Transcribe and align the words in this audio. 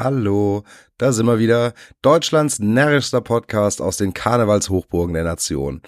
Hallo, 0.00 0.62
da 0.96 1.10
sind 1.10 1.26
wir 1.26 1.40
wieder. 1.40 1.72
Deutschlands 2.02 2.60
närrischster 2.60 3.20
Podcast 3.20 3.82
aus 3.82 3.96
den 3.96 4.14
Karnevalshochburgen 4.14 5.12
der 5.12 5.24
Nation. 5.24 5.82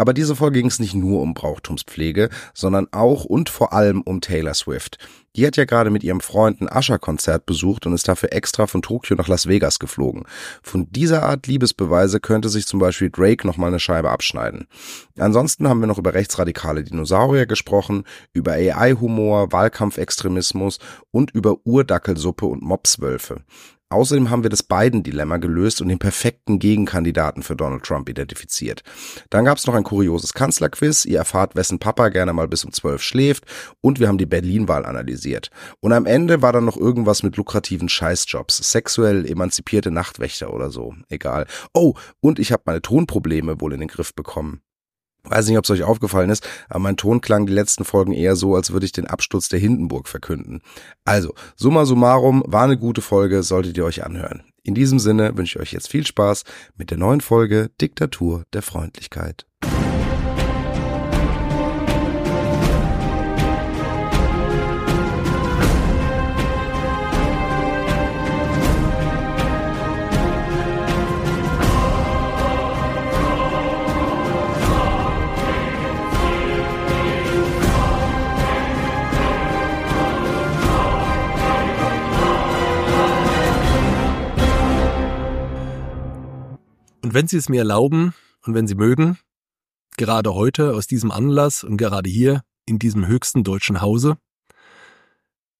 Aber 0.00 0.14
diese 0.14 0.34
Folge 0.34 0.60
ging 0.60 0.68
es 0.68 0.78
nicht 0.78 0.94
nur 0.94 1.20
um 1.20 1.34
Brauchtumspflege, 1.34 2.30
sondern 2.54 2.88
auch 2.90 3.26
und 3.26 3.50
vor 3.50 3.74
allem 3.74 4.00
um 4.00 4.22
Taylor 4.22 4.54
Swift. 4.54 4.96
Die 5.36 5.46
hat 5.46 5.58
ja 5.58 5.66
gerade 5.66 5.90
mit 5.90 6.02
ihrem 6.02 6.22
Freund 6.22 6.62
ein 6.62 6.72
Ascher-Konzert 6.72 7.44
besucht 7.44 7.84
und 7.84 7.92
ist 7.92 8.08
dafür 8.08 8.32
extra 8.32 8.66
von 8.66 8.80
Tokio 8.80 9.14
nach 9.14 9.28
Las 9.28 9.46
Vegas 9.46 9.78
geflogen. 9.78 10.24
Von 10.62 10.90
dieser 10.90 11.24
Art 11.24 11.46
Liebesbeweise 11.46 12.18
könnte 12.18 12.48
sich 12.48 12.66
zum 12.66 12.80
Beispiel 12.80 13.10
Drake 13.10 13.46
nochmal 13.46 13.68
eine 13.68 13.78
Scheibe 13.78 14.08
abschneiden. 14.10 14.68
Ansonsten 15.18 15.68
haben 15.68 15.80
wir 15.80 15.86
noch 15.86 15.98
über 15.98 16.14
rechtsradikale 16.14 16.82
Dinosaurier 16.82 17.44
gesprochen, 17.44 18.04
über 18.32 18.52
AI-Humor, 18.52 19.52
Wahlkampfextremismus 19.52 20.78
und 21.10 21.30
über 21.32 21.58
Urdackelsuppe 21.64 22.46
und 22.46 22.62
Mopswölfe. 22.62 23.42
Außerdem 23.90 24.30
haben 24.30 24.44
wir 24.44 24.50
das 24.50 24.62
Biden-Dilemma 24.62 25.38
gelöst 25.38 25.82
und 25.82 25.88
den 25.88 25.98
perfekten 25.98 26.60
Gegenkandidaten 26.60 27.42
für 27.42 27.56
Donald 27.56 27.82
Trump 27.82 28.08
identifiziert. 28.08 28.84
Dann 29.30 29.44
gab 29.44 29.58
es 29.58 29.66
noch 29.66 29.74
ein 29.74 29.82
kurioses 29.82 30.32
Kanzlerquiz. 30.32 31.04
Ihr 31.04 31.18
erfahrt, 31.18 31.56
wessen 31.56 31.80
Papa 31.80 32.08
gerne 32.08 32.32
mal 32.32 32.46
bis 32.46 32.64
um 32.64 32.72
zwölf 32.72 33.02
schläft. 33.02 33.44
Und 33.80 33.98
wir 33.98 34.06
haben 34.06 34.18
die 34.18 34.26
Berlin-Wahl 34.26 34.86
analysiert. 34.86 35.50
Und 35.80 35.92
am 35.92 36.06
Ende 36.06 36.40
war 36.40 36.52
dann 36.52 36.64
noch 36.64 36.76
irgendwas 36.76 37.24
mit 37.24 37.36
lukrativen 37.36 37.88
Scheißjobs. 37.88 38.70
Sexuell 38.70 39.26
emanzipierte 39.26 39.90
Nachtwächter 39.90 40.54
oder 40.54 40.70
so. 40.70 40.94
Egal. 41.08 41.46
Oh, 41.74 41.94
und 42.20 42.38
ich 42.38 42.52
habe 42.52 42.62
meine 42.66 42.82
Tonprobleme 42.82 43.60
wohl 43.60 43.72
in 43.72 43.80
den 43.80 43.88
Griff 43.88 44.14
bekommen. 44.14 44.62
Weiß 45.24 45.46
nicht, 45.46 45.58
ob 45.58 45.64
es 45.64 45.70
euch 45.70 45.82
aufgefallen 45.82 46.30
ist, 46.30 46.48
aber 46.68 46.80
mein 46.80 46.96
Ton 46.96 47.20
klang 47.20 47.46
die 47.46 47.52
letzten 47.52 47.84
Folgen 47.84 48.12
eher 48.12 48.36
so, 48.36 48.54
als 48.54 48.72
würde 48.72 48.86
ich 48.86 48.92
den 48.92 49.06
Absturz 49.06 49.48
der 49.48 49.58
Hindenburg 49.58 50.08
verkünden. 50.08 50.62
Also, 51.04 51.34
summa 51.56 51.84
summarum, 51.84 52.42
war 52.46 52.64
eine 52.64 52.78
gute 52.78 53.02
Folge, 53.02 53.42
solltet 53.42 53.76
ihr 53.76 53.84
euch 53.84 54.04
anhören. 54.04 54.42
In 54.62 54.74
diesem 54.74 54.98
Sinne 54.98 55.36
wünsche 55.36 55.58
ich 55.58 55.62
euch 55.62 55.72
jetzt 55.72 55.88
viel 55.88 56.06
Spaß 56.06 56.44
mit 56.76 56.90
der 56.90 56.98
neuen 56.98 57.20
Folge 57.20 57.70
Diktatur 57.80 58.44
der 58.52 58.62
Freundlichkeit. 58.62 59.46
Und 87.10 87.14
wenn 87.14 87.26
Sie 87.26 87.38
es 87.38 87.48
mir 87.48 87.62
erlauben 87.62 88.14
und 88.42 88.54
wenn 88.54 88.68
Sie 88.68 88.76
mögen, 88.76 89.18
gerade 89.96 90.32
heute 90.32 90.74
aus 90.74 90.86
diesem 90.86 91.10
Anlass 91.10 91.64
und 91.64 91.76
gerade 91.76 92.08
hier 92.08 92.44
in 92.66 92.78
diesem 92.78 93.04
höchsten 93.04 93.42
deutschen 93.42 93.80
Hause, 93.80 94.16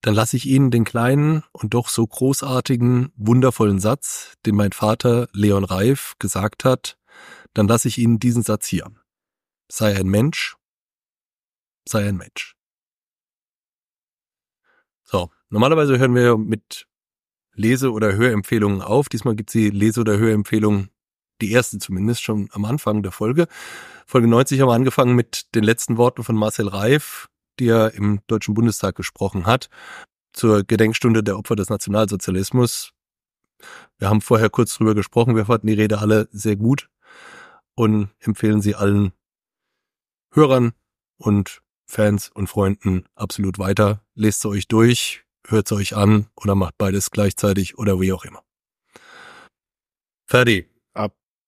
dann 0.00 0.14
lasse 0.14 0.36
ich 0.36 0.46
Ihnen 0.46 0.70
den 0.70 0.84
kleinen 0.84 1.42
und 1.50 1.74
doch 1.74 1.88
so 1.88 2.06
großartigen, 2.06 3.12
wundervollen 3.16 3.80
Satz, 3.80 4.34
den 4.46 4.54
mein 4.54 4.70
Vater 4.70 5.26
Leon 5.32 5.64
Reif 5.64 6.14
gesagt 6.20 6.64
hat, 6.64 6.96
dann 7.52 7.66
lasse 7.66 7.88
ich 7.88 7.98
Ihnen 7.98 8.20
diesen 8.20 8.44
Satz 8.44 8.68
hier. 8.68 8.88
Sei 9.66 9.96
ein 9.96 10.06
Mensch, 10.06 10.56
sei 11.84 12.08
ein 12.08 12.16
Mensch. 12.16 12.54
So, 15.02 15.32
normalerweise 15.48 15.98
hören 15.98 16.14
wir 16.14 16.38
mit 16.38 16.86
Lese- 17.54 17.90
oder 17.90 18.12
Hörempfehlungen 18.12 18.82
auf. 18.82 19.08
Diesmal 19.08 19.34
gibt 19.34 19.50
es 19.50 19.54
die 19.54 19.70
Lese- 19.70 20.02
oder 20.02 20.16
Hörempfehlung 20.16 20.90
die 21.40 21.52
erste 21.52 21.78
zumindest 21.78 22.22
schon 22.22 22.48
am 22.52 22.64
Anfang 22.64 23.02
der 23.02 23.12
Folge. 23.12 23.46
Folge 24.06 24.28
90 24.28 24.60
haben 24.60 24.68
wir 24.68 24.74
angefangen 24.74 25.14
mit 25.14 25.54
den 25.54 25.64
letzten 25.64 25.96
Worten 25.96 26.24
von 26.24 26.36
Marcel 26.36 26.68
Reif, 26.68 27.28
die 27.58 27.68
er 27.68 27.94
im 27.94 28.20
Deutschen 28.26 28.54
Bundestag 28.54 28.96
gesprochen 28.96 29.46
hat, 29.46 29.68
zur 30.32 30.64
Gedenkstunde 30.64 31.22
der 31.22 31.38
Opfer 31.38 31.56
des 31.56 31.70
Nationalsozialismus. 31.70 32.92
Wir 33.98 34.08
haben 34.08 34.20
vorher 34.20 34.50
kurz 34.50 34.74
drüber 34.74 34.94
gesprochen, 34.94 35.36
wir 35.36 35.46
fanden 35.46 35.66
die 35.66 35.74
Rede 35.74 35.98
alle 35.98 36.28
sehr 36.32 36.56
gut 36.56 36.88
und 37.74 38.10
empfehlen 38.20 38.62
sie 38.62 38.74
allen 38.74 39.12
Hörern 40.32 40.72
und 41.18 41.62
Fans 41.86 42.28
und 42.28 42.46
Freunden 42.46 43.04
absolut 43.14 43.58
weiter. 43.58 44.02
Lest 44.14 44.42
sie 44.42 44.48
euch 44.48 44.68
durch, 44.68 45.24
hört 45.46 45.68
sie 45.68 45.74
euch 45.74 45.96
an 45.96 46.28
oder 46.36 46.54
macht 46.54 46.78
beides 46.78 47.10
gleichzeitig 47.10 47.78
oder 47.78 48.00
wie 48.00 48.12
auch 48.12 48.24
immer. 48.24 48.42
Fertig. 50.26 50.70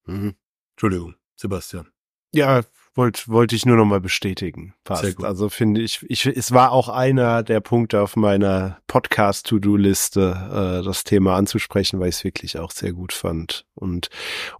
Mhm. 0.07 0.35
Entschuldigung, 0.75 1.15
Sebastian. 1.37 1.89
Ja, 2.35 2.63
wollte 2.95 3.29
wollte 3.29 3.57
ich 3.57 3.67
nur 3.67 3.77
noch 3.77 3.85
mal 3.85 4.01
bestätigen. 4.01 4.75
Sehr 4.87 4.97
Passt. 4.97 5.17
gut. 5.17 5.25
Also 5.27 5.49
finde 5.49 5.81
ich, 5.81 6.05
ich, 6.09 6.27
es 6.27 6.53
war 6.53 6.73
auch 6.73 6.89
einer 6.89 7.43
der 7.43 7.61
Punkte 7.61 8.01
auf 8.01 8.17
meiner 8.17 8.79
Podcast-To-Do-Liste, 8.87 10.81
äh, 10.81 10.85
das 10.85 11.05
Thema 11.05 11.37
anzusprechen, 11.37 12.01
weil 12.01 12.09
ich 12.09 12.17
es 12.17 12.25
wirklich 12.25 12.59
auch 12.59 12.71
sehr 12.71 12.93
gut 12.93 13.13
fand. 13.13 13.67
Und 13.75 14.09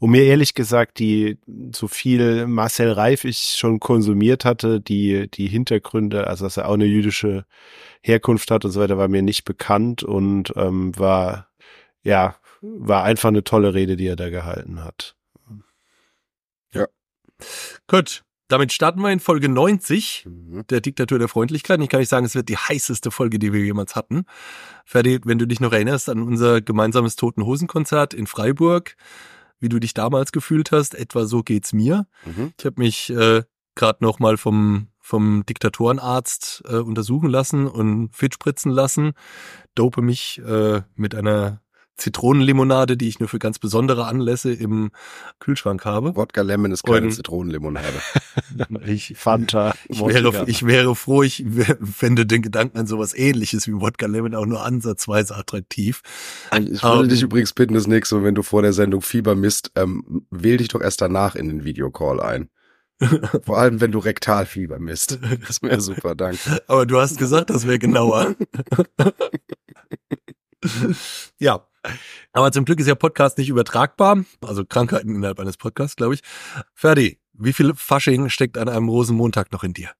um 0.01 0.11
mir 0.11 0.25
ehrlich 0.25 0.55
gesagt, 0.55 0.99
die 0.99 1.39
so 1.75 1.89
viel 1.89 2.47
Marcel 2.47 2.93
Reif 2.93 3.25
ich 3.25 3.55
schon 3.57 3.81
konsumiert 3.81 4.45
hatte, 4.45 4.81
die 4.81 5.31
die 5.31 5.49
Hintergründe, 5.49 6.27
also 6.27 6.45
dass 6.45 6.57
er 6.57 6.69
auch 6.69 6.75
eine 6.75 6.87
jüdische 6.87 7.45
Herkunft 8.03 8.51
hat 8.51 8.65
und 8.65 8.71
so 8.71 8.81
weiter, 8.81 8.99
war 8.99 9.09
mir 9.09 9.23
nicht 9.23 9.45
bekannt 9.45 10.03
und 10.03 10.53
ähm, 10.57 10.97
war 10.99 11.49
ja 12.03 12.37
war 12.63 13.03
einfach 13.03 13.29
eine 13.29 13.45
tolle 13.45 13.75
Rede, 13.75 13.97
die 13.97 14.07
er 14.07 14.17
da 14.17 14.31
gehalten 14.31 14.85
hat. 14.85 15.17
Gut, 17.89 18.23
damit 18.49 18.73
starten 18.73 19.01
wir 19.01 19.11
in 19.11 19.21
Folge 19.21 19.49
90 19.49 20.25
Mhm. 20.27 20.67
der 20.69 20.81
Diktatur 20.81 21.19
der 21.19 21.29
Freundlichkeit. 21.29 21.79
Und 21.79 21.85
Ich 21.85 21.89
kann 21.91 22.01
nicht 22.01 22.09
sagen, 22.11 22.27
es 22.27 22.35
wird 22.35 22.49
die 22.49 22.57
heißeste 22.59 23.11
Folge, 23.11 23.39
die 23.39 23.53
wir 23.53 23.61
jemals 23.65 23.97
hatten. 23.97 24.25
Ferdi, 24.85 25.21
wenn 25.25 25.39
du 25.39 25.47
dich 25.47 25.61
noch 25.61 25.73
erinnerst 25.73 26.09
an 26.09 26.23
unser 26.23 26.61
gemeinsames 26.61 27.17
Toten 27.17 27.45
Hosen 27.47 27.69
Konzert 27.69 28.13
in 28.15 28.27
Freiburg, 28.27 28.97
wie 29.61 29.69
du 29.69 29.79
dich 29.79 29.95
damals 29.95 30.33
gefühlt 30.33 30.73
hast, 30.73 30.95
etwa 30.95 31.25
so 31.25 31.43
geht's 31.43 31.73
mir. 31.73 32.07
Mhm. 32.27 32.53
Ich 32.59 32.65
habe 32.67 32.81
mich 32.81 33.11
äh, 33.11 33.43
gerade 33.75 34.05
noch 34.05 34.19
mal 34.19 34.37
vom 34.37 34.89
vom 35.05 35.45
Diktatorenarzt 35.47 36.63
äh, 36.69 36.77
untersuchen 36.77 37.29
lassen 37.29 37.67
und 37.67 38.15
fit 38.15 38.35
spritzen 38.35 38.71
lassen, 38.71 39.13
dope 39.75 40.01
mich 40.01 40.41
äh, 40.47 40.83
mit 40.95 41.15
einer 41.17 41.61
Zitronenlimonade, 41.97 42.97
die 42.97 43.09
ich 43.09 43.21
nur 43.21 43.29
für 43.29 43.39
ganz 43.39 43.59
besondere 43.59 44.07
Anlässe 44.07 44.53
im 44.53 44.91
Kühlschrank 45.39 45.85
habe. 45.85 46.17
Wodka 46.17 46.43
Lemon 46.43 46.73
ist 46.73 46.83
keine 46.85 47.07
Und- 47.07 47.13
Zitronenlimonade. 47.13 47.89
Ich, 48.87 49.15
Fanta. 49.17 49.75
ich, 49.89 50.01
wäre, 50.05 50.45
ich 50.47 50.67
wäre 50.67 50.95
froh, 50.97 51.23
ich 51.23 51.45
fände 51.83 52.27
den 52.27 52.43
Gedanken 52.43 52.79
an 52.79 52.87
sowas 52.87 53.15
ähnliches 53.15 53.67
wie 53.67 53.73
Wodka 53.81 54.07
Lemon 54.07 54.35
auch 54.35 54.47
nur 54.47 54.63
ansatzweise 54.65 55.37
attraktiv. 55.37 56.03
Ich 56.69 56.83
Aber- 56.83 56.97
würde 56.97 57.09
dich 57.09 57.23
übrigens 57.23 57.53
bitten, 57.53 57.75
das 57.75 57.87
nächste 57.87 58.17
Mal, 58.17 58.25
wenn 58.25 58.35
du 58.35 58.43
vor 58.43 58.63
der 58.63 58.73
Sendung 58.73 59.01
Fieber 59.03 59.35
misst, 59.35 59.71
ähm, 59.77 60.27
wähl 60.31 60.57
dich 60.59 60.69
doch 60.69 60.81
erst 60.81 61.01
danach 61.01 61.35
in 61.35 61.49
den 61.49 61.65
Videocall 61.65 62.21
ein. 62.21 62.49
Vor 63.45 63.59
allem, 63.59 63.81
wenn 63.81 63.91
du 63.91 63.99
Rektalfieber 63.99 64.79
misst. 64.79 65.19
Das 65.47 65.61
wäre 65.63 65.81
super, 65.81 66.15
danke. 66.15 66.63
Aber 66.69 66.87
du 66.87 67.01
hast 67.01 67.19
gesagt, 67.19 67.51
das 67.51 67.67
wäre 67.67 67.79
genauer. 67.81 68.37
ja. 71.39 71.67
Aber 72.33 72.53
zum 72.53 72.65
Glück 72.65 72.79
ist 72.81 72.87
ja 72.87 72.95
Podcast 72.95 73.39
nicht 73.39 73.49
übertragbar. 73.49 74.25
Also 74.41 74.65
Krankheiten 74.65 75.15
innerhalb 75.15 75.41
eines 75.41 75.57
Podcasts, 75.57 75.97
glaube 75.97 76.15
ich. 76.15 76.23
Ferdi, 76.75 77.19
wie 77.33 77.53
viel 77.53 77.75
Fasching 77.75 78.29
steckt 78.29 78.57
an 78.59 78.69
einem 78.69 78.89
Rosenmontag 78.89 79.51
noch 79.53 79.65
in 79.65 79.73
dir? 79.75 79.91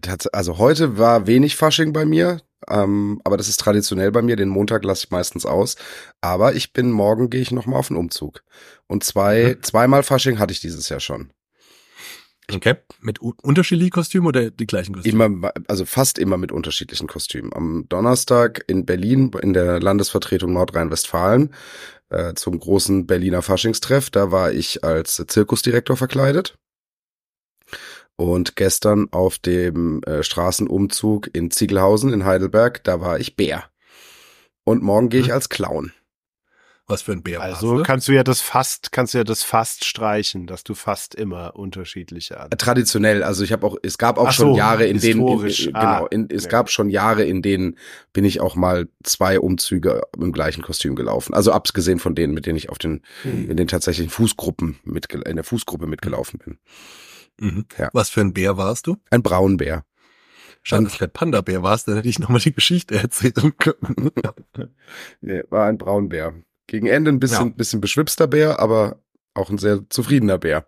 Tats- 0.00 0.26
Also 0.28 0.58
heute 0.58 0.98
war 0.98 1.26
wenig 1.26 1.56
Fasching 1.56 1.92
bei 1.92 2.04
mir, 2.04 2.42
ähm, 2.68 3.20
aber 3.24 3.36
das 3.36 3.48
ist 3.48 3.58
traditionell 3.58 4.12
bei 4.12 4.22
mir. 4.22 4.36
Den 4.36 4.48
Montag 4.50 4.84
lasse 4.84 5.04
ich 5.06 5.10
meistens 5.10 5.46
aus. 5.46 5.76
Aber 6.20 6.54
ich 6.54 6.72
bin 6.72 6.90
morgen 6.90 7.30
gehe 7.30 7.40
ich 7.40 7.50
noch 7.50 7.66
mal 7.66 7.78
auf 7.78 7.88
den 7.88 7.96
Umzug. 7.96 8.44
Und 8.86 9.02
zwei 9.04 9.56
Mhm. 9.56 9.62
zweimal 9.62 10.02
Fasching 10.02 10.38
hatte 10.38 10.52
ich 10.52 10.60
dieses 10.60 10.88
Jahr 10.88 11.00
schon. 11.00 11.32
Okay. 12.52 12.76
Mit 13.00 13.18
unterschiedlichen 13.20 13.90
Kostümen 13.90 14.26
oder 14.26 14.50
die 14.50 14.66
gleichen 14.66 14.94
Kostüme? 14.94 15.24
Immer, 15.26 15.52
also 15.68 15.84
fast 15.84 16.18
immer 16.18 16.38
mit 16.38 16.50
unterschiedlichen 16.50 17.06
Kostümen. 17.06 17.52
Am 17.52 17.84
Donnerstag 17.88 18.64
in 18.66 18.86
Berlin 18.86 19.30
in 19.42 19.52
der 19.52 19.80
Landesvertretung 19.80 20.54
Nordrhein-Westfalen 20.54 21.52
äh, 22.08 22.32
zum 22.34 22.58
großen 22.58 23.06
Berliner 23.06 23.42
Faschingstreff. 23.42 24.08
Da 24.08 24.30
war 24.30 24.52
ich 24.52 24.82
als 24.82 25.22
Zirkusdirektor 25.26 25.96
verkleidet. 25.96 26.56
Und 28.16 28.56
gestern 28.56 29.08
auf 29.12 29.38
dem 29.38 30.02
äh, 30.04 30.22
Straßenumzug 30.22 31.28
in 31.34 31.50
Ziegelhausen 31.50 32.12
in 32.12 32.24
Heidelberg, 32.24 32.82
da 32.82 33.00
war 33.00 33.20
ich 33.20 33.36
Bär. 33.36 33.64
Und 34.64 34.82
morgen 34.82 35.08
gehe 35.10 35.20
ich 35.20 35.28
Mhm. 35.28 35.32
als 35.34 35.48
Clown. 35.50 35.92
Was 36.90 37.02
für 37.02 37.12
ein 37.12 37.22
Bär 37.22 37.40
Also 37.42 37.68
warst 37.68 37.80
du? 37.80 37.82
kannst 37.84 38.08
du 38.08 38.12
ja 38.12 38.24
das 38.24 38.40
fast, 38.40 38.92
kannst 38.92 39.12
du 39.12 39.18
ja 39.18 39.24
das 39.24 39.42
fast 39.42 39.84
streichen, 39.84 40.46
dass 40.46 40.64
du 40.64 40.74
fast 40.74 41.14
immer 41.14 41.54
unterschiedliche 41.54 42.40
an. 42.40 42.48
Traditionell, 42.50 43.22
also 43.22 43.44
ich 43.44 43.52
habe 43.52 43.66
auch, 43.66 43.76
es 43.82 43.98
gab 43.98 44.16
auch 44.16 44.28
Ach 44.28 44.32
schon 44.32 44.52
so, 44.52 44.56
Jahre, 44.56 44.86
in 44.86 44.98
denen, 44.98 45.20
in, 45.20 45.26
historisch. 45.28 45.66
in, 45.66 45.74
Ah, 45.76 45.96
genau, 45.98 46.06
in, 46.08 46.30
es 46.30 46.44
ja. 46.44 46.48
gab 46.48 46.70
schon 46.70 46.88
Jahre, 46.88 47.24
in 47.24 47.42
denen 47.42 47.76
bin 48.14 48.24
ich 48.24 48.40
auch 48.40 48.56
mal 48.56 48.88
zwei 49.04 49.38
Umzüge 49.38 50.00
im 50.18 50.32
gleichen 50.32 50.62
Kostüm 50.62 50.96
gelaufen. 50.96 51.34
Also 51.34 51.52
abgesehen 51.52 51.98
von 51.98 52.14
denen, 52.14 52.32
mit 52.32 52.46
denen 52.46 52.56
ich 52.56 52.70
auf 52.70 52.78
den, 52.78 53.02
Hm. 53.22 53.50
in 53.50 53.56
den 53.58 53.68
tatsächlichen 53.68 54.10
Fußgruppen 54.10 54.78
mitge 54.84 55.18
in 55.20 55.36
der 55.36 55.44
Fußgruppe 55.44 55.86
mitgelaufen 55.86 56.38
bin. 56.42 56.58
Mhm. 57.38 57.66
Ja. 57.78 57.90
Was 57.92 58.08
für 58.08 58.22
ein 58.22 58.32
Bär 58.32 58.56
warst 58.56 58.86
du? 58.86 58.96
Ein 59.10 59.22
Braunbär. 59.22 59.84
Schade, 60.62 60.84
dass 60.84 60.94
du 60.94 60.98
kein 60.98 61.12
Panda-Bär 61.12 61.62
warst, 61.62 61.86
dann 61.86 61.94
hätte 61.96 62.08
ich 62.08 62.18
nochmal 62.18 62.40
die 62.40 62.52
Geschichte 62.52 62.96
erzählen 62.96 63.52
können. 63.58 64.10
Nee, 65.20 65.42
war 65.50 65.66
ein 65.66 65.78
Braunbär. 65.78 66.34
Gegen 66.68 66.86
Ende 66.86 67.10
ein 67.10 67.18
bisschen, 67.18 67.48
Ja. 67.48 67.54
bisschen 67.56 67.80
beschwipster 67.80 68.28
Bär, 68.28 68.60
aber 68.60 69.00
auch 69.34 69.50
ein 69.50 69.58
sehr 69.58 69.80
zufriedener 69.90 70.38
Bär. 70.38 70.66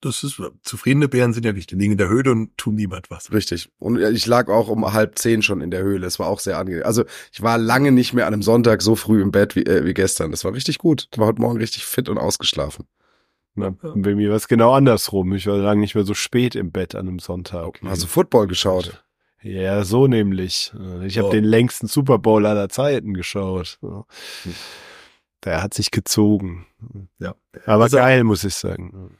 Das 0.00 0.22
ist, 0.22 0.40
zufriedene 0.62 1.08
Bären 1.08 1.32
sind 1.32 1.44
ja 1.44 1.52
nicht, 1.52 1.72
die 1.72 1.74
liegen 1.74 1.92
in 1.92 1.98
der 1.98 2.08
Höhle 2.08 2.30
und 2.30 2.56
tun 2.56 2.76
niemand 2.76 3.10
was. 3.10 3.32
Richtig. 3.32 3.68
Und 3.80 3.98
ich 4.00 4.26
lag 4.26 4.48
auch 4.48 4.68
um 4.68 4.92
halb 4.92 5.18
zehn 5.18 5.42
schon 5.42 5.60
in 5.60 5.72
der 5.72 5.82
Höhle. 5.82 6.06
Es 6.06 6.20
war 6.20 6.28
auch 6.28 6.38
sehr 6.38 6.56
angenehm. 6.56 6.84
Also 6.84 7.04
ich 7.32 7.42
war 7.42 7.58
lange 7.58 7.90
nicht 7.90 8.12
mehr 8.12 8.26
an 8.28 8.32
einem 8.32 8.42
Sonntag 8.42 8.80
so 8.82 8.94
früh 8.94 9.20
im 9.22 9.32
Bett 9.32 9.56
wie, 9.56 9.64
äh, 9.64 9.84
wie 9.84 9.94
gestern. 9.94 10.30
Das 10.30 10.44
war 10.44 10.52
richtig 10.54 10.78
gut. 10.78 11.08
Ich 11.12 11.18
war 11.18 11.26
heute 11.26 11.40
Morgen 11.40 11.58
richtig 11.58 11.84
fit 11.84 12.08
und 12.08 12.16
ausgeschlafen. 12.18 12.86
Na, 13.56 13.70
bei 13.70 14.14
mir 14.14 14.28
war 14.30 14.36
es 14.36 14.46
genau 14.46 14.72
andersrum. 14.72 15.32
Ich 15.34 15.48
war 15.48 15.56
lange 15.58 15.80
nicht 15.80 15.96
mehr 15.96 16.04
so 16.04 16.14
spät 16.14 16.54
im 16.54 16.70
Bett 16.70 16.94
an 16.94 17.08
einem 17.08 17.18
Sonntag. 17.18 17.80
Also 17.82 18.06
Football 18.06 18.46
geschaut. 18.46 19.02
Ja, 19.42 19.82
so 19.84 20.06
nämlich. 20.06 20.72
Ich 21.06 21.18
habe 21.18 21.28
Oh. 21.28 21.32
den 21.32 21.42
längsten 21.44 21.88
Super 21.88 22.18
Bowl 22.18 22.46
aller 22.46 22.68
Zeiten 22.68 23.14
geschaut. 23.14 23.78
Ja. 23.82 24.04
Der 25.44 25.62
hat 25.62 25.74
sich 25.74 25.90
gezogen. 25.90 26.66
Ja. 27.18 27.34
Aber 27.66 27.84
Also- 27.84 27.96
geil, 27.98 28.24
muss 28.24 28.44
ich 28.44 28.54
sagen. 28.54 29.16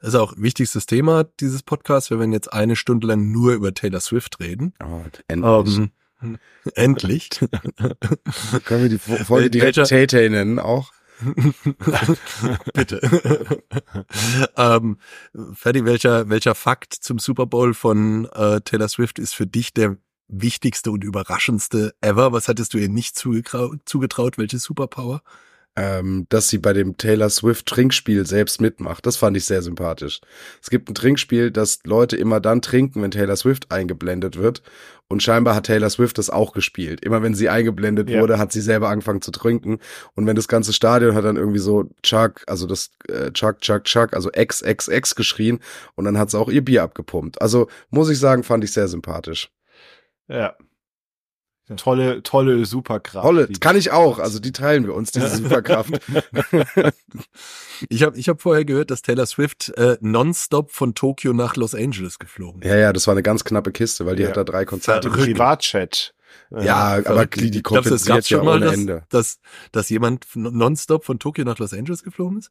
Das 0.00 0.10
ist 0.10 0.14
auch 0.14 0.34
wichtigstes 0.36 0.86
Thema 0.86 1.24
dieses 1.24 1.62
Podcasts. 1.64 2.08
Wir 2.10 2.18
werden 2.20 2.32
jetzt 2.32 2.52
eine 2.52 2.76
Stunde 2.76 3.08
lang 3.08 3.32
nur 3.32 3.52
über 3.54 3.74
Taylor 3.74 3.98
Swift 4.00 4.38
reden. 4.38 4.72
Oh, 4.82 5.02
endlich. 5.26 5.78
Ähm, 6.22 6.38
endlich. 6.74 7.30
Können 8.64 8.82
wir 8.82 8.88
die 8.88 8.98
Fo- 8.98 9.16
Folge 9.24 9.50
direkt 9.50 9.76
Tay-Tay 9.84 10.30
nennen 10.30 10.58
auch? 10.60 10.92
Bitte. 12.74 13.00
ähm, 14.56 14.98
Ferdi, 15.54 15.84
welcher, 15.84 16.28
welcher 16.28 16.54
Fakt 16.54 16.94
zum 16.94 17.18
Super 17.18 17.46
Bowl 17.46 17.74
von 17.74 18.26
äh, 18.32 18.60
Taylor 18.60 18.88
Swift 18.88 19.18
ist 19.18 19.34
für 19.34 19.46
dich 19.46 19.74
der 19.74 19.96
wichtigste 20.28 20.90
und 20.92 21.02
überraschendste 21.04 21.94
ever? 22.00 22.32
Was 22.32 22.46
hattest 22.48 22.74
du 22.74 22.78
ihr 22.78 22.88
nicht 22.88 23.16
zugetraut? 23.16 23.80
zugetraut? 23.84 24.38
Welche 24.38 24.58
Superpower? 24.58 25.22
Ähm, 25.78 26.26
dass 26.28 26.48
sie 26.48 26.58
bei 26.58 26.72
dem 26.72 26.96
Taylor 26.96 27.30
Swift 27.30 27.66
Trinkspiel 27.66 28.26
selbst 28.26 28.60
mitmacht. 28.60 29.06
Das 29.06 29.16
fand 29.16 29.36
ich 29.36 29.44
sehr 29.44 29.62
sympathisch. 29.62 30.20
Es 30.60 30.70
gibt 30.70 30.90
ein 30.90 30.94
Trinkspiel, 30.94 31.52
das 31.52 31.78
Leute 31.84 32.16
immer 32.16 32.40
dann 32.40 32.62
trinken, 32.62 33.00
wenn 33.02 33.12
Taylor 33.12 33.36
Swift 33.36 33.70
eingeblendet 33.70 34.36
wird. 34.36 34.62
Und 35.06 35.22
scheinbar 35.22 35.54
hat 35.54 35.66
Taylor 35.66 35.88
Swift 35.88 36.18
das 36.18 36.30
auch 36.30 36.52
gespielt. 36.52 37.04
Immer 37.04 37.22
wenn 37.22 37.34
sie 37.34 37.48
eingeblendet 37.48 38.10
Ja. 38.10 38.20
wurde, 38.20 38.38
hat 38.38 38.50
sie 38.52 38.60
selber 38.60 38.88
angefangen 38.88 39.22
zu 39.22 39.30
trinken. 39.30 39.78
Und 40.14 40.26
wenn 40.26 40.34
das 40.36 40.48
ganze 40.48 40.72
Stadion 40.72 41.14
hat 41.14 41.24
dann 41.24 41.36
irgendwie 41.36 41.60
so 41.60 41.88
Chuck, 42.02 42.42
also 42.48 42.66
das 42.66 42.90
äh, 43.08 43.30
Chuck, 43.30 43.60
Chuck, 43.60 43.84
Chuck, 43.84 44.12
also 44.14 44.30
XXX 44.30 45.14
geschrien. 45.14 45.60
Und 45.94 46.06
dann 46.06 46.18
hat 46.18 46.30
sie 46.30 46.38
auch 46.38 46.48
ihr 46.50 46.64
Bier 46.64 46.82
abgepumpt. 46.82 47.40
Also 47.40 47.68
muss 47.90 48.10
ich 48.10 48.18
sagen, 48.18 48.42
fand 48.42 48.64
ich 48.64 48.72
sehr 48.72 48.88
sympathisch. 48.88 49.50
Ja. 50.28 50.54
Tolle, 51.76 52.22
tolle 52.22 52.64
Superkraft. 52.64 53.24
Holle, 53.24 53.46
Die- 53.46 53.60
kann 53.60 53.76
ich 53.76 53.90
auch. 53.90 54.18
Also 54.18 54.38
die 54.38 54.52
teilen 54.52 54.86
wir 54.86 54.94
uns, 54.94 55.10
diese 55.12 55.28
Superkraft. 55.36 55.92
Ich 57.88 58.02
habe 58.02 58.18
ich 58.18 58.28
hab 58.28 58.42
vorher 58.42 58.64
gehört, 58.64 58.90
dass 58.90 59.02
Taylor 59.02 59.24
Swift 59.26 59.68
äh, 59.76 59.96
nonstop 60.00 60.72
von 60.72 60.94
Tokio 60.94 61.32
nach 61.32 61.54
Los 61.56 61.74
Angeles 61.76 62.18
geflogen 62.18 62.60
ist. 62.62 62.68
Ja, 62.68 62.76
ja, 62.76 62.92
das 62.92 63.06
war 63.06 63.12
eine 63.12 63.22
ganz 63.22 63.44
knappe 63.44 63.70
Kiste, 63.70 64.04
weil 64.04 64.16
die 64.16 64.22
Ja. 64.24 64.30
hat 64.30 64.36
da 64.36 64.42
drei 64.44 64.64
Konzerte. 64.64 65.08
Privatchat. 65.10 66.12
Ja, 66.50 66.94
aber 66.94 67.02
Verrückt. 67.04 67.36
die, 67.40 67.50
die 67.50 67.62
Glaubst 67.62 67.90
es 67.90 68.04
kompensiert 68.04 68.16
gab 68.16 68.30
ja 68.30 68.36
schon 68.38 68.46
mal, 68.46 68.56
ohne 68.56 68.64
dass, 68.66 68.74
Ende. 68.74 69.02
dass, 69.10 69.38
dass 69.70 69.88
jemand 69.90 70.26
nonstop 70.34 71.04
von 71.04 71.18
Tokio 71.18 71.44
nach 71.44 71.58
Los 71.58 71.72
Angeles 71.72 72.02
geflogen 72.02 72.38
ist? 72.38 72.50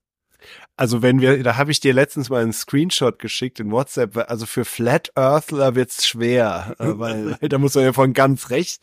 Also 0.76 1.02
wenn 1.02 1.22
wir, 1.22 1.42
da 1.42 1.58
habe 1.58 1.72
ich 1.72 1.80
dir 1.80 1.94
letztens 1.94 2.30
mal 2.30 2.44
einen 2.44 2.54
Screenshot 2.54 3.18
geschickt 3.18 3.60
in 3.60 3.72
WhatsApp. 3.72 4.30
Also 4.30 4.46
für 4.46 4.64
Flat 4.64 5.12
Earthler 5.16 5.74
wird's 5.74 6.06
schwer, 6.06 6.76
äh, 6.80 6.86
weil, 7.00 7.38
weil 7.42 7.50
da 7.50 7.58
muss 7.58 7.74
man 7.74 7.84
ja 7.84 7.94
von 7.94 8.14
ganz 8.14 8.52
rechts 8.52 8.80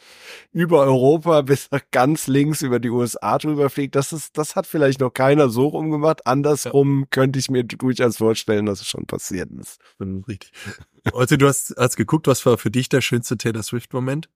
über 0.53 0.81
Europa 0.81 1.43
bis 1.43 1.71
nach 1.71 1.83
ganz 1.93 2.27
links 2.27 2.62
über 2.62 2.81
die 2.81 2.91
USA 2.91 3.39
drüber 3.39 3.71
fliegen. 3.71 3.93
Das 3.93 4.12
ist, 4.12 4.37
das 4.37 4.56
hat 4.56 4.67
vielleicht 4.67 5.01
noch 5.01 5.11
keiner 5.11 5.49
so 5.49 5.69
rumgemacht. 5.69 6.27
Andersrum 6.27 7.06
könnte 7.11 7.39
ich 7.39 7.49
mir 7.49 7.62
durchaus 7.62 8.17
vorstellen, 8.17 8.67
dass 8.67 8.81
es 8.81 8.89
schon 8.89 9.07
passiert 9.07 9.50
ist. 9.53 9.79
Richtig. 10.00 10.50
Also 11.12 11.37
du 11.37 11.47
hast, 11.47 11.75
hast 11.79 11.97
geguckt, 11.97 12.27
was 12.27 12.45
war 12.45 12.59
für 12.59 12.71
dich 12.71 12.89
der 12.89 13.03
schönste 13.03 13.37
Taylor 13.37 13.62
Swift-Moment? 13.62 14.29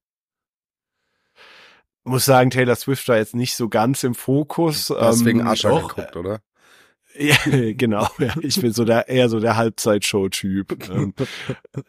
Muss 2.05 2.25
sagen, 2.25 2.51
Taylor 2.51 2.77
Swift 2.77 3.07
war 3.09 3.17
jetzt 3.17 3.35
nicht 3.35 3.55
so 3.55 3.69
ganz 3.69 4.03
im 4.03 4.15
Fokus. 4.15 4.91
Hast 4.91 5.21
ähm, 5.21 5.27
wegen 5.27 5.47
Ascher 5.47 5.81
geguckt, 5.81 6.17
oder? 6.17 6.41
Ja, 7.19 7.37
genau. 7.73 8.09
Ja, 8.19 8.35
ich 8.41 8.61
bin 8.61 8.73
so 8.73 8.85
der 8.85 9.09
eher 9.09 9.29
so 9.29 9.41
der 9.41 9.57
Halbzeitshow-Typ. 9.57 10.89
ähm, 10.91 11.15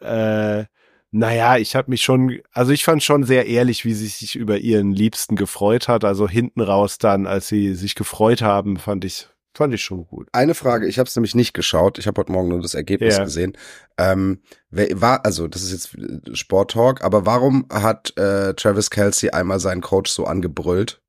äh, 0.00 0.64
naja, 1.12 1.56
ich 1.56 1.74
habe 1.74 1.90
mich 1.90 2.02
schon, 2.02 2.40
also 2.52 2.72
ich 2.72 2.84
fand 2.84 3.02
schon 3.02 3.24
sehr 3.24 3.46
ehrlich, 3.46 3.84
wie 3.84 3.94
sie 3.94 4.06
sich 4.06 4.36
über 4.36 4.58
ihren 4.58 4.92
Liebsten 4.92 5.34
gefreut 5.36 5.88
hat. 5.88 6.04
Also 6.04 6.28
hinten 6.28 6.60
raus 6.60 6.98
dann, 6.98 7.26
als 7.26 7.48
sie 7.48 7.74
sich 7.74 7.94
gefreut 7.96 8.42
haben, 8.42 8.76
fand 8.76 9.04
ich, 9.04 9.28
fand 9.54 9.74
ich 9.74 9.82
schon 9.82 10.06
gut. 10.06 10.28
Eine 10.32 10.54
Frage, 10.54 10.86
ich 10.86 10.98
habe 11.00 11.08
es 11.08 11.16
nämlich 11.16 11.34
nicht 11.34 11.52
geschaut. 11.52 11.98
Ich 11.98 12.06
habe 12.06 12.20
heute 12.20 12.30
Morgen 12.30 12.48
nur 12.48 12.62
das 12.62 12.74
Ergebnis 12.74 13.16
Ja. 13.16 13.24
gesehen. 13.24 13.56
Ähm, 13.98 14.40
wer 14.70 15.00
war, 15.00 15.24
also 15.24 15.48
das 15.48 15.62
ist 15.62 15.72
jetzt 15.72 15.94
äh, 15.98 16.34
Sport-Talk, 16.34 17.02
aber 17.02 17.26
warum 17.26 17.66
hat 17.72 18.16
äh, 18.16 18.54
Travis 18.54 18.90
Kelsey 18.90 19.30
einmal 19.30 19.58
seinen 19.58 19.80
Coach 19.80 20.10
so 20.12 20.26
angebrüllt? 20.26 21.00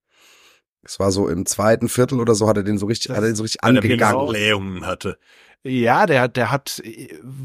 Es 0.84 1.00
war 1.00 1.12
so 1.12 1.28
im 1.28 1.46
zweiten 1.46 1.90
Viertel 1.90 2.20
oder 2.20 2.34
so, 2.36 2.48
hat 2.48 2.58
er 2.58 2.64
den 2.64 2.78
so 2.78 2.86
richtig, 2.88 3.10
Das- 3.10 3.18
hat 3.18 3.24
er 3.24 3.30
den 3.30 3.36
so 3.36 3.44
richtig 3.44 3.62
Weil 3.64 3.76
er 3.76 3.82
angegangen. 3.84 4.86
Hatte. 4.86 5.18
Ja, 5.64 6.08
der 6.08 6.22
hat, 6.22 6.38
der 6.38 6.50
hat, 6.50 6.82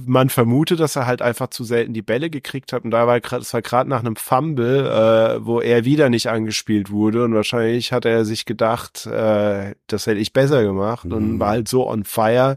man 0.07 0.31
vermutet, 0.31 0.81
dass 0.81 0.97
er 0.97 1.07
halt 1.07 1.21
einfach 1.21 1.49
zu 1.49 1.65
selten 1.65 1.93
die 1.93 2.01
Bälle 2.01 2.31
gekriegt 2.31 2.73
hat 2.73 2.83
und 2.85 2.91
da 2.91 3.07
war 3.07 3.21
gerade, 3.21 3.43
es 3.43 3.53
war 3.53 3.61
gerade 3.61 3.91
nach 3.91 4.01
einem 4.01 4.17
Fumble, 4.17 4.87
äh, 4.87 5.45
wo 5.45 5.61
er 5.61 5.85
wieder 5.85 6.09
nicht 6.09 6.31
angespielt 6.31 6.91
wurde 6.91 7.25
und 7.25 7.35
wahrscheinlich 7.35 7.93
hat 7.93 8.07
er 8.07 8.25
sich 8.25 8.47
gedacht, 8.47 9.05
äh, 9.05 9.75
das 9.87 10.07
hätte 10.07 10.19
ich 10.19 10.33
besser 10.33 10.63
gemacht 10.63 11.05
und 11.13 11.35
Mhm. 11.35 11.41
war 11.41 11.51
halt 11.51 11.69
so 11.69 11.87
on 11.87 12.05
fire, 12.05 12.57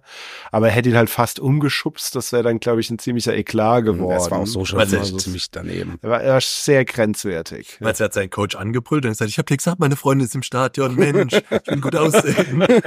aber 0.53 0.69
er 0.69 0.75
hätte 0.75 0.87
ihn 0.89 0.95
halt 0.95 1.09
fast 1.09 1.41
umgeschubst, 1.41 2.15
das 2.15 2.31
wäre 2.31 2.43
dann, 2.43 2.61
glaube 2.61 2.79
ich, 2.79 2.89
ein 2.89 2.97
ziemlicher 2.97 3.35
Eklat 3.35 3.83
geworden. 3.83 4.11
Das 4.11 4.31
war 4.31 4.39
auch 4.39 4.47
so 4.47 4.63
schon 4.63 4.79
Weil 4.79 4.93
er- 4.93 4.99
also 4.99 5.17
ziemlich 5.17 5.51
daneben. 5.51 5.99
Er 6.01 6.09
war, 6.09 6.21
er 6.21 6.33
war 6.35 6.41
sehr 6.41 6.85
grenzwertig. 6.85 7.79
Als 7.81 7.99
er 7.99 8.05
hat 8.05 8.13
seinen 8.13 8.29
Coach 8.29 8.55
angebrüllt 8.55 9.03
und 9.03 9.11
gesagt, 9.11 9.29
ich 9.29 9.37
habe 9.37 9.47
dir 9.47 9.57
gesagt, 9.57 9.79
meine 9.81 9.97
Freundin 9.97 10.25
ist 10.25 10.35
im 10.35 10.43
Stadion, 10.43 10.95
Mensch, 10.95 11.33
ich 11.33 11.67
will 11.67 11.81
gut 11.81 11.97
aussehen. 11.97 12.63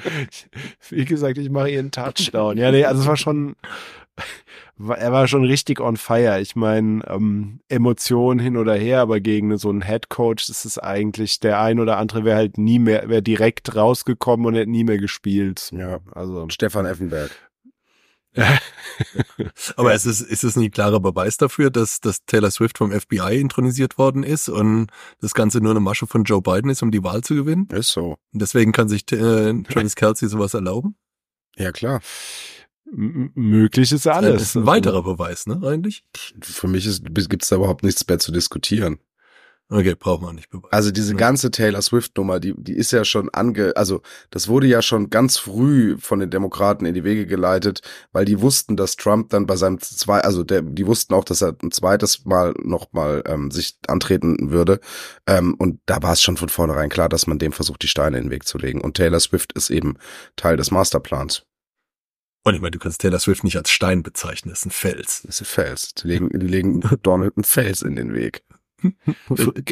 Wie 0.88 1.04
gesagt, 1.04 1.38
ich 1.38 1.50
mache 1.50 1.70
ihren 1.70 1.90
Touchdown. 1.90 2.56
Ja, 2.56 2.70
nee, 2.70 2.84
also 2.84 3.02
es 3.02 3.06
war 3.06 3.16
schon, 3.16 3.56
er 4.88 5.12
war 5.12 5.28
schon 5.28 5.44
richtig 5.44 5.80
on 5.80 5.96
fire. 5.96 6.40
Ich 6.40 6.56
meine, 6.56 7.02
ähm, 7.06 7.60
Emotionen 7.68 8.40
hin 8.40 8.56
oder 8.56 8.74
her, 8.74 9.00
aber 9.00 9.20
gegen 9.20 9.56
so 9.58 9.68
einen 9.68 9.82
Head 9.82 10.08
Coach 10.08 10.48
ist 10.48 10.64
es 10.64 10.78
eigentlich, 10.78 11.40
der 11.40 11.60
ein 11.60 11.80
oder 11.80 11.98
andere 11.98 12.24
wäre 12.24 12.36
halt 12.36 12.58
nie 12.58 12.78
mehr, 12.78 13.08
wäre 13.08 13.22
direkt 13.22 13.76
rausgekommen 13.76 14.46
und 14.46 14.54
hätte 14.54 14.70
nie 14.70 14.84
mehr 14.84 14.98
gespielt. 14.98 15.70
Ja. 15.72 16.00
Also, 16.12 16.46
Stefan 16.48 16.86
Effenberg. 16.86 17.30
Aber 19.76 19.94
es 19.94 20.06
ist, 20.06 20.20
ist 20.20 20.44
es 20.44 20.56
nicht 20.56 20.74
klarer 20.74 21.00
Beweis 21.00 21.36
dafür, 21.36 21.70
dass, 21.70 22.00
dass 22.00 22.24
Taylor 22.26 22.50
Swift 22.50 22.78
vom 22.78 22.92
FBI 22.92 23.40
intronisiert 23.40 23.98
worden 23.98 24.22
ist 24.22 24.48
und 24.48 24.88
das 25.20 25.34
Ganze 25.34 25.60
nur 25.60 25.70
eine 25.72 25.80
Masche 25.80 26.06
von 26.06 26.24
Joe 26.24 26.42
Biden 26.42 26.70
ist, 26.70 26.82
um 26.82 26.90
die 26.90 27.02
Wahl 27.02 27.22
zu 27.22 27.34
gewinnen? 27.34 27.66
Ist 27.72 27.88
so. 27.90 28.16
Und 28.32 28.42
deswegen 28.42 28.72
kann 28.72 28.88
sich 28.88 29.10
äh, 29.12 29.62
Travis 29.64 29.94
Kelsey 29.96 30.28
sowas 30.28 30.54
erlauben? 30.54 30.96
Ja, 31.56 31.72
klar. 31.72 32.00
m- 32.92 33.32
möglich 33.34 33.90
ist 33.92 34.06
Das 34.06 34.16
alles. 34.16 34.42
ist 34.42 34.56
ein 34.56 34.66
weiterer 34.66 35.02
Beweis, 35.02 35.46
ne, 35.46 35.60
eigentlich? 35.64 36.04
Für 36.40 36.68
mich 36.68 36.84
gibt 37.28 37.42
es 37.42 37.48
da 37.48 37.56
überhaupt 37.56 37.82
nichts 37.82 38.06
mehr 38.06 38.18
zu 38.18 38.32
diskutieren. 38.32 38.98
Okay, 39.72 39.94
braucht 39.94 40.22
man 40.22 40.34
nicht 40.34 40.50
beweisen. 40.50 40.72
Also 40.72 40.90
diese 40.90 41.14
ganze 41.14 41.52
Taylor 41.52 41.80
Swift 41.80 42.16
Nummer, 42.16 42.40
die 42.40 42.54
die 42.56 42.72
ist 42.72 42.90
ja 42.90 43.04
schon 43.04 43.30
ange 43.30 43.72
also 43.76 44.02
das 44.30 44.48
wurde 44.48 44.66
ja 44.66 44.82
schon 44.82 45.10
ganz 45.10 45.38
früh 45.38 45.96
von 45.96 46.18
den 46.18 46.28
Demokraten 46.28 46.86
in 46.86 46.94
die 46.94 47.04
Wege 47.04 47.24
geleitet, 47.24 47.80
weil 48.10 48.24
die 48.24 48.40
wussten, 48.40 48.76
dass 48.76 48.96
Trump 48.96 49.30
dann 49.30 49.46
bei 49.46 49.54
seinem 49.54 49.78
zwei 49.78 50.20
also 50.22 50.42
der 50.42 50.62
die 50.62 50.88
wussten 50.88 51.14
auch, 51.14 51.22
dass 51.22 51.40
er 51.40 51.54
ein 51.62 51.70
zweites 51.70 52.24
Mal 52.24 52.52
noch 52.60 52.92
mal 52.92 53.22
ähm, 53.26 53.52
sich 53.52 53.78
antreten 53.86 54.50
würde 54.50 54.80
ähm, 55.28 55.54
und 55.54 55.80
da 55.86 56.02
war 56.02 56.14
es 56.14 56.22
schon 56.22 56.36
von 56.36 56.48
vornherein 56.48 56.88
klar, 56.88 57.08
dass 57.08 57.28
man 57.28 57.38
dem 57.38 57.52
versucht 57.52 57.82
die 57.84 57.88
Steine 57.88 58.18
in 58.18 58.24
den 58.24 58.30
Weg 58.32 58.48
zu 58.48 58.58
legen 58.58 58.80
und 58.80 58.96
Taylor 58.96 59.20
Swift 59.20 59.52
ist 59.52 59.70
eben 59.70 59.98
Teil 60.34 60.56
des 60.56 60.72
Masterplans. 60.72 61.44
Und 62.42 62.54
ich 62.54 62.60
meine, 62.60 62.70
du 62.72 62.78
kannst 62.78 63.02
Taylor 63.02 63.18
Swift 63.18 63.44
nicht 63.44 63.56
als 63.56 63.70
Stein 63.70 64.02
bezeichnen, 64.02 64.50
das 64.50 64.60
ist 64.60 64.66
ein 64.66 64.70
Fels. 64.70 65.22
Das 65.24 65.36
ist 65.36 65.42
ein 65.42 65.44
Fels. 65.44 65.94
Die 65.94 66.08
legen, 66.08 66.30
die 66.30 66.46
legen 66.46 66.80
Donald 67.02 67.36
einen 67.36 67.44
Fels 67.44 67.82
in 67.82 67.96
den 67.96 68.14
Weg. 68.14 68.42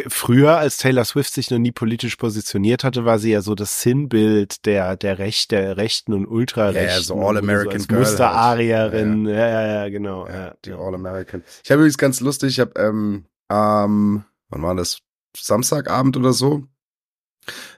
Früher, 0.08 0.56
als 0.58 0.76
Taylor 0.78 1.04
Swift 1.04 1.32
sich 1.32 1.50
noch 1.50 1.58
nie 1.58 1.72
politisch 1.72 2.16
positioniert 2.16 2.84
hatte, 2.84 3.04
war 3.04 3.18
sie 3.18 3.32
ja 3.32 3.40
so 3.40 3.54
das 3.54 3.82
Sinnbild 3.82 4.66
der, 4.66 4.96
der 4.96 5.18
Recht, 5.18 5.50
der 5.50 5.76
Rechten 5.76 6.12
und 6.12 6.26
Ultrarechten. 6.26 6.84
Ja, 6.84 6.92
yeah, 6.94 7.02
so 7.02 7.14
All-American 7.20 7.80
so 7.80 7.94
Musterarierin. 7.94 9.26
Ja, 9.26 9.48
ja, 9.48 9.66
ja, 9.66 9.88
genau. 9.88 10.26
Ja, 10.26 10.54
die 10.64 10.72
All-American. 10.72 11.42
Ich 11.62 11.70
habe 11.70 11.80
übrigens 11.80 11.98
ganz 11.98 12.20
lustig, 12.20 12.50
ich 12.50 12.60
habe, 12.60 12.72
ähm, 12.76 13.24
ähm, 13.50 14.24
wann 14.48 14.62
war 14.62 14.74
das? 14.74 14.98
Samstagabend 15.36 16.16
oder 16.16 16.32
so, 16.32 16.64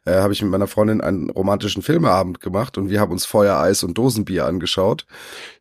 äh, 0.05 0.15
habe 0.15 0.33
ich 0.33 0.43
mit 0.43 0.51
meiner 0.51 0.67
Freundin 0.67 1.01
einen 1.01 1.31
romantischen 1.31 1.83
Filmeabend 1.83 2.41
gemacht 2.41 2.79
und 2.79 2.91
wir 2.91 3.01
haben 3.01 3.13
uns 3.13 3.27
Feuer, 3.27 3.59
Eis 3.59 3.83
und 3.83 3.97
Dosenbier 3.99 4.47
angeschaut. 4.47 5.07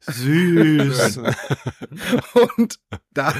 Süß. 0.01 1.17
und 2.57 2.79
da 3.13 3.33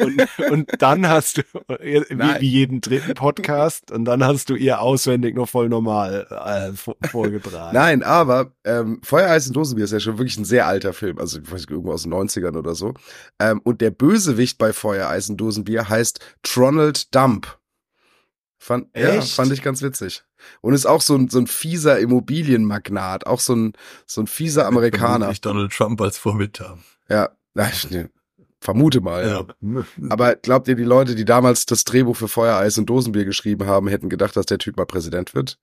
und, 0.00 0.50
und 0.50 0.70
dann 0.78 1.08
hast 1.08 1.38
du 1.38 1.42
wie, 1.80 2.04
wie, 2.08 2.46
jeden 2.46 2.80
dritten 2.80 3.14
Podcast 3.14 3.90
und 3.90 4.04
dann 4.04 4.24
hast 4.24 4.50
du 4.50 4.54
ihr 4.54 4.80
auswendig 4.80 5.34
noch 5.34 5.48
voll 5.48 5.68
normal 5.68 6.26
äh, 6.30 7.08
vorgetragen. 7.08 7.74
Nein, 7.74 8.02
aber 8.02 8.52
ähm, 8.64 9.00
Feuer, 9.02 9.30
Eis 9.30 9.46
und 9.48 9.56
Dosenbier 9.56 9.84
ist 9.84 9.92
ja 9.92 10.00
schon 10.00 10.18
wirklich 10.18 10.36
ein 10.38 10.44
sehr 10.44 10.66
alter 10.66 10.92
Film, 10.92 11.18
also 11.18 11.38
ich 11.40 11.50
weiß 11.50 11.60
nicht, 11.60 11.70
irgendwo 11.70 11.92
aus 11.92 12.02
den 12.02 12.14
90ern 12.14 12.56
oder 12.56 12.74
so. 12.74 12.94
Ähm, 13.38 13.60
und 13.64 13.80
der 13.80 13.90
Bösewicht 13.90 14.58
bei 14.58 14.72
Feuer, 14.72 15.08
Eis 15.08 15.28
und 15.28 15.36
Dosenbier 15.38 15.88
heißt 15.88 16.20
Tronald 16.42 17.14
Dump. 17.14 17.58
Fand, 18.62 18.96
ja, 18.96 19.20
fand 19.20 19.50
ich 19.50 19.60
ganz 19.60 19.82
witzig. 19.82 20.22
Und 20.60 20.72
ist 20.72 20.86
auch 20.86 21.00
so 21.00 21.16
ein, 21.16 21.28
so 21.28 21.40
ein 21.40 21.48
fieser 21.48 21.98
Immobilienmagnat, 21.98 23.26
auch 23.26 23.40
so 23.40 23.56
ein, 23.56 23.72
so 24.06 24.20
ein 24.20 24.28
fieser 24.28 24.68
Amerikaner. 24.68 25.30
Ich 25.30 25.40
Donald 25.40 25.72
Trump 25.72 26.00
als 26.00 26.16
Vorbild 26.16 26.60
haben. 26.60 26.84
Ja, 27.08 27.30
ich, 27.56 27.88
vermute 28.60 29.00
mal. 29.00 29.26
Ja. 29.60 29.84
Aber 30.10 30.36
glaubt 30.36 30.68
ihr, 30.68 30.76
die 30.76 30.84
Leute, 30.84 31.16
die 31.16 31.24
damals 31.24 31.66
das 31.66 31.82
Drehbuch 31.82 32.14
für 32.14 32.28
Feuereis 32.28 32.78
und 32.78 32.86
Dosenbier 32.86 33.24
geschrieben 33.24 33.66
haben, 33.66 33.88
hätten 33.88 34.08
gedacht, 34.08 34.36
dass 34.36 34.46
der 34.46 34.58
Typ 34.58 34.76
mal 34.76 34.86
Präsident 34.86 35.34
wird? 35.34 35.58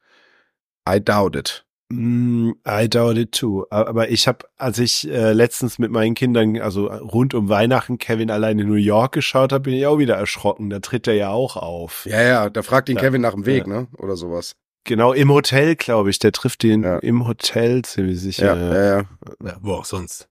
I 0.87 0.99
doubt 1.01 1.37
it. 1.37 1.65
Mm, 1.91 2.51
I 2.67 2.87
doubt 2.87 3.17
it 3.17 3.31
too. 3.31 3.65
Aber 3.71 4.09
ich 4.09 4.27
habe, 4.27 4.45
als 4.57 4.77
ich 4.77 5.09
äh, 5.09 5.33
letztens 5.33 5.79
mit 5.79 5.91
meinen 5.91 6.13
Kindern, 6.13 6.57
also 6.59 6.87
rund 6.87 7.33
um 7.33 7.49
Weihnachten, 7.49 7.97
Kevin 7.97 8.29
allein 8.29 8.59
in 8.59 8.67
New 8.67 8.75
York 8.75 9.13
geschaut 9.13 9.51
habe, 9.51 9.63
bin 9.63 9.73
ich 9.73 9.87
auch 9.87 9.97
wieder 9.97 10.15
erschrocken. 10.15 10.69
Da 10.69 10.79
tritt 10.79 11.07
er 11.07 11.15
ja 11.15 11.29
auch 11.29 11.57
auf. 11.57 12.05
Ja, 12.05 12.21
ja, 12.21 12.49
da 12.49 12.61
fragt 12.61 12.89
ihn 12.89 12.97
ja. 12.97 13.01
Kevin 13.01 13.21
nach 13.21 13.33
dem 13.33 13.45
Weg, 13.45 13.65
ja. 13.65 13.73
ne? 13.73 13.87
Oder 13.97 14.15
sowas. 14.15 14.55
Genau, 14.83 15.13
im 15.13 15.31
Hotel, 15.31 15.75
glaube 15.75 16.09
ich. 16.11 16.19
Der 16.19 16.31
trifft 16.31 16.63
ihn 16.63 16.83
ja. 16.83 16.99
im 16.99 17.27
Hotel 17.27 17.81
ziemlich 17.83 18.21
sicher. 18.21 18.55
Ja, 18.55 18.73
ja, 18.73 18.83
ja. 18.83 19.05
ja 19.43 19.57
wo 19.61 19.73
auch 19.73 19.85
sonst. 19.85 20.29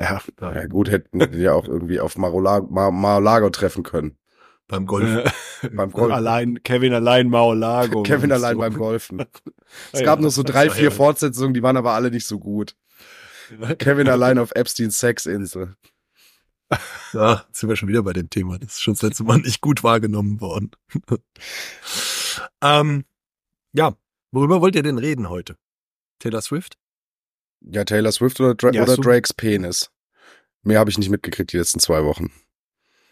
Ja, 0.00 0.20
ja 0.40 0.66
gut, 0.66 0.90
hätten 0.90 1.18
die 1.18 1.38
ja 1.38 1.54
auch 1.54 1.66
irgendwie 1.66 2.00
auf 2.00 2.16
Mar-a-Lago 2.16 3.50
treffen 3.50 3.82
können. 3.82 4.16
Beim 4.68 4.84
Golfen. 4.84 5.22
beim 5.72 5.90
Golfen. 5.90 6.12
Allein, 6.12 6.62
Kevin 6.62 6.92
allein 6.92 7.28
Maulago. 7.28 8.02
Kevin 8.02 8.30
allein 8.32 8.54
so. 8.54 8.60
beim 8.60 8.74
Golfen. 8.74 9.24
Es 9.92 10.02
gab 10.02 10.18
ja, 10.18 10.24
noch 10.24 10.30
so 10.30 10.42
drei, 10.42 10.70
vier 10.70 10.90
Fortsetzungen, 10.90 11.52
die 11.52 11.62
waren 11.62 11.76
aber 11.76 11.92
alle 11.92 12.10
nicht 12.10 12.26
so 12.26 12.38
gut. 12.38 12.74
Kevin 13.78 14.08
allein 14.08 14.38
auf 14.38 14.52
Epsteins 14.52 14.98
Sexinsel. 14.98 15.74
Ja, 17.12 17.44
jetzt 17.46 17.60
sind 17.60 17.68
wir 17.68 17.76
schon 17.76 17.90
wieder 17.90 18.02
bei 18.02 18.14
dem 18.14 18.30
Thema. 18.30 18.58
Das 18.58 18.74
ist 18.74 18.82
schon 18.82 18.94
das 18.94 19.02
letzte 19.02 19.24
Mal 19.24 19.38
nicht 19.38 19.60
gut 19.60 19.84
wahrgenommen 19.84 20.40
worden. 20.40 20.70
ähm, 22.62 23.04
ja, 23.74 23.94
worüber 24.32 24.62
wollt 24.62 24.74
ihr 24.74 24.82
denn 24.82 24.96
reden 24.96 25.28
heute? 25.28 25.56
Taylor 26.18 26.40
Swift? 26.40 26.78
Ja, 27.60 27.84
Taylor 27.84 28.12
Swift 28.12 28.40
oder, 28.40 28.54
Dra 28.54 28.72
ja, 28.72 28.84
oder 28.84 28.96
Drakes 28.96 29.34
Penis. 29.34 29.90
Mehr 30.62 30.78
habe 30.78 30.88
ich 30.88 30.96
nicht 30.96 31.10
mitgekriegt 31.10 31.52
die 31.52 31.58
letzten 31.58 31.80
zwei 31.80 32.04
Wochen. 32.04 32.32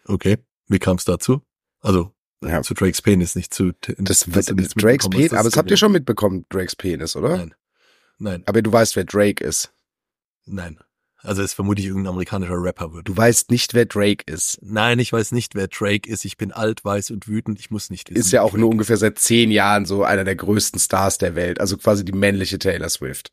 Okay. 0.05 0.37
Wie 0.67 0.79
kam 0.79 0.97
es 0.97 1.05
dazu? 1.05 1.41
Also 1.87 2.11
ja. 2.43 2.61
zu 2.63 2.73
Drakes 2.73 3.01
Penis, 3.01 3.35
nicht 3.35 3.53
zu 3.53 3.71
das, 3.97 4.25
das 4.27 4.45
Drakes 4.75 5.09
Penis, 5.09 5.31
aber 5.31 5.43
das 5.43 5.55
habt 5.55 5.71
ihr 5.71 5.77
schon 5.77 5.93
mitbekommen, 5.93 6.45
Drakes 6.49 6.75
Penis, 6.75 7.15
oder? 7.15 7.37
Nein. 7.37 7.55
Nein. 8.19 8.43
Aber 8.45 8.61
du 8.61 8.73
weißt, 8.73 8.97
wer 8.97 9.05
Drake 9.05 9.41
ist. 9.41 9.71
Nein. 10.45 10.79
Also 11.21 11.41
es 11.41 11.53
vermutlich 11.53 11.85
irgendein 11.85 12.11
amerikanischer 12.11 12.61
Rapper 12.61 12.93
wird. 12.93 13.07
Du 13.07 13.15
weißt 13.15 13.51
nicht, 13.51 13.73
wer 13.73 13.85
Drake 13.85 14.23
ist. 14.27 14.59
Nein, 14.61 14.99
ich 14.99 15.13
weiß 15.13 15.31
nicht, 15.31 15.55
wer 15.55 15.67
Drake 15.69 16.09
ist. 16.09 16.25
Ich 16.25 16.35
bin 16.35 16.51
alt, 16.51 16.83
weiß 16.83 17.11
und 17.11 17.27
wütend. 17.29 17.59
Ich 17.59 17.71
muss 17.71 17.89
nicht 17.89 18.09
wissen. 18.09 18.19
Ist 18.19 18.31
ja 18.33 18.41
auch 18.41 18.53
nur 18.53 18.69
ungefähr 18.69 18.97
seit 18.97 19.17
zehn 19.17 19.49
Jahren 19.49 19.85
so 19.85 20.03
einer 20.03 20.25
der 20.25 20.35
größten 20.35 20.79
Stars 20.79 21.19
der 21.19 21.35
Welt. 21.35 21.61
Also 21.61 21.77
quasi 21.77 22.03
die 22.03 22.11
männliche 22.11 22.59
Taylor 22.59 22.89
Swift. 22.89 23.31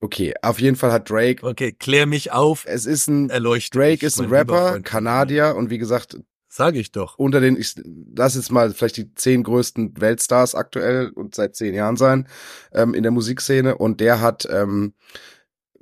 Okay, 0.00 0.34
auf 0.40 0.58
jeden 0.58 0.76
Fall 0.76 0.90
hat 0.90 1.10
Drake. 1.10 1.46
Okay, 1.46 1.72
klär 1.72 2.06
mich 2.06 2.32
auf. 2.32 2.64
Es 2.66 2.86
ist 2.86 3.08
ein 3.08 3.28
Erleuchtet 3.28 3.74
Drake 3.74 4.06
ist 4.06 4.18
ein 4.20 4.30
Rapper, 4.30 4.80
Kanadier 4.80 5.54
und 5.54 5.70
wie 5.70 5.78
gesagt, 5.78 6.18
Sage 6.58 6.80
ich 6.80 6.90
doch. 6.90 7.20
Unter 7.20 7.40
den, 7.40 7.56
ich 7.56 7.76
lass 8.16 8.34
jetzt 8.34 8.50
mal 8.50 8.72
vielleicht 8.72 8.96
die 8.96 9.14
zehn 9.14 9.44
größten 9.44 10.00
Weltstars 10.00 10.56
aktuell 10.56 11.10
und 11.10 11.36
seit 11.36 11.54
zehn 11.54 11.72
Jahren 11.72 11.96
sein 11.96 12.26
ähm, 12.72 12.94
in 12.94 13.04
der 13.04 13.12
Musikszene. 13.12 13.78
Und 13.78 14.00
der 14.00 14.20
hat, 14.20 14.48
ähm, 14.50 14.92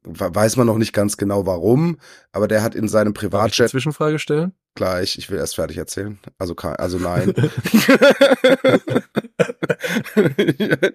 weiß 0.04 0.58
man 0.58 0.66
noch 0.66 0.76
nicht 0.76 0.92
ganz 0.92 1.16
genau 1.16 1.46
warum, 1.46 1.96
aber 2.30 2.46
der 2.46 2.62
hat 2.62 2.74
in 2.74 2.88
seinem 2.88 3.14
Privatjet. 3.14 3.60
Darf 3.60 3.66
ich 3.68 3.70
Zwischenfrage 3.70 4.18
stellen? 4.18 4.52
Gleich, 4.74 5.16
ich 5.16 5.30
will 5.30 5.38
erst 5.38 5.54
fertig 5.54 5.78
erzählen. 5.78 6.18
Also, 6.36 6.54
also 6.54 6.98
nein. 6.98 7.32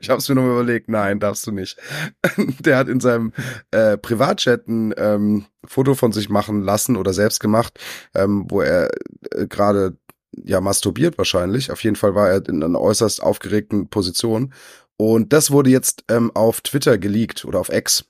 ich 0.02 0.10
habe 0.10 0.20
es 0.20 0.30
mir 0.30 0.36
noch 0.36 0.46
überlegt. 0.46 0.90
Nein, 0.90 1.20
darfst 1.20 1.48
du 1.48 1.52
nicht. 1.52 1.78
Der 2.60 2.78
hat 2.78 2.88
in 2.88 3.00
seinem 3.00 3.34
äh, 3.72 3.98
Privatjet 3.98 4.68
ein 4.68 4.94
ähm, 4.98 5.46
Foto 5.66 5.96
von 5.96 6.12
sich 6.12 6.30
machen 6.30 6.62
lassen 6.62 6.98
oder 6.98 7.14
selbst 7.14 7.40
gemacht, 7.40 7.80
ähm, 8.14 8.46
wo 8.50 8.62
er 8.62 8.90
äh, 9.32 9.48
gerade 9.48 9.98
ja 10.32 10.62
masturbiert 10.62 11.18
wahrscheinlich. 11.18 11.72
Auf 11.72 11.84
jeden 11.84 11.96
Fall 11.96 12.16
war 12.16 12.30
er 12.30 12.48
in 12.48 12.64
einer 12.64 12.80
äußerst 12.80 13.22
aufgeregten 13.22 13.90
Position. 13.90 14.54
Und 14.98 15.34
das 15.34 15.52
wurde 15.52 15.70
jetzt 15.70 16.04
ähm, 16.10 16.32
auf 16.36 16.62
Twitter 16.62 16.98
geleakt 16.98 17.46
oder 17.46 17.60
auf 17.60 17.70
X. 17.70 18.06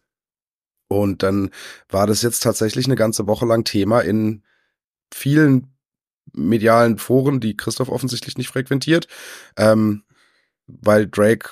Und 0.89 1.23
dann 1.23 1.51
war 1.87 2.05
das 2.05 2.21
jetzt 2.21 2.43
tatsächlich 2.43 2.85
eine 2.85 2.95
ganze 2.95 3.25
Woche 3.27 3.45
lang 3.45 3.63
Thema 3.63 4.01
in 4.01 4.43
vielen 5.13 5.71
medialen 6.33 6.97
Foren, 6.97 7.39
die 7.39 7.55
Christoph 7.55 7.89
offensichtlich 7.89 8.37
nicht 8.37 8.49
frequentiert, 8.49 9.07
ähm, 9.57 10.03
weil 10.67 11.07
Drake 11.07 11.49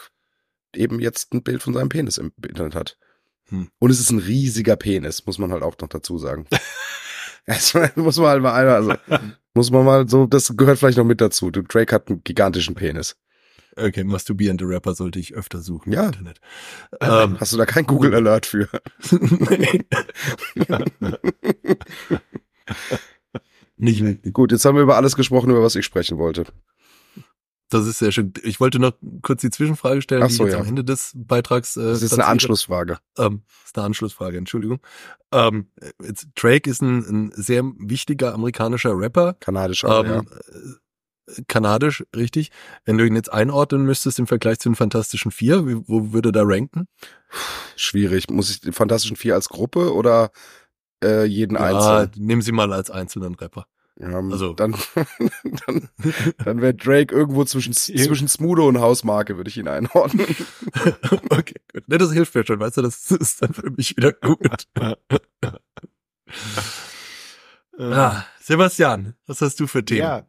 eben 0.76 1.00
jetzt 1.00 1.34
ein 1.34 1.44
Bild 1.44 1.64
von 1.64 1.74
seinem 1.74 1.90
Penis 1.90 2.18
im 2.18 2.32
Internet 2.48 2.76
hat. 2.76 2.98
Hm. 3.46 3.70
Und 3.80 3.90
es 3.90 4.00
ist 4.00 4.12
ein 4.12 4.20
riesiger 4.20 4.76
Penis, 4.76 5.26
muss 5.26 5.40
man 5.40 5.52
halt 5.52 5.64
auch 5.64 5.76
noch 5.80 5.90
dazu 5.90 6.18
sagen. 6.18 6.46
das 7.46 7.74
muss 7.96 8.18
man 8.18 8.28
halt 8.28 8.42
mal 8.42 8.54
einmal, 8.54 8.76
also, 8.76 8.94
muss 9.54 9.72
man 9.72 9.86
mal 9.86 10.08
so, 10.08 10.26
das 10.26 10.56
gehört 10.56 10.80
vielleicht 10.80 10.98
noch 10.98 11.06
mit 11.06 11.22
dazu. 11.22 11.50
Drake 11.52 11.94
hat 11.94 12.10
einen 12.10 12.24
gigantischen 12.24 12.76
Penis. 12.76 13.16
Okay, 13.76 14.04
masturbierende 14.04 14.66
Rapper 14.68 14.94
sollte 14.94 15.20
ich 15.20 15.34
öfter 15.34 15.60
suchen 15.60 15.94
ja. 15.94 16.04
im 16.04 16.08
Internet. 16.08 16.42
Ähm, 17.02 17.40
Hast 17.40 17.54
du 17.54 17.58
da 17.58 17.66
kein 17.66 17.86
Google 17.86 18.14
Alert 18.16 18.46
für? 18.46 18.68
nee. 19.12 19.86
Nicht 23.78 24.04
wirklich. 24.04 24.34
Gut, 24.34 24.52
jetzt 24.52 24.66
haben 24.66 24.76
wir 24.76 24.84
über 24.84 24.98
alles 24.98 25.16
gesprochen, 25.16 25.52
über 25.52 25.64
was 25.64 25.76
ich 25.76 25.86
sprechen 25.86 26.18
wollte. 26.18 26.46
Das 27.70 27.86
ist 27.86 28.00
sehr 28.00 28.12
schön. 28.12 28.34
Ich 28.44 28.60
wollte 28.60 28.80
noch 28.80 28.94
kurz 29.22 29.42
die 29.42 29.52
Zwischenfrage 29.52 30.02
stellen, 30.02 30.24
Ach 30.24 30.30
so, 30.30 30.44
die 30.44 30.50
jetzt 30.50 30.54
ja. 30.54 30.62
am 30.62 30.68
Ende 30.68 30.84
des 30.84 31.14
Beitrags. 31.16 31.78
Äh, 31.78 31.84
das 31.84 32.02
ist 32.02 32.14
eine 32.14 32.26
Anschlussfrage. 32.26 32.98
Ähm, 33.18 33.44
das 33.46 33.68
ist 33.68 33.78
eine 33.78 33.86
Anschlussfrage, 33.86 34.38
Entschuldigung. 34.38 34.80
Ähm, 35.32 35.68
jetzt, 36.04 36.30
Drake 36.36 36.70
ist 36.70 36.82
ein, 36.82 37.00
ein 37.00 37.32
sehr 37.36 37.64
wichtiger 37.78 38.34
amerikanischer 38.34 38.98
Rapper. 38.98 39.36
Kanadisch 39.40 39.86
auch, 39.86 40.04
ähm, 40.04 40.10
ja. 40.10 40.20
Äh, 40.20 41.44
kanadisch, 41.48 42.04
richtig. 42.16 42.50
Wenn 42.86 42.98
du 42.98 43.06
ihn 43.06 43.16
jetzt 43.16 43.32
einordnen 43.32 43.86
müsstest 43.86 44.18
im 44.18 44.26
Vergleich 44.26 44.58
zu 44.60 44.70
den 44.70 44.76
Fantastischen 44.76 45.32
Vier, 45.32 45.64
wo 45.88 46.12
würde 46.12 46.32
da 46.32 46.42
ranken? 46.44 46.88
Schwierig. 47.76 48.30
Muss 48.32 48.50
ich 48.50 48.62
den 48.62 48.74
Fantastischen 48.74 49.16
Vier 49.16 49.36
als 49.36 49.48
Gruppe 49.48 49.94
oder 49.94 50.32
äh, 51.04 51.26
jeden 51.26 51.56
ja, 51.56 51.62
einzelnen. 51.62 52.28
Nehmen 52.28 52.42
Sie 52.42 52.52
mal 52.52 52.74
als 52.74 52.90
einzelnen 52.90 53.36
Rapper. 53.36 53.68
Ja, 54.00 54.18
also 54.18 54.54
dann, 54.56 54.76
dann, 55.66 55.90
dann 56.44 56.62
wäre 56.62 56.74
Drake 56.74 57.14
irgendwo 57.14 57.44
zwischen, 57.44 57.74
zwischen 57.74 58.28
Smudo 58.28 58.68
und 58.68 58.80
Hausmarke, 58.80 59.38
würde 59.38 59.50
ich 59.50 59.58
ihn 59.58 59.68
einordnen. 59.68 60.26
okay, 61.30 61.56
gut. 61.74 61.88
Ne, 61.88 61.98
das 61.98 62.14
hilft 62.14 62.34
mir 62.34 62.46
schon, 62.46 62.60
weißt 62.60 62.78
du, 62.78 62.82
das 62.82 63.12
ist 63.12 63.42
dann 63.42 63.54
für 63.54 63.70
mich 63.72 63.98
wieder 63.98 64.14
gut. 64.14 64.68
ah, 67.78 68.24
Sebastian, 68.40 69.16
was 69.28 69.42
hast 69.42 69.60
du 69.60 69.68
für 69.68 69.84
Themen? 69.84 70.02
Ja, 70.02 70.29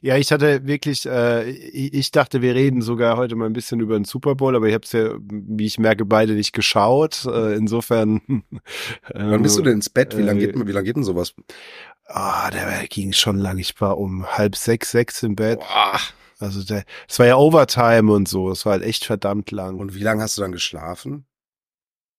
ja, 0.00 0.16
ich 0.16 0.32
hatte 0.32 0.66
wirklich, 0.66 1.06
äh, 1.06 1.48
ich 1.50 2.10
dachte, 2.10 2.42
wir 2.42 2.54
reden 2.54 2.82
sogar 2.82 3.16
heute 3.16 3.36
mal 3.36 3.46
ein 3.46 3.52
bisschen 3.52 3.80
über 3.80 3.98
den 3.98 4.04
Super 4.04 4.34
Bowl, 4.34 4.56
aber 4.56 4.66
ich 4.66 4.74
habe 4.74 4.84
es 4.84 4.92
ja, 4.92 5.10
wie 5.20 5.66
ich 5.66 5.78
merke, 5.78 6.04
beide 6.04 6.32
nicht 6.34 6.52
geschaut. 6.52 7.24
Äh, 7.26 7.54
insofern. 7.54 8.20
Äh, 9.08 9.30
Wann 9.30 9.42
bist 9.42 9.56
du 9.56 9.62
denn 9.62 9.74
ins 9.74 9.90
Bett? 9.90 10.16
Wie 10.16 10.22
lange 10.22 10.40
geht, 10.40 10.54
wie 10.54 10.72
lang 10.72 10.84
geht 10.84 10.96
denn 10.96 11.04
sowas? 11.04 11.34
Ah, 12.06 12.50
der 12.50 12.86
ging 12.88 13.12
schon 13.12 13.38
lang. 13.38 13.58
Ich 13.58 13.80
war 13.80 13.98
um 13.98 14.26
halb 14.26 14.56
sechs, 14.56 14.90
sechs 14.90 15.22
im 15.22 15.36
Bett. 15.36 15.60
Boah. 15.60 16.00
Also 16.38 16.62
der, 16.62 16.84
es 17.08 17.18
war 17.18 17.26
ja 17.26 17.36
Overtime 17.36 18.12
und 18.12 18.28
so. 18.28 18.50
Es 18.50 18.66
war 18.66 18.72
halt 18.72 18.82
echt 18.82 19.04
verdammt 19.04 19.50
lang. 19.50 19.78
Und 19.78 19.94
wie 19.94 20.02
lange 20.02 20.22
hast 20.22 20.36
du 20.36 20.42
dann 20.42 20.52
geschlafen? 20.52 21.26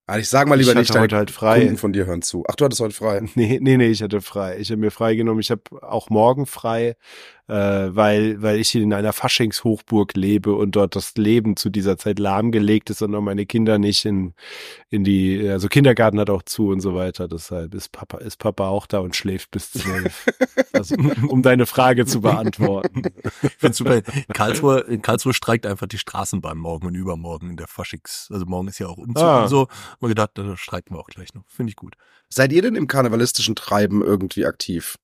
Also 0.08 0.22
ich 0.22 0.30
sag 0.30 0.48
mal 0.48 0.56
lieber 0.56 0.72
ich 0.72 0.78
nicht, 0.78 0.96
heute 0.98 1.18
halt 1.18 1.32
frei. 1.32 1.60
Kunden 1.60 1.78
von 1.78 1.92
dir 1.92 2.06
hören 2.06 2.22
zu. 2.22 2.46
Ach, 2.48 2.56
du 2.56 2.64
hattest 2.64 2.80
heute 2.80 2.96
frei. 2.96 3.22
Nee, 3.36 3.60
nee, 3.62 3.76
nee, 3.76 3.88
ich 3.88 4.02
hatte 4.02 4.22
frei. 4.22 4.58
Ich 4.58 4.72
habe 4.72 4.80
mir 4.80 4.90
frei 4.90 5.16
genommen. 5.16 5.42
Ich 5.42 5.52
habe 5.52 5.62
auch 5.82 6.10
morgen 6.10 6.46
frei. 6.46 6.96
Äh, 7.48 7.96
weil, 7.96 8.42
weil 8.42 8.60
ich 8.60 8.76
in 8.76 8.94
einer 8.94 9.14
Faschingshochburg 9.14 10.16
lebe 10.16 10.54
und 10.54 10.76
dort 10.76 10.96
das 10.96 11.16
Leben 11.16 11.56
zu 11.56 11.70
dieser 11.70 11.98
Zeit 11.98 12.20
lahmgelegt 12.20 12.90
ist 12.90 13.02
und 13.02 13.16
auch 13.16 13.22
meine 13.22 13.46
Kinder 13.46 13.78
nicht 13.78 14.06
in, 14.06 14.34
in 14.90 15.04
die, 15.04 15.48
also 15.50 15.68
Kindergarten 15.68 16.20
hat 16.20 16.30
auch 16.30 16.44
zu 16.44 16.70
und 16.70 16.82
so 16.82 16.94
weiter. 16.94 17.28
Deshalb 17.28 17.74
ist 17.74 17.92
Papa, 17.92 18.18
ist 18.18 18.38
Papa 18.38 18.68
auch 18.68 18.86
da 18.86 19.00
und 19.00 19.16
schläft 19.16 19.52
bis 19.52 19.72
zwölf. 19.72 20.26
also, 20.74 20.96
um 21.28 21.42
deine 21.42 21.66
Frage 21.66 22.06
zu 22.06 22.22
beantworten. 22.22 23.04
Ich 23.44 23.56
finde 23.58 23.74
super. 23.74 23.96
In 23.96 24.34
Karlsruhe, 24.34 24.80
in 24.82 25.02
Karlsruhe 25.02 25.34
streikt 25.34 25.66
einfach 25.66 25.88
die 25.88 25.98
Straßenbahn 25.98 26.58
morgen 26.58 26.88
und 26.88 26.96
übermorgen 26.96 27.52
in 27.52 27.58
der 27.58 27.68
Faschings. 27.68 28.30
Also 28.32 28.46
morgen 28.46 28.68
ist 28.68 28.80
ja 28.80 28.88
auch 28.88 28.98
Umzug 28.98 29.24
ah. 29.24 29.44
und 29.44 29.48
so. 29.48 29.68
Haben 29.68 30.02
wir 30.02 30.10
gedacht, 30.10 30.32
da 30.34 30.58
streiken 30.58 30.96
wir 30.96 31.00
auch 31.00 31.08
gleich 31.08 31.34
noch. 31.34 31.44
Finde 31.48 31.70
ich 31.70 31.78
gut. 31.78 31.96
Seid 32.30 32.52
ihr 32.52 32.62
denn 32.62 32.76
im 32.76 32.88
karnevalistischen 32.88 33.56
Treiben 33.56 34.02
irgendwie 34.02 34.46
aktiv? 34.46 34.98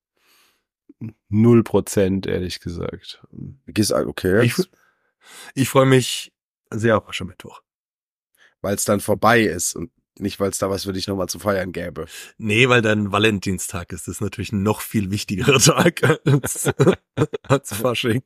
Null 1.30 1.64
Prozent, 1.64 2.28
ehrlich 2.28 2.60
gesagt. 2.60 3.24
Okay. 3.68 4.46
Ich, 4.46 4.56
ich 5.56 5.70
freue 5.70 5.86
mich 5.86 6.34
sehr 6.70 6.98
auf 6.98 7.08
Aschermittwoch. 7.08 7.62
Weil 8.62 8.76
es 8.76 8.86
dann 8.86 9.00
vorbei 9.00 9.42
ist 9.42 9.76
und 9.76 9.92
nicht, 10.20 10.40
weil 10.40 10.52
es 10.52 10.60
da 10.60 10.70
was 10.70 10.84
für 10.84 10.94
dich 10.94 11.08
nochmal 11.08 11.28
zu 11.28 11.40
feiern 11.40 11.72
gäbe. 11.72 12.06
Nee, 12.38 12.70
weil 12.70 12.82
dann 12.82 13.12
Valentinstag 13.12 13.92
ist. 13.92 14.08
Das 14.08 14.16
ist 14.16 14.22
natürlich 14.22 14.52
ein 14.52 14.64
noch 14.64 14.82
viel 14.82 15.10
wichtigerer 15.12 15.60
Tag 15.60 16.04
als, 16.04 16.72
als 17.44 17.74
Fasching. 17.74 18.22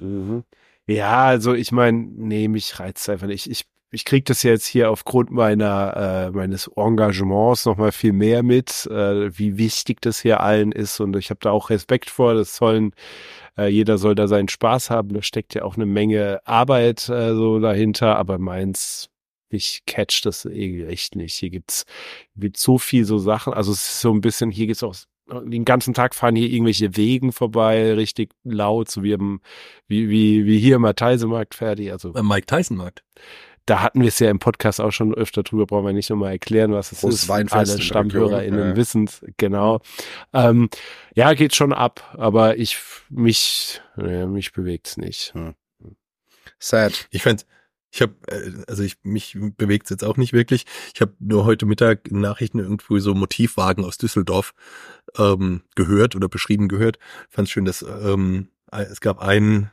Mhm. 0.00 0.44
Ja, 0.86 1.24
also 1.24 1.54
ich 1.54 1.72
meine, 1.72 1.98
nee, 1.98 2.48
mich 2.48 2.78
reizt 2.78 3.08
einfach 3.08 3.26
nicht. 3.26 3.48
Ich 3.50 3.66
ich 3.96 4.04
kriege 4.04 4.24
das 4.24 4.42
jetzt 4.42 4.66
hier 4.66 4.90
aufgrund 4.90 5.30
meiner 5.30 6.28
äh, 6.28 6.30
meines 6.30 6.70
Engagements 6.76 7.64
noch 7.64 7.78
mal 7.78 7.92
viel 7.92 8.12
mehr 8.12 8.42
mit, 8.42 8.86
äh, 8.90 9.38
wie 9.38 9.56
wichtig 9.56 10.02
das 10.02 10.20
hier 10.20 10.40
allen 10.40 10.70
ist 10.70 11.00
und 11.00 11.16
ich 11.16 11.30
habe 11.30 11.40
da 11.40 11.50
auch 11.50 11.70
Respekt 11.70 12.10
vor. 12.10 12.34
Das 12.34 12.56
sollen 12.56 12.92
äh, 13.56 13.68
jeder 13.68 13.96
soll 13.96 14.14
da 14.14 14.28
seinen 14.28 14.48
Spaß 14.48 14.90
haben. 14.90 15.14
Da 15.14 15.22
steckt 15.22 15.54
ja 15.54 15.62
auch 15.62 15.76
eine 15.76 15.86
Menge 15.86 16.40
Arbeit 16.44 17.08
äh, 17.08 17.34
so 17.34 17.58
dahinter, 17.58 18.16
aber 18.18 18.38
meins 18.38 19.08
ich 19.48 19.84
catch 19.86 20.20
das 20.24 20.44
irgendwie 20.44 20.84
echt 20.84 21.16
nicht. 21.16 21.34
Hier 21.34 21.48
gibt's 21.48 21.86
wird 22.34 22.58
so 22.58 22.76
viel 22.76 23.06
so 23.06 23.16
Sachen. 23.16 23.54
Also 23.54 23.72
es 23.72 23.78
ist 23.78 24.00
so 24.02 24.12
ein 24.12 24.20
bisschen 24.20 24.50
hier 24.50 24.66
geht's 24.66 24.82
auch 24.82 24.94
den 25.28 25.64
ganzen 25.64 25.94
Tag 25.94 26.14
fahren 26.14 26.36
hier 26.36 26.50
irgendwelche 26.50 26.96
Wegen 26.98 27.32
vorbei, 27.32 27.94
richtig 27.94 28.34
laut, 28.44 28.90
so 28.90 29.02
wie, 29.02 29.12
im, 29.12 29.40
wie, 29.88 30.10
wie, 30.10 30.44
wie 30.44 30.58
hier 30.58 30.76
im 30.76 30.82
Matheisemarkt 30.82 31.54
fertig. 31.54 31.90
Also 31.92 32.12
Mike 32.12 32.46
Tyson 32.46 32.76
Markt 32.76 33.02
da 33.66 33.82
hatten 33.82 34.00
wir 34.00 34.08
es 34.08 34.18
ja 34.18 34.30
im 34.30 34.38
Podcast 34.38 34.80
auch 34.80 34.92
schon 34.92 35.12
öfter 35.12 35.42
drüber, 35.42 35.66
brauchen 35.66 35.86
wir 35.86 35.92
nicht 35.92 36.10
nochmal 36.10 36.32
erklären, 36.32 36.72
was 36.72 36.92
es 36.92 37.00
Großes 37.00 37.22
ist. 37.22 37.28
Weinfest 37.28 37.72
Alle 37.72 37.82
StammhörerInnen 37.82 38.70
ja. 38.70 38.76
wissen 38.76 39.10
genau. 39.36 39.80
Ähm, 40.32 40.70
ja, 41.14 41.34
geht 41.34 41.54
schon 41.54 41.72
ab, 41.72 42.14
aber 42.16 42.56
ich, 42.56 42.78
mich, 43.10 43.82
ja, 43.96 44.26
mich 44.26 44.52
bewegt's 44.52 44.96
nicht. 44.96 45.34
Hm. 45.34 45.54
Sad. 46.58 47.08
Ich 47.10 47.22
fand, 47.22 47.44
ich 47.90 48.02
habe, 48.02 48.14
äh, 48.28 48.52
also 48.68 48.82
ich 48.82 48.98
mich 49.02 49.36
bewegt's 49.56 49.90
jetzt 49.90 50.04
auch 50.04 50.16
nicht 50.16 50.32
wirklich. 50.32 50.64
Ich 50.94 51.00
habe 51.00 51.14
nur 51.18 51.44
heute 51.44 51.66
Mittag 51.66 52.08
in 52.08 52.20
Nachrichten 52.20 52.60
irgendwo 52.60 52.98
so 52.98 53.14
Motivwagen 53.14 53.84
aus 53.84 53.98
Düsseldorf 53.98 54.54
ähm, 55.18 55.62
gehört 55.74 56.14
oder 56.14 56.28
beschrieben 56.28 56.68
gehört. 56.68 56.98
Fand 57.28 57.48
schön, 57.48 57.64
dass 57.64 57.82
ähm, 57.82 58.48
es 58.70 59.00
gab 59.00 59.20
einen 59.20 59.70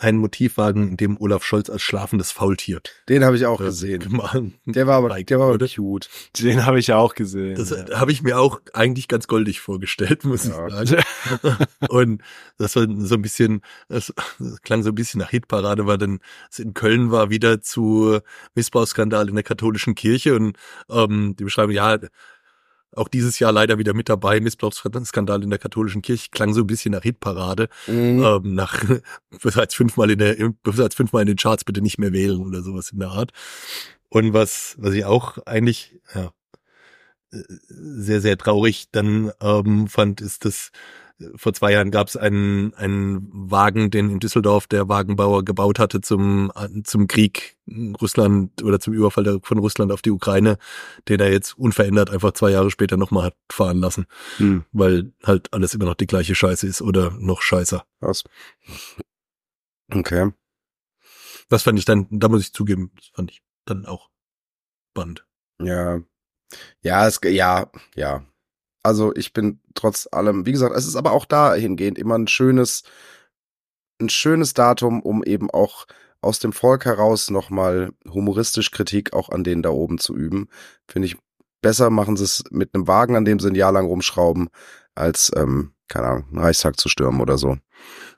einen 0.00 0.18
Motivwagen, 0.18 0.88
in 0.88 0.96
dem 0.96 1.20
Olaf 1.20 1.44
Scholz 1.44 1.68
als 1.68 1.82
schlafendes 1.82 2.32
Faultier. 2.32 2.80
Den 3.08 3.24
habe 3.24 3.36
ich 3.36 3.46
auch 3.46 3.60
äh, 3.60 3.64
gesehen. 3.64 4.00
Gemacht. 4.00 4.40
Der 4.64 4.86
war 4.86 4.96
aber, 4.96 5.22
der 5.22 5.38
war 5.38 5.52
aber 5.52 5.58
cute. 5.66 6.08
Den 6.38 6.64
habe 6.64 6.78
ich 6.78 6.92
auch 6.92 7.14
gesehen. 7.14 7.56
Das 7.56 7.70
ja. 7.70 7.98
habe 7.98 8.10
ich 8.10 8.22
mir 8.22 8.38
auch 8.38 8.60
eigentlich 8.72 9.08
ganz 9.08 9.26
goldig 9.26 9.60
vorgestellt, 9.60 10.24
muss 10.24 10.46
ja. 10.46 10.66
ich 10.82 10.90
sagen. 10.90 11.04
Und 11.88 12.22
das 12.56 12.76
war 12.76 12.86
so 12.98 13.14
ein 13.14 13.22
bisschen, 13.22 13.60
das, 13.88 14.12
das 14.38 14.62
klang 14.62 14.82
so 14.82 14.90
ein 14.90 14.94
bisschen 14.94 15.20
nach 15.20 15.30
Hitparade, 15.30 15.86
weil 15.86 15.98
dann 15.98 16.20
es 16.50 16.58
in 16.58 16.72
Köln 16.74 17.10
war 17.10 17.30
wieder 17.30 17.60
zu 17.60 18.20
Missbrauchsskandal 18.54 19.28
in 19.28 19.34
der 19.34 19.44
katholischen 19.44 19.94
Kirche 19.94 20.34
und 20.34 20.56
ähm, 20.88 21.36
die 21.38 21.44
beschreiben, 21.44 21.72
ja, 21.72 21.98
auch 22.96 23.08
dieses 23.08 23.38
Jahr 23.38 23.52
leider 23.52 23.78
wieder 23.78 23.94
mit 23.94 24.08
dabei. 24.08 24.40
Missbrauchsskandal 24.40 25.42
in 25.42 25.50
der 25.50 25.58
katholischen 25.58 26.02
Kirche 26.02 26.30
klang 26.30 26.54
so 26.54 26.62
ein 26.62 26.66
bisschen 26.66 26.92
nach 26.92 27.02
Hitparade. 27.02 27.68
Mhm. 27.86 28.22
Ähm, 28.22 28.54
nach 28.54 28.82
besser 29.42 29.60
als 29.60 29.74
fünfmal 29.74 30.10
in 30.10 30.18
der, 30.18 30.36
besser 30.62 30.84
als 30.84 30.94
fünfmal 30.94 31.22
in 31.22 31.28
den 31.28 31.36
Charts 31.36 31.64
bitte 31.64 31.82
nicht 31.82 31.98
mehr 31.98 32.12
wählen 32.12 32.40
oder 32.40 32.62
sowas 32.62 32.90
in 32.90 32.98
der 32.98 33.10
Art. 33.10 33.32
Und 34.08 34.32
was, 34.32 34.76
was 34.78 34.94
ich 34.94 35.04
auch 35.04 35.38
eigentlich, 35.46 36.00
ja, 36.14 36.32
äh, 37.32 37.42
sehr, 37.68 38.20
sehr 38.20 38.36
traurig 38.36 38.90
dann 38.90 39.30
ähm, 39.40 39.86
fand, 39.86 40.20
ist, 40.20 40.44
dass 40.44 40.72
vor 41.36 41.52
zwei 41.52 41.72
Jahren 41.72 41.90
gab 41.90 42.08
es 42.08 42.16
einen, 42.16 42.74
einen 42.74 43.28
Wagen, 43.32 43.90
den 43.90 44.10
in 44.10 44.20
Düsseldorf 44.20 44.66
der 44.66 44.88
Wagenbauer 44.88 45.44
gebaut 45.44 45.78
hatte 45.78 46.00
zum, 46.00 46.52
zum 46.84 47.08
Krieg 47.08 47.58
Russland 48.00 48.62
oder 48.62 48.80
zum 48.80 48.94
Überfall 48.94 49.40
von 49.42 49.58
Russland 49.58 49.92
auf 49.92 50.02
die 50.02 50.10
Ukraine, 50.10 50.58
den 51.08 51.20
er 51.20 51.30
jetzt 51.30 51.58
unverändert 51.58 52.10
einfach 52.10 52.32
zwei 52.32 52.50
Jahre 52.50 52.70
später 52.70 52.96
nochmal 52.96 53.24
hat 53.24 53.36
fahren 53.50 53.78
lassen. 53.78 54.06
Hm. 54.38 54.64
Weil 54.72 55.12
halt 55.24 55.52
alles 55.52 55.74
immer 55.74 55.84
noch 55.84 55.94
die 55.94 56.06
gleiche 56.06 56.34
Scheiße 56.34 56.66
ist 56.66 56.82
oder 56.82 57.10
noch 57.18 57.42
scheißer. 57.42 57.84
Was? 58.00 58.24
Okay. 59.92 60.32
Das 61.48 61.64
fand 61.64 61.78
ich 61.78 61.84
dann, 61.84 62.06
da 62.10 62.28
muss 62.28 62.42
ich 62.42 62.52
zugeben, 62.52 62.92
das 62.96 63.08
fand 63.08 63.30
ich 63.30 63.42
dann 63.66 63.86
auch 63.86 64.10
spannend. 64.92 65.26
Ja. 65.60 66.00
Ja, 66.82 67.06
es, 67.06 67.20
ja, 67.22 67.70
ja, 67.94 68.24
also 68.82 69.14
ich 69.14 69.32
bin 69.32 69.60
trotz 69.74 70.08
allem, 70.10 70.46
wie 70.46 70.52
gesagt, 70.52 70.74
es 70.76 70.86
ist 70.86 70.96
aber 70.96 71.12
auch 71.12 71.24
dahingehend 71.24 71.98
immer 71.98 72.16
ein 72.16 72.28
schönes, 72.28 72.82
ein 74.00 74.08
schönes 74.08 74.54
Datum, 74.54 75.02
um 75.02 75.22
eben 75.22 75.50
auch 75.50 75.86
aus 76.22 76.38
dem 76.38 76.52
Volk 76.52 76.84
heraus 76.84 77.30
nochmal 77.30 77.92
humoristisch 78.08 78.70
Kritik 78.70 79.12
auch 79.12 79.30
an 79.30 79.44
denen 79.44 79.62
da 79.62 79.70
oben 79.70 79.98
zu 79.98 80.16
üben. 80.16 80.48
Finde 80.88 81.06
ich 81.06 81.16
besser 81.62 81.90
machen 81.90 82.16
sie 82.16 82.24
es 82.24 82.44
mit 82.50 82.74
einem 82.74 82.86
Wagen, 82.88 83.16
an 83.16 83.24
dem 83.24 83.38
sie 83.38 83.48
ein 83.48 83.54
Jahr 83.54 83.72
lang 83.72 83.86
rumschrauben, 83.86 84.48
als, 84.94 85.30
ähm, 85.36 85.72
keine 85.90 86.06
Ahnung, 86.06 86.24
einen 86.30 86.38
Reichstag 86.38 86.80
zu 86.80 86.88
stürmen 86.88 87.20
oder 87.20 87.36
so 87.36 87.56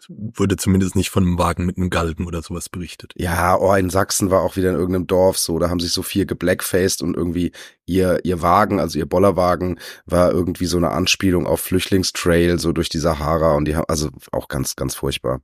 wurde 0.09 0.57
zumindest 0.57 0.97
nicht 0.97 1.11
von 1.11 1.25
einem 1.25 1.39
Wagen 1.39 1.67
mit 1.67 1.77
einem 1.77 1.91
Galgen 1.91 2.27
oder 2.27 2.43
sowas 2.43 2.69
berichtet. 2.69 3.13
Ja, 3.17 3.57
oh, 3.57 3.75
in 3.75 3.91
Sachsen 3.91 4.31
war 4.31 4.43
auch 4.43 4.57
wieder 4.57 4.71
in 4.71 4.77
irgendeinem 4.77 5.07
Dorf 5.07 5.39
so, 5.39 5.59
da 5.59 5.71
haben 5.71 5.81
sich 5.81 5.93
so 5.93 6.03
viel 6.03 6.27
geblackfaced 6.27 7.03
und 7.03 7.17
irgendwie 7.17 7.53
ihr, 7.87 8.21
ihr 8.25 8.43
Wagen, 8.43 8.81
also 8.81 8.99
ihr 8.99 9.07
Bollerwagen, 9.07 9.79
war 10.07 10.33
irgendwie 10.33 10.67
so 10.67 10.77
eine 10.77 10.91
Anspielung 10.91 11.47
auf 11.47 11.61
Flüchtlingstrail, 11.61 12.59
so 12.59 12.73
durch 12.73 12.89
die 12.89 12.99
Sahara 12.99 13.55
und 13.55 13.67
die 13.67 13.77
haben, 13.77 13.87
also 13.89 14.11
auch 14.33 14.49
ganz, 14.49 14.77
ganz 14.77 14.95
furchtbar. 14.95 15.41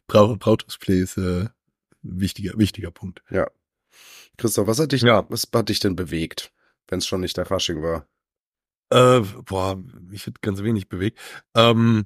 Brauch, 0.07 0.37
Brauchtumspflege 0.39 1.03
ist 1.03 1.17
äh, 1.17 1.49
wichtiger, 2.03 2.59
wichtiger 2.59 2.91
Punkt. 2.91 3.23
Ja. 3.31 3.49
Christoph, 4.37 4.67
was 4.67 4.79
hat 4.79 4.93
dich, 4.93 5.03
ja. 5.03 5.27
was 5.29 5.49
hat 5.55 5.69
dich 5.69 5.81
denn 5.81 5.97
bewegt, 5.97 6.53
wenn 6.89 6.99
es 6.99 7.07
schon 7.07 7.21
nicht 7.21 7.37
der 7.37 7.47
Fasching 7.47 7.83
war? 7.83 8.07
Äh, 8.91 9.21
boah, 9.45 9.83
ich 10.11 10.27
hätte 10.27 10.41
ganz 10.43 10.63
wenig 10.63 10.89
bewegt. 10.89 11.19
Ähm, 11.55 12.05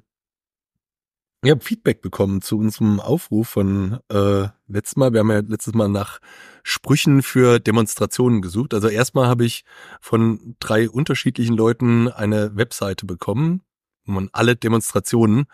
ich 1.43 1.51
habe 1.51 1.63
Feedback 1.63 2.01
bekommen 2.01 2.41
zu 2.41 2.57
unserem 2.57 2.99
Aufruf 2.99 3.49
von 3.49 3.99
äh, 4.09 4.47
letztes 4.67 4.95
Mal. 4.95 5.13
Wir 5.13 5.19
haben 5.19 5.31
ja 5.31 5.39
letztes 5.39 5.73
Mal 5.75 5.87
nach 5.87 6.19
Sprüchen 6.63 7.21
für 7.21 7.59
Demonstrationen 7.59 8.41
gesucht. 8.41 8.73
Also 8.73 8.87
erstmal 8.87 9.27
habe 9.27 9.45
ich 9.45 9.63
von 10.01 10.55
drei 10.59 10.89
unterschiedlichen 10.89 11.55
Leuten 11.55 12.07
eine 12.07 12.55
Webseite 12.55 13.05
bekommen, 13.05 13.61
wo 14.05 14.13
man 14.13 14.29
alle 14.31 14.55
Demonstrationen 14.55 15.45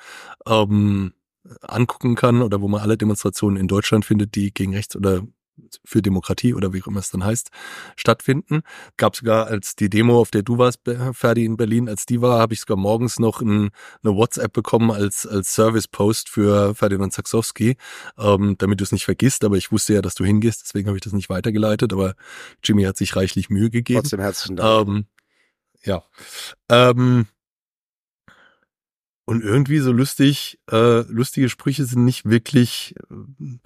ähm, 0.48 1.14
angucken 1.62 2.16
kann 2.16 2.42
oder 2.42 2.62
wo 2.62 2.68
man 2.68 2.82
alle 2.82 2.98
Demonstrationen 2.98 3.58
in 3.58 3.68
Deutschland 3.68 4.06
findet, 4.06 4.36
die 4.36 4.54
gegen 4.54 4.74
rechts 4.74 4.96
oder 4.96 5.24
für 5.86 6.02
Demokratie 6.02 6.54
oder 6.54 6.74
wie 6.74 6.82
auch 6.82 6.88
immer 6.88 7.00
es 7.00 7.12
dann 7.12 7.24
heißt, 7.24 7.50
stattfinden. 7.96 8.62
Gab 8.98 9.16
sogar 9.16 9.48
als 9.48 9.76
die 9.76 9.90
Demo, 9.90 10.20
auf 10.20 10.32
der 10.32 10.42
du 10.44 10.58
warst, 10.58 10.80
Ferdi 11.14 11.46
in 11.46 11.58
Berlin, 11.58 11.90
als 11.90 12.06
die 12.06 12.22
war, 12.22 12.40
habe 12.40 12.54
ich 12.54 12.62
sogar 12.62 12.78
morgens 12.78 13.20
noch 13.20 13.42
ein, 13.42 13.70
eine 14.04 14.16
WhatsApp 14.16 14.54
bekommen 14.54 14.92
als, 14.92 15.26
als 15.28 15.54
Service-Post 15.54 16.30
für 16.30 16.76
Ferdinand 16.76 17.14
Saxowski, 17.14 17.78
ähm, 18.18 18.56
damit 18.58 18.80
du 18.80 18.84
es 18.84 18.92
nicht 18.92 19.06
vergisst. 19.06 19.44
Aber 19.44 19.58
ich 19.58 19.72
wusste 19.72 19.94
ja, 19.94 20.02
dass 20.02 20.16
du 20.16 20.26
hingehst, 20.26 20.62
deswegen 20.64 20.88
habe 20.88 20.98
ich 20.98 21.04
das 21.04 21.14
nicht 21.14 21.30
weitergeleitet. 21.30 21.94
Aber 21.94 22.16
Jimmy 22.64 22.84
hat 22.84 22.98
sich 22.98 23.16
reichlich 23.16 23.50
Mühe 23.50 23.70
gegeben. 23.70 24.02
Trotzdem 24.02 24.20
herzlichen 24.20 24.56
Dank. 24.56 24.88
Ähm, 24.88 25.06
ja. 25.84 26.04
Ähm, 26.70 27.28
und 29.26 29.44
irgendwie 29.44 29.80
so 29.80 29.92
lustig, 29.92 30.60
äh, 30.70 31.02
lustige 31.02 31.50
Sprüche 31.50 31.86
sind 31.86 32.04
nicht 32.04 32.26
wirklich, 32.26 32.96
äh, 33.10 33.58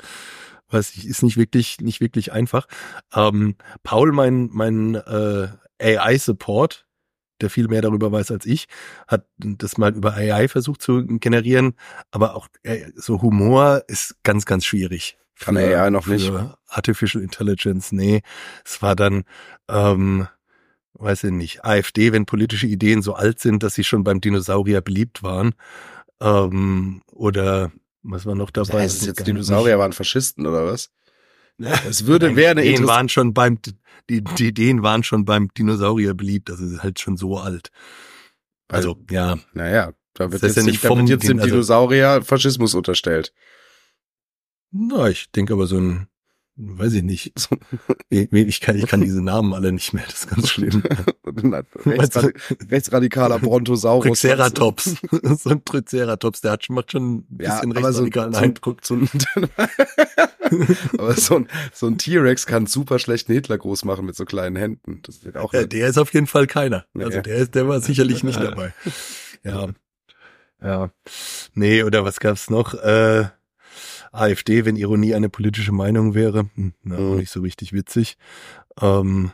weiß 0.70 0.96
ich, 0.96 1.08
ist 1.08 1.24
nicht 1.24 1.38
wirklich, 1.38 1.80
nicht 1.82 2.02
wirklich 2.02 2.32
einfach. 2.32 2.68
Ähm, 3.14 3.56
Paul, 3.84 4.12
mein, 4.12 4.50
mein 4.52 4.96
äh, 4.96 5.48
AI-Support, 5.80 6.86
der 7.42 7.50
viel 7.50 7.68
mehr 7.68 7.82
darüber 7.82 8.12
weiß 8.12 8.32
als 8.32 8.46
ich, 8.46 8.68
hat 9.08 9.26
das 9.38 9.78
mal 9.78 9.94
über 9.96 10.14
AI 10.16 10.48
versucht 10.48 10.82
zu 10.82 11.06
generieren, 11.06 11.76
aber 12.12 12.36
auch 12.36 12.48
äh, 12.64 12.92
so 12.96 13.22
Humor 13.22 13.84
ist 13.88 14.16
ganz, 14.24 14.46
ganz 14.46 14.66
schwierig. 14.66 15.18
Kann 15.40 15.56
für, 15.56 15.78
AI 15.78 15.90
noch 15.92 16.08
nicht. 16.08 16.32
Artificial 16.68 17.24
Intelligence, 17.24 17.92
nee. 17.92 18.22
Es 18.66 18.82
war 18.82 18.96
dann, 18.96 19.24
ähm, 19.70 20.28
weiß 20.94 21.26
ich 21.26 21.32
nicht, 21.32 21.64
AfD, 21.64 22.12
wenn 22.12 22.26
politische 22.26 22.66
Ideen 22.66 23.04
so 23.04 23.14
alt 23.14 23.40
sind, 23.40 23.62
dass 23.62 23.76
sie 23.76 23.84
schon 23.84 24.04
beim 24.04 24.20
Dinosaurier 24.20 24.82
beliebt 24.82 25.22
waren. 25.22 25.54
Ähm, 26.20 27.04
oder 27.12 27.72
was 28.10 28.26
war 28.26 28.36
noch 28.36 28.52
dabei? 28.52 28.84
Das 28.84 28.96
heißt 28.96 29.06
jetzt 29.06 29.28
Dinosaurier 29.28 29.76
nicht. 29.76 29.80
waren 29.80 29.94
Faschisten 29.94 30.46
oder 30.46 30.66
was? 30.66 30.92
Es 31.88 32.06
würde, 32.06 32.36
wäre 32.36 32.52
eine 32.52 32.66
Ideen 32.66 32.88
waren 32.88 33.10
schon 33.10 33.34
beim, 33.34 33.60
die, 34.10 34.24
die 34.24 34.48
Ideen 34.48 34.84
waren 34.84 35.04
schon 35.04 35.26
beim 35.26 35.50
Dinosaurier 35.58 36.14
beliebt, 36.14 36.50
das 36.50 36.60
ist 36.60 36.84
halt 36.84 37.00
schon 37.00 37.18
so 37.18 37.38
alt. 37.38 37.72
Also, 38.68 38.98
ja. 39.10 39.38
Naja, 39.54 39.94
da 40.14 40.32
wird 40.32 40.44
das 40.44 40.56
jetzt, 40.56 40.66
ja 40.66 40.72
nicht 40.72 40.80
vom, 40.80 41.08
jetzt 41.08 41.28
dem 41.28 41.40
also 41.40 41.50
Dinosaurier 41.50 42.22
Faschismus 42.22 42.76
unterstellt. 42.76 43.34
Na, 44.72 45.10
ich 45.10 45.32
denke 45.32 45.54
aber 45.54 45.66
so 45.66 45.78
ein 45.78 46.08
weiß 46.58 46.94
ich 46.94 47.04
nicht. 47.04 47.34
Ich 48.10 48.62
kann, 48.62 48.78
ich 48.78 48.88
kann 48.88 49.02
diese 49.02 49.22
Namen 49.22 49.54
alle 49.54 49.72
nicht 49.72 49.94
mehr, 49.94 50.04
das 50.06 50.22
ist 50.22 50.30
ganz 50.30 50.50
schlimm. 50.50 50.84
Rechtsrad 51.86 52.34
rechtsradikaler 52.72 53.40
Brontosaurus. 53.40 54.20
Triceratops. 54.20 54.96
so 55.40 55.50
ein 55.52 55.64
Triceratops, 55.64 56.42
der 56.42 56.52
hat 56.52 56.66
schon, 56.66 56.76
macht 56.76 56.92
schon 56.92 57.18
ein 57.18 57.26
bisschen 57.30 57.72
ja, 57.72 57.80
rechtsradikalen 57.80 58.34
so, 58.34 58.40
Eindruck. 58.40 58.80
So 58.84 58.96
ein, 58.96 59.10
aber 60.98 61.14
so 61.14 61.36
ein, 61.36 61.48
so 61.74 61.88
ein 61.88 61.98
T-Rex 61.98 62.46
kann 62.46 62.66
super 62.66 63.00
schlecht 63.00 63.30
einen 63.30 63.36
Hitler 63.36 63.58
groß 63.58 63.86
machen 63.86 64.06
mit 64.06 64.16
so 64.16 64.26
kleinen 64.26 64.56
Händen. 64.56 65.02
Das 65.04 65.24
wird 65.24 65.38
auch 65.38 65.54
ja, 65.54 65.66
der 65.66 65.88
ist 65.88 65.98
auf 65.98 66.14
jeden 66.14 66.28
Fall 66.28 66.48
keiner. 66.48 66.86
Also 66.98 67.22
der 67.22 67.36
ist, 67.36 67.56
der 67.56 67.68
war 67.68 67.82
sicherlich 67.82 68.24
nicht 68.24 68.40
dabei. 68.40 68.74
Ja. 69.44 69.68
Ja. 70.62 70.90
Nee, 71.54 71.84
oder 71.84 72.04
was 72.04 72.20
gab's 72.20 72.50
noch? 72.50 72.74
Äh, 72.74 73.26
AfD, 74.18 74.66
wenn 74.66 74.76
Ironie 74.76 75.16
eine 75.16 75.30
politische 75.30 75.72
Meinung 75.72 76.14
wäre, 76.14 76.50
hm, 76.56 76.74
na, 76.84 77.00
mhm. 77.00 77.18
nicht 77.18 77.32
so 77.32 77.42
richtig 77.42 77.74
witzig. 77.74 78.18
Ähm, 78.82 79.32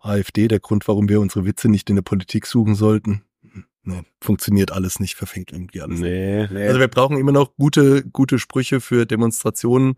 AfD, 0.00 0.48
der 0.48 0.60
Grund, 0.60 0.88
warum 0.88 1.08
wir 1.08 1.20
unsere 1.20 1.44
Witze 1.44 1.68
nicht 1.68 1.90
in 1.90 1.96
der 1.96 2.02
Politik 2.02 2.46
suchen 2.46 2.74
sollten. 2.74 3.22
Hm, 3.42 3.64
nee, 3.84 4.02
funktioniert 4.20 4.72
alles 4.72 5.00
nicht, 5.00 5.14
verfängt 5.14 5.52
irgendwie 5.52 5.80
alles. 5.80 6.00
Nee, 6.00 6.48
nee. 6.50 6.66
Also 6.66 6.80
wir 6.80 6.88
brauchen 6.88 7.18
immer 7.18 7.32
noch 7.32 7.54
gute, 7.56 8.02
gute 8.04 8.38
Sprüche 8.38 8.80
für 8.80 9.06
Demonstrationen. 9.06 9.94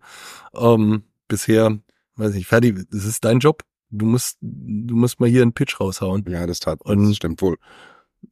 Ähm, 0.53 1.03
bisher, 1.27 1.79
weiß 2.15 2.35
ich, 2.35 2.47
Ferdi, 2.47 2.73
das 2.73 3.05
ist 3.05 3.25
dein 3.25 3.39
Job. 3.39 3.63
Du 3.89 4.05
musst, 4.05 4.37
du 4.41 4.95
musst 4.95 5.19
mal 5.19 5.29
hier 5.29 5.43
einen 5.43 5.53
Pitch 5.53 5.79
raushauen. 5.79 6.25
Ja, 6.27 6.47
das 6.47 6.59
tat, 6.59 6.79
das 6.83 7.15
stimmt 7.15 7.41
wohl. 7.41 7.57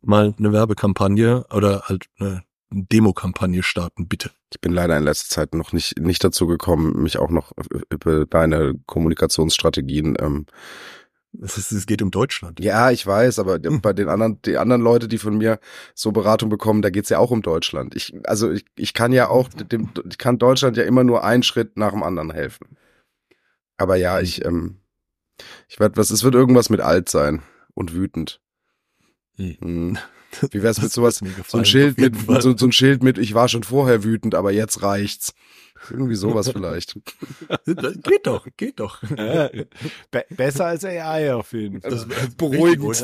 Mal 0.01 0.33
eine 0.37 0.51
Werbekampagne 0.51 1.45
oder 1.51 1.83
halt 1.83 2.05
eine 2.17 2.43
Demokampagne 2.71 3.63
starten, 3.63 4.07
bitte. 4.07 4.31
Ich 4.51 4.61
bin 4.61 4.71
leider 4.71 4.97
in 4.97 5.03
letzter 5.03 5.29
Zeit 5.29 5.53
noch 5.53 5.73
nicht, 5.73 5.99
nicht 5.99 6.23
dazu 6.23 6.47
gekommen, 6.47 7.03
mich 7.03 7.17
auch 7.17 7.29
noch 7.29 7.51
über 7.89 8.25
deine 8.25 8.75
Kommunikationsstrategien 8.85 10.15
ähm, 10.19 10.45
es, 11.39 11.57
ist, 11.57 11.71
es 11.71 11.85
geht 11.85 12.01
um 12.01 12.11
Deutschland. 12.11 12.59
Ja, 12.59 12.91
ich 12.91 13.05
weiß, 13.05 13.39
aber 13.39 13.55
hm. 13.55 13.81
bei 13.81 13.93
den 13.93 14.09
anderen, 14.09 14.41
die 14.41 14.57
anderen 14.57 14.81
Leute, 14.81 15.07
die 15.07 15.17
von 15.17 15.37
mir 15.37 15.59
so 15.95 16.11
Beratung 16.11 16.49
bekommen, 16.49 16.81
da 16.81 16.89
geht's 16.89 17.09
ja 17.09 17.19
auch 17.19 17.31
um 17.31 17.41
Deutschland. 17.41 17.95
Ich, 17.95 18.13
also 18.25 18.51
ich, 18.51 18.65
ich 18.75 18.93
kann 18.93 19.13
ja 19.13 19.29
auch 19.29 19.49
dem, 19.49 19.89
ich 20.09 20.17
kann 20.17 20.37
Deutschland 20.37 20.77
ja 20.77 20.83
immer 20.83 21.03
nur 21.03 21.23
einen 21.23 21.43
Schritt 21.43 21.77
nach 21.77 21.91
dem 21.91 22.03
anderen 22.03 22.31
helfen. 22.31 22.77
Aber 23.77 23.95
ja, 23.95 24.19
ich, 24.19 24.43
ähm, 24.45 24.79
ich 25.67 25.79
werde 25.79 25.97
was, 25.97 26.11
es 26.11 26.23
wird 26.23 26.35
irgendwas 26.35 26.69
mit 26.69 26.81
alt 26.81 27.09
sein 27.09 27.41
und 27.73 27.93
wütend. 27.93 28.41
Hm. 29.37 29.57
Hm. 29.59 29.97
Wie 30.51 30.63
wär's 30.63 30.81
mit 30.81 30.91
sowas, 30.91 31.21
so 31.47 31.57
ein 31.57 31.65
Schild 31.65 31.97
mit, 31.97 32.15
so, 32.41 32.55
so, 32.55 32.65
ein 32.65 32.71
Schild 32.71 33.03
mit, 33.03 33.17
ich 33.17 33.33
war 33.33 33.47
schon 33.47 33.63
vorher 33.63 34.03
wütend, 34.03 34.35
aber 34.35 34.51
jetzt 34.51 34.81
reicht's. 34.81 35.33
Irgendwie 35.89 36.15
sowas 36.15 36.49
vielleicht. 36.53 36.95
geht 37.65 38.27
doch, 38.27 38.47
geht 38.55 38.79
doch. 38.79 39.01
Ja, 39.17 39.49
be 40.11 40.25
besser 40.29 40.67
als 40.67 40.85
AI 40.85 41.33
auf 41.33 41.53
jeden 41.53 41.81
Fall. 41.81 41.91
Das 41.91 42.07
beruhigend. 42.37 43.03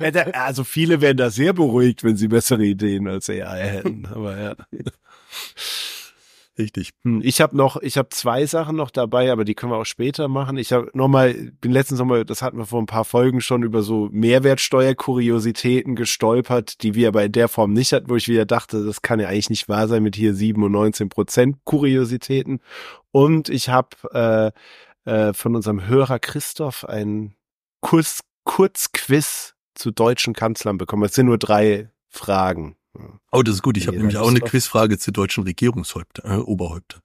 also 0.34 0.64
viele 0.64 1.00
wären 1.00 1.16
da 1.16 1.30
sehr 1.30 1.52
beruhigt, 1.52 2.04
wenn 2.04 2.16
sie 2.16 2.28
bessere 2.28 2.64
Ideen 2.64 3.08
als 3.08 3.28
AI 3.28 3.68
hätten. 3.68 4.06
Aber 4.06 4.38
ja. 4.38 4.54
Richtig. 6.58 6.90
Hm, 7.04 7.20
ich 7.22 7.40
habe 7.40 7.56
noch, 7.56 7.80
ich 7.80 7.96
habe 7.96 8.08
zwei 8.08 8.44
Sachen 8.44 8.74
noch 8.74 8.90
dabei, 8.90 9.30
aber 9.30 9.44
die 9.44 9.54
können 9.54 9.70
wir 9.70 9.76
auch 9.76 9.86
später 9.86 10.26
machen. 10.26 10.58
Ich 10.58 10.72
habe 10.72 10.90
nochmal, 10.92 11.52
bin 11.60 11.70
letztens 11.70 12.00
nochmal, 12.00 12.24
das 12.24 12.42
hatten 12.42 12.58
wir 12.58 12.66
vor 12.66 12.82
ein 12.82 12.86
paar 12.86 13.04
Folgen 13.04 13.40
schon 13.40 13.62
über 13.62 13.82
so 13.82 14.08
Mehrwertsteuerkuriositäten 14.10 15.94
gestolpert, 15.94 16.82
die 16.82 16.94
wir 16.94 17.08
aber 17.08 17.24
in 17.24 17.32
der 17.32 17.46
Form 17.46 17.72
nicht 17.72 17.92
hatten, 17.92 18.10
wo 18.10 18.16
ich 18.16 18.26
wieder 18.26 18.44
dachte, 18.44 18.84
das 18.84 19.02
kann 19.02 19.20
ja 19.20 19.28
eigentlich 19.28 19.50
nicht 19.50 19.68
wahr 19.68 19.86
sein 19.86 20.02
mit 20.02 20.16
hier 20.16 20.34
7 20.34 20.60
und 20.62 20.72
19 20.72 21.08
Prozent 21.08 21.58
Kuriositäten. 21.64 22.60
Und 23.12 23.48
ich 23.48 23.68
habe 23.68 24.52
äh, 25.06 25.10
äh, 25.10 25.32
von 25.32 25.54
unserem 25.54 25.86
Hörer 25.86 26.18
Christoph 26.18 26.84
ein 26.84 27.34
Kurs, 27.80 28.20
Kurzquiz 28.44 29.54
zu 29.74 29.92
deutschen 29.92 30.34
Kanzlern 30.34 30.76
bekommen. 30.76 31.04
Es 31.04 31.14
sind 31.14 31.26
nur 31.26 31.38
drei 31.38 31.90
Fragen. 32.08 32.77
Oh, 33.32 33.42
das 33.42 33.56
ist 33.56 33.62
gut. 33.62 33.76
Ich 33.76 33.86
habe 33.86 33.96
nämlich 33.96 34.16
auch 34.16 34.28
eine 34.28 34.40
Quizfrage 34.40 34.98
zu 34.98 35.12
deutschen 35.12 35.44
Regierungshäupter, 35.44 36.24
äh, 36.24 36.36
Oberhäupter. 36.38 37.00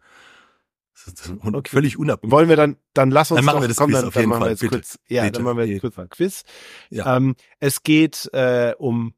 Das 0.94 1.08
ist, 1.08 1.20
das 1.20 1.28
ist 1.28 1.44
okay. 1.44 1.70
völlig 1.70 1.98
unabhängig. 1.98 2.32
Wollen 2.32 2.50
wir 2.50 2.56
dann, 2.56 2.78
dann 2.94 3.12
lass 3.12 3.32
uns 3.32 3.40
dann 3.40 3.46
machen 3.46 3.58
doch, 3.58 3.62
wir 3.64 3.68
das 3.68 3.78
komm, 3.78 3.90
Quiz 3.90 4.00
dann, 4.00 4.08
auf 4.08 4.16
jeden 4.16 4.32
dann 4.32 4.40
Fall. 4.40 4.56
Bitte, 4.56 4.70
kurz, 4.70 5.00
ja, 5.08 5.24
bitte. 5.24 5.34
dann 5.34 5.44
machen 5.44 5.58
wir 5.58 5.66
jetzt 5.66 5.82
kurz 5.82 5.98
mal 5.98 6.04
ein 6.04 6.10
Quiz. 6.10 6.44
Ja. 6.90 7.18
Ähm, 7.18 7.36
es 7.60 7.84
geht 7.84 8.30
äh, 8.34 8.74
um 8.78 9.14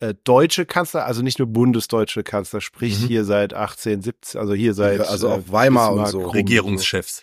äh, 0.00 0.14
deutsche 0.24 0.66
Kanzler, 0.66 1.06
also 1.06 1.22
nicht 1.22 1.38
nur 1.38 1.48
bundesdeutsche 1.48 2.22
Kanzler, 2.22 2.60
sprich 2.60 3.00
mhm. 3.00 3.06
hier 3.06 3.24
seit 3.24 3.54
1870, 3.54 4.38
also 4.38 4.54
hier 4.54 4.74
seit 4.74 5.00
also 5.00 5.30
auch 5.30 5.42
Weimar 5.48 5.92
und 5.92 6.06
so 6.08 6.28
Regierungschefs. 6.28 7.22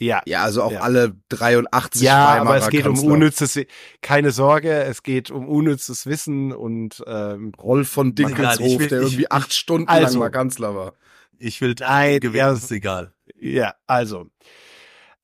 Ja. 0.00 0.22
Ja, 0.24 0.42
also 0.42 0.62
auch 0.62 0.72
ja. 0.72 0.80
alle 0.80 1.14
83 1.28 2.00
Ja, 2.00 2.28
Weimarer 2.28 2.40
aber 2.40 2.56
es 2.56 2.68
geht 2.70 2.84
Kanzler. 2.84 3.06
um 3.06 3.12
unnützes, 3.12 3.60
keine 4.00 4.30
Sorge, 4.30 4.72
es 4.84 5.02
geht 5.02 5.30
um 5.30 5.46
unnützes 5.46 6.06
Wissen 6.06 6.52
und 6.52 7.04
ähm, 7.06 7.52
Rolf 7.62 7.90
von 7.90 8.14
Dinkelshof, 8.14 8.78
will, 8.78 8.88
der 8.88 9.02
irgendwie 9.02 9.30
acht 9.30 9.52
Stunden 9.52 9.88
also, 9.88 10.14
lang 10.14 10.18
mal 10.18 10.30
Kanzler 10.30 10.74
war. 10.74 10.94
Ich 11.38 11.60
will 11.60 11.74
ein 11.82 12.20
gewinnen, 12.20 12.54
ist 12.54 12.72
egal. 12.72 13.12
Ja, 13.38 13.74
also. 13.86 14.26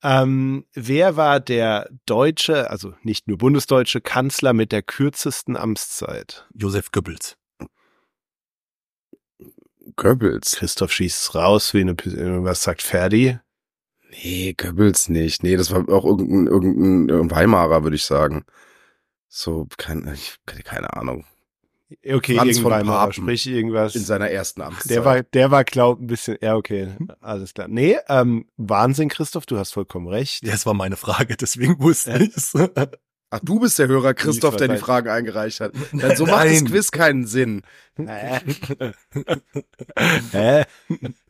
Ähm, 0.03 0.65
wer 0.73 1.15
war 1.15 1.39
der 1.39 1.89
deutsche, 2.05 2.69
also 2.69 2.93
nicht 3.01 3.27
nur 3.27 3.39
bundesdeutsche 3.39 3.99
Kanzler 3.99 4.53
mit 4.53 4.71
der 4.71 4.83
kürzesten 4.83 5.57
Amtszeit? 5.57 6.47
Josef 6.53 6.91
Goebbels. 6.91 7.35
Goebbels. 9.95 10.57
Christoph 10.57 10.91
schießt 10.91 11.33
raus, 11.33 11.73
wie 11.73 11.81
eine, 11.81 11.95
was 12.43 12.61
sagt 12.61 12.83
Ferdi? 12.83 13.39
Nee, 14.09 14.53
Goebbels 14.57 15.09
nicht. 15.09 15.43
Nee, 15.43 15.57
das 15.57 15.71
war 15.71 15.87
auch 15.89 16.05
irgendein, 16.05 16.47
irgendein 16.47 17.31
Weimarer, 17.31 17.83
würde 17.83 17.95
ich 17.95 18.05
sagen. 18.05 18.45
So, 19.27 19.67
kein, 19.77 20.09
ich, 20.13 20.37
keine 20.63 20.93
Ahnung. 20.93 21.25
Okay, 22.05 22.35
Franz 22.35 22.59
von 22.59 22.71
irgendwann 22.71 22.87
mal, 22.87 22.97
Papen. 23.07 23.13
sprich 23.13 23.47
irgendwas. 23.47 23.95
In 23.95 24.03
seiner 24.03 24.29
ersten 24.29 24.61
Amtszeit. 24.61 24.91
Der 24.91 25.05
war, 25.05 25.23
der 25.23 25.51
war, 25.51 25.63
glaub, 25.63 26.01
ein 26.01 26.07
bisschen, 26.07 26.37
ja, 26.41 26.55
okay, 26.55 26.89
alles 27.21 27.53
klar. 27.53 27.69
Nee, 27.69 27.97
ähm, 28.09 28.45
Wahnsinn, 28.57 29.07
Christoph, 29.07 29.45
du 29.45 29.57
hast 29.57 29.71
vollkommen 29.71 30.07
recht. 30.07 30.43
Ja, 30.43 30.51
das 30.51 30.65
war 30.65 30.73
meine 30.73 30.97
Frage, 30.97 31.37
deswegen 31.37 31.79
wusste 31.79 32.17
ich's. 32.17 32.53
Ach, 33.29 33.39
du 33.43 33.59
bist 33.59 33.77
der 33.77 33.89
Hörer, 33.89 34.13
Christoph, 34.13 34.55
der 34.55 34.69
die. 34.69 34.77
Fragen 34.77 35.09
eingereicht 35.09 35.59
hat. 35.59 35.73
Dann 35.91 36.15
so 36.15 36.25
macht 36.25 36.45
das 36.45 36.61
Nein. 36.61 36.65
Quiz 36.65 36.91
keinen 36.91 37.25
Sinn. 37.25 37.61
Hä? 37.97 38.39
Hä? 40.31 40.63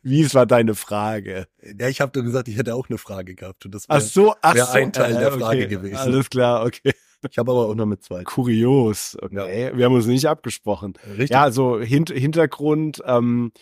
Wie 0.02 0.22
es 0.22 0.34
war 0.34 0.46
deine 0.46 0.76
Frage? 0.76 1.48
Ja, 1.62 1.88
ich 1.88 2.00
habe 2.00 2.12
doch 2.12 2.22
gesagt, 2.22 2.46
ich 2.46 2.56
hätte 2.56 2.76
auch 2.76 2.88
eine 2.88 2.98
Frage 2.98 3.34
gehabt. 3.34 3.64
Und 3.64 3.74
das 3.74 3.88
wär, 3.88 3.96
Ach 3.96 4.00
so, 4.00 4.34
ach 4.42 4.54
wär 4.54 4.66
so. 4.66 4.72
ein 4.72 4.92
Teil 4.92 5.16
äh, 5.16 5.18
der 5.18 5.32
Frage 5.32 5.64
okay. 5.64 5.66
gewesen. 5.66 5.96
Alles 5.96 6.30
klar, 6.30 6.64
okay. 6.64 6.92
Ich 7.28 7.36
habe 7.36 7.50
aber 7.50 7.66
auch 7.66 7.74
noch 7.74 7.86
mit 7.86 8.04
zwei. 8.04 8.22
Kurios. 8.22 9.16
Okay. 9.20 9.72
Wir 9.74 9.84
haben 9.84 9.94
uns 9.94 10.06
nicht 10.06 10.26
abgesprochen. 10.26 10.94
Richtig. 11.08 11.30
Ja, 11.30 11.42
also 11.42 11.80
Hint 11.80 12.10
Hintergrund, 12.10 13.02
ähm, 13.04 13.50
äh, 13.56 13.60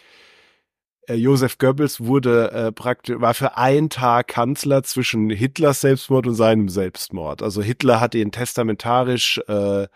Josef 1.14 1.58
Goebbels 1.58 2.00
wurde 2.00 2.50
äh, 2.50 2.72
praktisch, 2.72 3.20
war 3.20 3.34
für 3.34 3.56
einen 3.56 3.90
Tag 3.90 4.28
Kanzler 4.28 4.82
zwischen 4.82 5.30
Hitlers 5.30 5.80
Selbstmord 5.80 6.26
und 6.26 6.34
seinem 6.34 6.68
Selbstmord. 6.68 7.42
Also 7.42 7.62
Hitler 7.62 8.00
hat 8.00 8.14
ihn 8.14 8.32
testamentarisch 8.32 9.40
äh, 9.46 9.86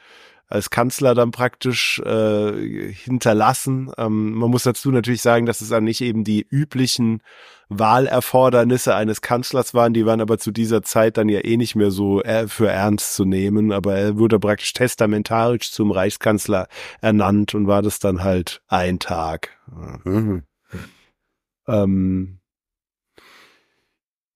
als 0.50 0.70
Kanzler 0.70 1.14
dann 1.14 1.30
praktisch 1.30 2.00
äh, 2.00 2.92
hinterlassen. 2.92 3.90
Ähm, 3.96 4.32
man 4.32 4.50
muss 4.50 4.64
dazu 4.64 4.90
natürlich 4.90 5.22
sagen, 5.22 5.46
dass 5.46 5.60
es 5.60 5.68
dann 5.68 5.84
nicht 5.84 6.00
eben 6.00 6.24
die 6.24 6.44
üblichen 6.48 7.22
Wahlerfordernisse 7.68 8.96
eines 8.96 9.20
Kanzlers 9.20 9.74
waren, 9.74 9.94
die 9.94 10.04
waren 10.04 10.20
aber 10.20 10.38
zu 10.38 10.50
dieser 10.50 10.82
Zeit 10.82 11.16
dann 11.16 11.28
ja 11.28 11.44
eh 11.44 11.56
nicht 11.56 11.76
mehr 11.76 11.92
so 11.92 12.20
äh, 12.22 12.48
für 12.48 12.68
ernst 12.68 13.14
zu 13.14 13.24
nehmen, 13.24 13.70
aber 13.70 13.94
er 13.94 14.18
wurde 14.18 14.40
praktisch 14.40 14.72
testamentarisch 14.72 15.70
zum 15.70 15.92
Reichskanzler 15.92 16.66
ernannt 17.00 17.54
und 17.54 17.68
war 17.68 17.80
das 17.80 18.00
dann 18.00 18.24
halt 18.24 18.60
ein 18.66 18.98
Tag. 18.98 19.50
Mhm. 20.04 20.42
Ähm, 21.70 22.40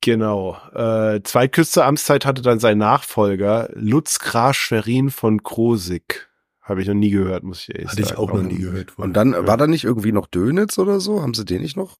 genau. 0.00 0.56
Äh, 0.74 1.22
zweitkürzte 1.22 1.84
Amtszeit 1.84 2.24
hatte 2.26 2.42
dann 2.42 2.58
sein 2.60 2.78
Nachfolger 2.78 3.70
Lutz 3.74 4.18
Graf 4.18 4.56
Schwerin 4.56 5.10
von 5.10 5.42
Krosig. 5.42 6.28
Habe 6.60 6.80
ich 6.80 6.88
noch 6.88 6.94
nie 6.94 7.10
gehört, 7.10 7.42
muss 7.42 7.68
ich 7.68 7.74
ehrlich 7.74 7.90
Hatte 7.90 8.00
ich 8.00 8.08
sagen. 8.08 8.20
auch 8.20 8.32
noch 8.32 8.42
nie 8.42 8.58
gehört. 8.58 8.98
Und 8.98 9.12
dann 9.14 9.32
war 9.46 9.56
da 9.58 9.66
nicht 9.66 9.84
irgendwie 9.84 10.12
noch 10.12 10.26
Dönitz 10.26 10.78
oder 10.78 10.98
so? 10.98 11.20
Haben 11.20 11.34
sie 11.34 11.44
den 11.44 11.60
nicht 11.60 11.76
noch? 11.76 11.98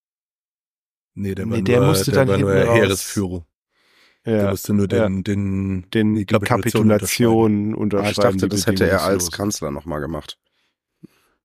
Nee, 1.15 1.35
der 1.35 1.45
Nee, 1.47 1.61
der 1.63 1.81
nur, 1.81 1.89
musste 1.89 2.13
der 2.13 2.25
dann 2.25 2.29
war 2.29 2.39
nur 2.39 2.53
hinten 2.55 2.69
raus. 2.69 2.77
Heeresführung. 2.79 3.45
Der 4.25 4.43
Ja, 4.45 4.51
musste 4.51 4.73
nur 4.73 4.91
ja. 4.91 5.07
den, 5.07 5.23
den, 5.23 5.91
den 5.93 6.15
die 6.15 6.25
Kapitulation 6.25 7.75
Ah, 7.75 7.77
unterschreiben. 7.77 8.11
ich 8.11 8.17
dachte, 8.17 8.49
das 8.49 8.67
hätte 8.67 8.89
er 8.89 9.03
als. 9.03 9.31
Kanzler 9.31 9.71
nochmal 9.71 10.01
gemacht. 10.01 10.39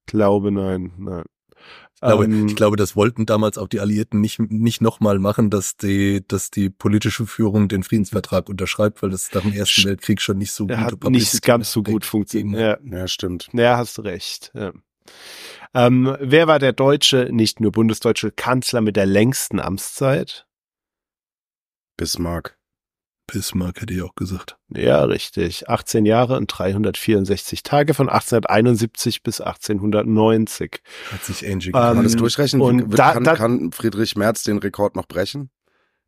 Glaube, 0.06 0.52
nein, 0.52 0.93
nein. 0.97 1.23
Ich 2.02 2.08
glaube, 2.08 2.26
Ähm, 2.26 2.48
ich 2.48 2.56
glaube, 2.56 2.78
das 2.78 2.96
wollten 2.96 3.26
damals 3.26 3.58
auch 3.58 3.68
die 3.68 3.82
Alliierten 3.82 4.22
nicht, 4.22 4.40
nicht 4.40 4.80
nochmal 4.82 5.20
machen, 5.20 5.50
dass 5.50 5.76
die, 5.76 6.24
dass 6.26 6.50
die 6.50 6.70
politische 6.70 7.26
Führung 7.26 7.68
den 7.68 7.84
Friedensvertrag 7.84 8.48
unterschreibt, 8.48 9.04
weil 9.04 9.10
das 9.10 9.34
nach 9.34 9.42
dem 9.42 9.52
Ersten 9.52 9.84
Weltkrieg 9.84 10.22
schon 10.22 10.38
nicht 10.38 10.54
so 10.54 10.66
gute 10.66 10.80
hat 10.80 11.04
nicht 11.10 11.42
ganz 11.42 11.72
so 11.74 11.84
gut 11.84 12.06
funktioniert. 12.06 12.80
Ja, 12.86 12.98
Ja, 13.00 13.08
stimmt. 13.10 13.50
ja, 13.52 13.76
hast 13.76 13.98
du 13.98 14.04
recht. 14.04 14.52
Ja. 14.54 14.72
Ähm, 15.74 16.16
wer 16.22 16.48
war 16.48 16.58
der 16.60 16.72
deutsche, 16.72 17.28
nicht 17.32 17.60
nur 17.60 17.72
bundesdeutsche 17.74 18.32
Kanzler 18.32 18.80
mit 18.80 18.96
der 18.96 19.06
längsten 19.06 19.60
Amtszeit? 19.60 20.48
Bismarck. 21.98 22.58
Bismarck 23.32 23.82
hätte 23.82 23.94
ich 23.94 24.02
auch 24.02 24.15
gesagt. 24.15 24.58
Ja, 24.70 25.04
richtig. 25.04 25.70
18 25.70 26.06
Jahre 26.06 26.38
und 26.38 26.48
364 26.48 27.63
Tage 27.63 27.94
von 27.94 28.10
1871 28.10 29.24
bis 29.24 29.42
1890. 29.42 30.82
Hat 31.12 31.24
sich 31.24 31.46
Angie 31.50 31.70
Ähm, 31.70 31.74
Kann 31.74 31.96
man 31.98 32.04
das 32.04 32.15
durchrechnen? 32.15 32.62
und 32.62 32.92
Wie- 32.92 32.96
da- 32.96 33.13
kann, 33.13 33.24
da- 33.24 33.36
kann 33.36 33.72
Friedrich 33.72 34.15
Merz 34.15 34.44
den 34.44 34.58
Rekord 34.58 34.96
noch 34.96 35.08
brechen? 35.08 35.50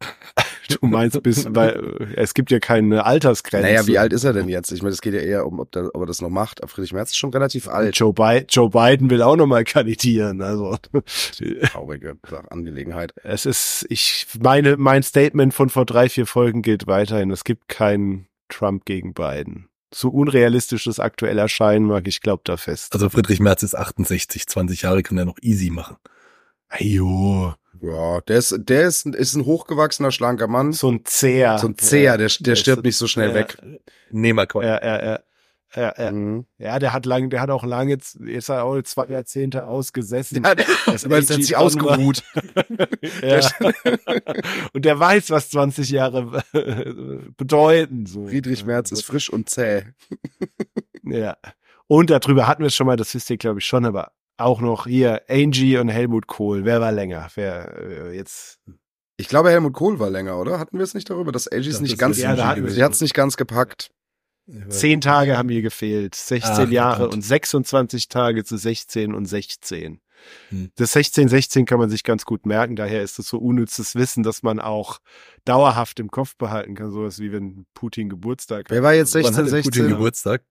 Du 0.80 0.88
meinst 0.88 1.22
bis, 1.24 1.48
weil 1.50 1.70
äh, 2.00 2.14
es 2.16 2.34
gibt 2.34 2.52
ja 2.52 2.60
keine 2.60 3.06
Altersgrenze. 3.06 3.68
Naja, 3.68 3.88
wie 3.88 3.98
alt 3.98 4.14
ist 4.14 4.24
er 4.24 4.34
denn 4.34 4.50
jetzt? 4.50 4.72
Ich 4.72 4.82
meine, 4.82 4.94
es 4.94 5.02
geht 5.02 5.14
ja 5.14 5.22
eher 5.22 5.46
um, 5.46 5.60
ob, 5.60 5.72
der, 5.72 5.94
ob 5.94 6.04
er 6.04 6.06
das 6.06 6.22
noch 6.22 6.30
macht. 6.30 6.62
Aber 6.62 6.70
Friedrich 6.70 6.94
Merz 6.94 7.12
ist 7.12 7.18
schon 7.18 7.32
relativ 7.32 7.68
alt. 7.68 7.98
Joe, 7.98 8.14
Bi 8.14 8.46
Joe 8.50 8.70
Biden 8.70 9.10
will 9.10 9.22
auch 9.22 9.36
nochmal 9.36 9.64
kandidieren. 9.64 10.42
Also 10.42 10.78
Traurige 11.72 12.18
Angelegenheit. 12.50 13.14
es 13.24 13.46
ist, 13.46 13.86
ich 13.90 14.28
meine, 14.42 14.78
mein 14.78 15.04
Statement 15.04 15.54
von 15.54 15.70
vor 15.70 15.86
drei, 15.86 16.10
vier 16.10 16.26
Folgen 16.26 16.62
gilt 16.62 16.88
weiterhin. 16.88 17.32
Es 17.32 17.44
gibt 17.44 17.68
keinen 17.68 18.28
Trump 18.50 18.86
gegen 18.86 19.14
Biden. 19.14 19.68
So 19.94 20.10
unrealistisch 20.10 20.86
das 20.86 21.00
aktuell 21.00 21.38
erscheinen 21.38 21.86
mag, 21.86 22.08
ich 22.08 22.22
glaube 22.22 22.42
da 22.46 22.56
fest. 22.56 22.94
Also 22.94 23.10
Friedrich 23.10 23.42
Merz 23.42 23.62
ist 23.64 23.76
68, 23.76 24.48
20 24.48 24.84
Jahre 24.84 25.04
kann 25.04 25.18
er 25.18 25.26
noch 25.26 25.38
easy 25.42 25.70
machen. 25.70 25.98
Ajo, 26.70 27.54
Ja, 27.82 28.22
der 28.22 28.38
ist, 28.38 28.56
der 28.60 28.84
ist, 28.88 29.06
ist 29.08 29.34
ein 29.36 29.46
hochgewachsener, 29.46 30.12
schlanker 30.12 30.48
Mann. 30.48 30.72
so 30.72 30.92
ein 30.92 31.02
Zäher. 31.04 31.58
So 31.58 31.68
ein 31.68 31.78
Zäher, 31.78 32.18
der, 32.18 32.30
der 32.40 32.54
ist- 32.54 32.60
stirbt 32.60 32.84
nicht 32.86 32.98
so 32.98 33.08
schnell 33.08 33.30
ja, 33.30 33.36
weg. 33.36 33.58
Nehmerqual. 34.12 34.64
Ja, 34.66 34.84
ja, 34.84 35.06
ja. 35.06 35.20
Ja, 35.74 35.94
ja. 35.98 36.12
Mhm. 36.12 36.46
ja, 36.58 36.80
der 36.80 36.92
hat 36.92 37.06
lang, 37.06 37.30
der 37.30 37.40
hat 37.40 37.50
auch 37.50 37.64
lange, 37.64 37.92
jetzt 37.92 38.16
ist 38.18 38.50
er 38.50 38.66
auch 38.66 38.82
zwei 38.82 39.06
Jahrzehnte 39.06 39.66
ausgesessen. 39.68 40.44
Ja, 40.44 40.54
der, 40.54 40.66
Das 40.86 41.04
jetzt 41.10 41.30
hat 41.30 41.42
sich 41.42 41.56
ausgeruht. 41.56 42.24
ja. 43.24 43.40
Und 44.74 44.84
der 44.84 45.00
weiß, 45.00 45.30
was 45.30 45.50
20 45.52 45.90
Jahre 45.90 46.44
bedeuten. 47.38 48.06
So. 48.06 48.28
Friedrich 48.28 48.66
Merz 48.66 48.92
ist 48.92 49.06
frisch 49.06 49.30
und 49.30 49.50
zäh. 49.50 49.84
Ja. 51.04 51.38
Und 51.88 52.10
darüber 52.10 52.48
hatten 52.48 52.64
wir 52.64 52.68
es 52.68 52.76
schon 52.76 52.88
mal, 52.88 52.98
das 52.98 53.14
wisst 53.16 53.30
ihr, 53.30 53.38
glaube 53.38 53.60
ich, 53.60 53.66
schon, 53.66 53.86
aber 53.86 54.12
auch 54.44 54.62
noch 54.62 54.86
hier 54.88 55.22
Angie 55.30 55.78
und 55.78 55.90
Helmut 55.90 56.28
Kohl. 56.28 56.66
Wer 56.66 56.82
war 56.82 56.92
länger? 56.92 57.30
Wer 57.36 57.78
äh, 57.78 58.16
jetzt? 58.16 58.60
Ich 59.18 59.28
glaube, 59.28 59.52
Helmut 59.52 59.74
Kohl 59.74 60.00
war 60.00 60.10
länger, 60.10 60.40
oder? 60.40 60.60
Hatten 60.60 60.78
wir 60.78 60.84
es 60.84 60.94
nicht 60.94 61.10
darüber, 61.10 61.32
dass 61.32 61.48
Ich 61.52 61.70
dachte, 61.70 61.84
nicht 61.84 61.98
ganz, 61.98 62.18
Ja, 62.18 62.36
da 62.36 62.56
sie 62.68 62.84
hat 62.84 62.94
es 62.94 63.02
nicht 63.02 63.14
ganz 63.14 63.38
gepackt. 63.38 63.92
Zehn 64.70 65.02
Tage 65.02 65.38
haben 65.38 65.50
hier 65.50 65.62
gefehlt. 65.62 66.16
16 66.16 66.52
Ach, 66.52 66.70
Jahre 66.70 66.96
verdammt. 66.98 67.14
und 67.14 67.22
26 67.22 68.10
Tage 68.10 68.44
zu 68.44 68.58
16 68.58 69.14
und 69.14 69.26
16. 69.26 70.02
Hm. 70.50 70.72
Das 70.76 70.94
16, 70.94 71.30
16 71.30 71.66
kann 71.66 71.80
man 71.80 71.90
sich 71.90 72.04
ganz 72.04 72.26
gut 72.26 72.46
merken. 72.46 72.76
Daher 72.76 73.02
ist 73.02 73.18
es 73.20 73.28
so 73.28 73.38
unnützes 73.38 73.96
Wissen, 73.96 74.24
dass 74.24 74.44
man 74.44 74.60
auch 74.60 75.00
dauerhaft 75.46 76.00
im 76.00 76.10
Kopf 76.10 76.36
behalten 76.36 76.76
kann. 76.76 76.92
Sowas 76.92 77.20
wie 77.20 77.32
wenn 77.32 77.66
Putin 77.74 78.10
Geburtstag 78.10 78.66
Wer 78.70 78.84
war 78.84 78.94
jetzt 78.94 79.14
Wann 79.16 79.24
16, 79.24 79.38
hat 79.38 79.52
der 79.52 79.58
Putin 79.58 79.74
16? 79.74 79.88
Geburtstag? 79.90 80.44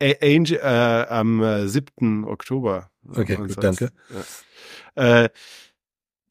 A- 0.00 0.16
Angie, 0.22 0.56
äh, 0.56 1.06
am 1.08 1.42
äh, 1.42 1.66
7. 1.68 2.24
Oktober. 2.24 2.90
Okay, 3.08 3.36
gut, 3.36 3.62
danke. 3.62 3.90
Ja. 4.96 5.24
Äh, 5.24 5.28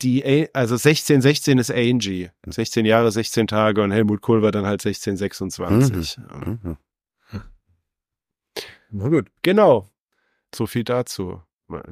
die, 0.01 0.47
also 0.53 0.77
16, 0.77 1.21
16 1.21 1.57
ist 1.57 1.71
Angie. 1.71 2.29
16 2.45 2.85
Jahre, 2.85 3.11
16 3.11 3.47
Tage 3.47 3.81
und 3.81 3.91
Helmut 3.91 4.21
Kohl 4.21 4.41
war 4.43 4.51
dann 4.51 4.65
halt 4.65 4.81
16, 4.81 5.17
26. 5.17 6.17
Ja. 6.17 6.35
Mhm. 6.37 6.77
Na 8.89 9.09
gut. 9.09 9.29
Genau. 9.41 9.89
So 10.55 10.65
viel 10.65 10.83
dazu. 10.83 11.41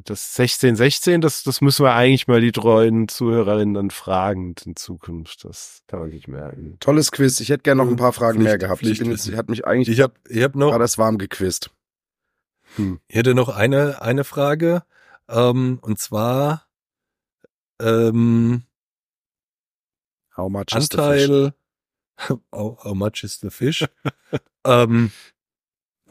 Das 0.05 0.35
16, 0.35 0.77
16, 0.77 1.19
das, 1.19 1.43
das 1.43 1.59
müssen 1.59 1.83
wir 1.83 1.93
eigentlich 1.93 2.27
mal 2.27 2.39
die 2.39 2.53
treuen 2.53 3.09
Zuhörerinnen 3.09 3.73
dann 3.73 3.89
fragen 3.91 4.55
in 4.65 4.77
Zukunft. 4.77 5.43
Das 5.43 5.81
kann 5.87 5.99
man 5.99 6.09
nicht 6.09 6.29
merken. 6.29 6.77
Tolles 6.79 7.11
Quiz. 7.11 7.41
Ich 7.41 7.49
hätte 7.49 7.63
gerne 7.63 7.83
noch 7.83 7.91
ein 7.91 7.97
paar 7.97 8.13
Fragen 8.13 8.37
Pflicht- 8.37 8.45
mehr 8.47 8.57
gehabt. 8.57 8.83
Ich 8.83 8.99
bin 8.99 9.11
jetzt, 9.11 9.27
ich 9.27 9.35
hat 9.35 9.49
mich 9.49 9.65
eigentlich 9.67 9.89
Ich 9.89 10.01
habe 10.01 10.13
ich 10.29 10.41
hab 10.43 10.55
noch, 10.55 10.71
gerade 10.71 10.83
erst 10.85 10.97
warm 10.97 11.17
gequizt. 11.17 11.71
ich 12.77 13.15
hätte 13.15 13.35
noch 13.35 13.49
eine, 13.49 14.01
eine 14.01 14.23
Frage. 14.23 14.83
Ähm, 15.27 15.79
und 15.81 15.99
zwar 15.99 16.67
ähm, 17.81 18.63
How 20.37 20.49
much 20.49 20.73
is 20.73 20.87
the 20.89 20.97
fish? 20.97 21.29
Anteil, 21.29 21.53
how, 22.53 22.83
how 22.83 22.93
much 22.93 23.23
is 23.23 23.39
the 23.41 23.49
fish? 23.49 23.85
ähm, 24.65 25.11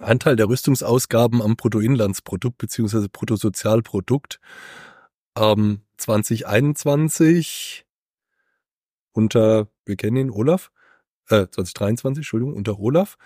Anteil 0.04 0.36
der 0.36 0.48
Rüstungsausgaben 0.48 1.42
am 1.42 1.56
Bruttoinlandsprodukt 1.56 2.58
beziehungsweise 2.58 3.08
Bruttosozialprodukt 3.08 4.40
ähm, 5.36 5.80
2021 5.98 7.84
unter, 9.12 9.68
wir 9.84 9.96
kennen 9.96 10.16
ihn, 10.16 10.30
Olaf, 10.30 10.70
äh, 11.28 11.46
2023, 11.48 12.20
Entschuldigung, 12.20 12.54
unter 12.54 12.78
Olaf, 12.78 13.16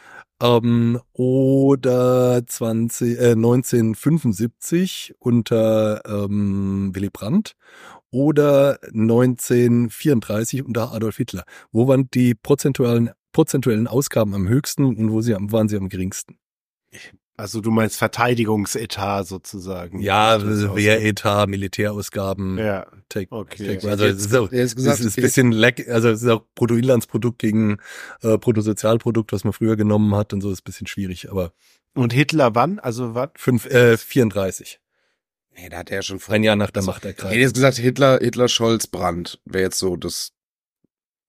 ähm, 0.40 1.00
oder 1.12 2.46
20, 2.46 3.18
äh, 3.18 3.32
1975 3.32 5.14
unter 5.18 6.02
ähm, 6.06 6.94
Willy 6.94 7.10
Brandt 7.10 7.56
oder 8.10 8.78
1934 8.92 10.64
unter 10.64 10.92
Adolf 10.92 11.16
Hitler. 11.16 11.44
Wo 11.72 11.88
waren 11.88 12.08
die 12.10 12.34
prozentualen, 12.34 13.10
prozentuellen 13.32 13.88
Ausgaben 13.88 14.34
am 14.34 14.48
höchsten 14.48 14.84
und 14.84 15.10
wo 15.10 15.20
sie, 15.20 15.34
waren 15.34 15.68
sie 15.68 15.76
am 15.76 15.88
geringsten? 15.88 16.38
Also 17.36 17.60
du 17.60 17.70
meinst 17.70 17.96
Verteidigungsetat 17.98 19.26
sozusagen. 19.28 20.00
Ja, 20.00 20.42
Wehretat, 20.74 21.48
Militärausgaben. 21.48 22.58
Ja. 22.58 22.86
Take, 23.08 23.28
Okay. 23.30 23.76
take, 23.76 23.88
also 23.88 24.06
es 24.06 24.26
ist, 24.26 24.34
auch, 24.34 24.50
es 24.50 24.74
ist 24.74 25.16
ein 25.18 25.22
bisschen 25.22 25.52
leck, 25.52 25.88
also 25.88 26.08
es 26.08 26.22
ist 26.22 26.28
auch 26.28 26.44
Bruttoinlandsprodukt 26.56 27.38
gegen 27.38 27.78
äh, 28.22 28.36
Bruttosozialprodukt, 28.38 29.32
was 29.32 29.44
man 29.44 29.52
früher 29.52 29.76
genommen 29.76 30.14
hat 30.16 30.32
und 30.32 30.40
so 30.40 30.50
ist 30.50 30.60
ein 30.62 30.64
bisschen 30.64 30.88
schwierig, 30.88 31.30
aber 31.30 31.52
Und 31.94 32.12
Hitler 32.12 32.54
wann? 32.56 32.80
Also 32.80 33.14
wann? 33.14 33.30
fünf, 33.36 33.66
äh, 33.66 33.96
34, 33.96 34.80
nee, 35.54 35.68
da 35.68 35.78
hat 35.78 35.90
er 35.90 35.96
ja 35.98 36.02
schon 36.02 36.18
vor. 36.18 36.34
ein 36.34 36.42
Jahr 36.42 36.56
nach 36.56 36.70
der 36.72 36.80
Also, 36.80 36.90
Macht 36.90 37.04
Ich 37.04 37.10
hätte 37.10 37.18
ergreift. 37.22 37.40
jetzt 37.40 37.54
gesagt, 37.54 37.76
Hitler, 37.76 38.18
Hitler, 38.20 38.48
Scholz, 38.48 38.88
Brandt 38.88 39.40
wäre 39.44 39.62
jetzt 39.64 39.78
so 39.78 39.96
das, 39.96 40.32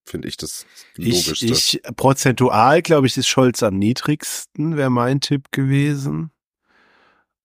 finde 0.06 0.28
ich, 0.28 0.38
das 0.38 0.66
Ich, 0.98 1.28
Logischste. 1.28 1.46
ich 1.46 1.82
prozentual 1.96 2.82
glaube 2.82 3.08
ich 3.08 3.18
ist 3.18 3.28
Scholz 3.28 3.64
am 3.64 3.78
niedrigsten, 3.78 4.78
wäre 4.78 4.90
mein 4.90 5.22
Tipp 5.22 5.52
gewesen. 5.52 6.32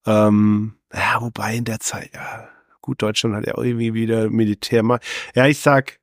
Ähm, 0.07 0.77
ja, 0.93 1.21
wobei 1.21 1.57
in 1.57 1.65
der 1.65 1.81
Zeit, 1.81 2.11
ja, 2.15 2.49
gut, 2.81 3.03
Deutschland 3.03 3.35
hat 3.35 3.47
ja 3.47 3.55
auch 3.55 3.63
irgendwie 3.65 3.95
wieder 3.95 4.29
Militärmacht. 4.31 5.03
Ja, 5.35 5.47
ich 5.47 5.61
sag 5.61 5.99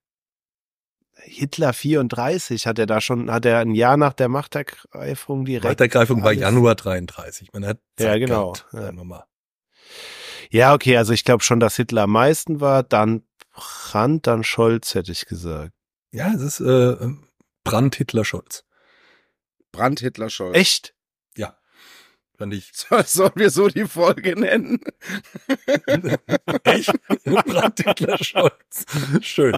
Hitler 1.23 1.71
34 1.73 2.65
hat 2.65 2.79
er 2.79 2.87
da 2.87 2.99
schon, 2.99 3.31
hat 3.31 3.45
er 3.45 3.59
ein 3.59 3.75
Jahr 3.75 3.95
nach 3.95 4.13
der 4.13 4.27
Machtergreifung 4.27 5.45
direkt. 5.45 5.65
Machtergreifung 5.65 6.23
war 6.23 6.33
Januar 6.33 6.75
33. 6.75 7.53
Man 7.53 7.65
hat 7.65 7.77
Zeit 7.95 8.07
Ja, 8.07 8.17
genau. 8.17 8.53
gehabt, 8.53 8.65
Ja. 8.73 8.91
mal. 8.91 9.25
Ja, 10.49 10.73
okay, 10.73 10.97
also 10.97 11.13
ich 11.13 11.23
glaube 11.23 11.43
schon, 11.43 11.59
dass 11.59 11.75
Hitler 11.75 12.03
am 12.03 12.11
meisten 12.11 12.59
war, 12.59 12.83
dann 12.83 13.23
Brandt, 13.53 14.27
dann 14.27 14.43
Scholz, 14.43 14.95
hätte 14.95 15.11
ich 15.11 15.25
gesagt. 15.25 15.73
Ja, 16.11 16.33
es 16.33 16.41
ist 16.41 16.59
äh, 16.59 16.97
Brandt, 17.63 17.95
Hitler, 17.95 18.25
Scholz. 18.25 18.65
Brandt, 19.71 20.01
Hitler, 20.01 20.29
Scholz. 20.29 20.57
Echt? 20.57 20.93
Fand 22.41 22.53
ich. 22.55 22.71
Soll- 22.73 23.05
Sollen 23.05 23.31
wir 23.35 23.49
so 23.51 23.67
die 23.67 23.85
Folge 23.85 24.39
nennen? 24.39 24.79
Echt? 26.63 26.91
Brandt, 27.25 27.83
Hitler, 27.85 28.17
Scholz. 28.23 28.85
Schön. 29.21 29.55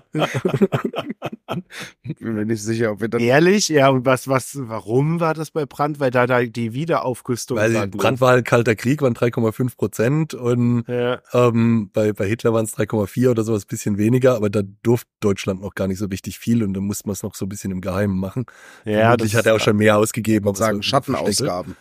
Bin 2.19 2.33
mir 2.33 2.45
nicht 2.45 2.61
sicher, 2.61 2.91
ob 2.91 2.99
wir 3.01 3.07
dann. 3.07 3.21
Ehrlich? 3.21 3.69
Ja, 3.69 3.87
und 3.89 4.05
was, 4.05 4.27
was, 4.27 4.57
warum 4.59 5.19
war 5.21 5.33
das 5.33 5.51
bei 5.51 5.65
Brandt? 5.65 6.01
Weil 6.01 6.11
da, 6.11 6.27
da 6.27 6.43
die 6.43 6.73
Wiederaufrüstung 6.73 7.57
Weil 7.57 7.73
war 7.73 7.87
Brandt 7.87 8.19
war 8.19 8.31
halt 8.31 8.45
kalter 8.45 8.75
Krieg, 8.75 9.01
waren 9.01 9.13
3,5 9.13 9.77
Prozent 9.77 10.33
und 10.33 10.83
Ja. 10.89 11.21
ähm, 11.33 11.89
bei, 11.93 12.11
bei 12.11 12.27
Hitler 12.27 12.53
waren 12.53 12.65
es 12.65 12.75
3,4 12.77 13.29
oder 13.29 13.43
sowas, 13.43 13.65
bisschen 13.65 13.97
weniger, 13.97 14.35
aber 14.35 14.49
da 14.49 14.61
durfte 14.83 15.09
Deutschland 15.21 15.61
noch 15.61 15.73
gar 15.73 15.87
nicht 15.87 15.99
so 15.99 16.07
richtig 16.07 16.37
viel 16.37 16.63
und 16.63 16.73
dann 16.73 16.83
musste 16.83 17.07
man 17.07 17.13
es 17.13 17.23
noch 17.23 17.35
so 17.35 17.45
ein 17.45 17.49
bisschen 17.49 17.71
im 17.71 17.79
Geheimen 17.79 18.17
machen. 18.19 18.45
Ja, 18.83 18.99
Vermutlich 19.01 19.35
hat 19.35 19.45
er 19.45 19.55
auch 19.55 19.59
schon 19.61 19.77
mehr 19.77 19.97
ausgegeben. 19.97 20.47
aber 20.49 20.57
sagen 20.57 20.77
so 20.77 20.81
Schattenausgaben. 20.83 21.77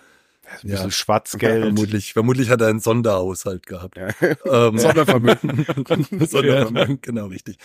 Ein 0.62 0.69
Ja. 0.69 0.75
bisschen 0.77 0.91
Schwarzgeld. 0.91 1.62
Vermutlich, 1.65 2.12
vermutlich 2.12 2.51
hat 2.51 2.61
er 2.61 2.69
einen 2.69 2.81
Sonderhaushalt 2.81 3.67
gehabt. 3.67 3.97
Ja. 3.97 4.09
Ähm, 4.21 4.79
Sondervermögen. 4.79 5.67
Sondervermögen, 6.27 7.01
genau, 7.01 7.27
richtig. 7.27 7.57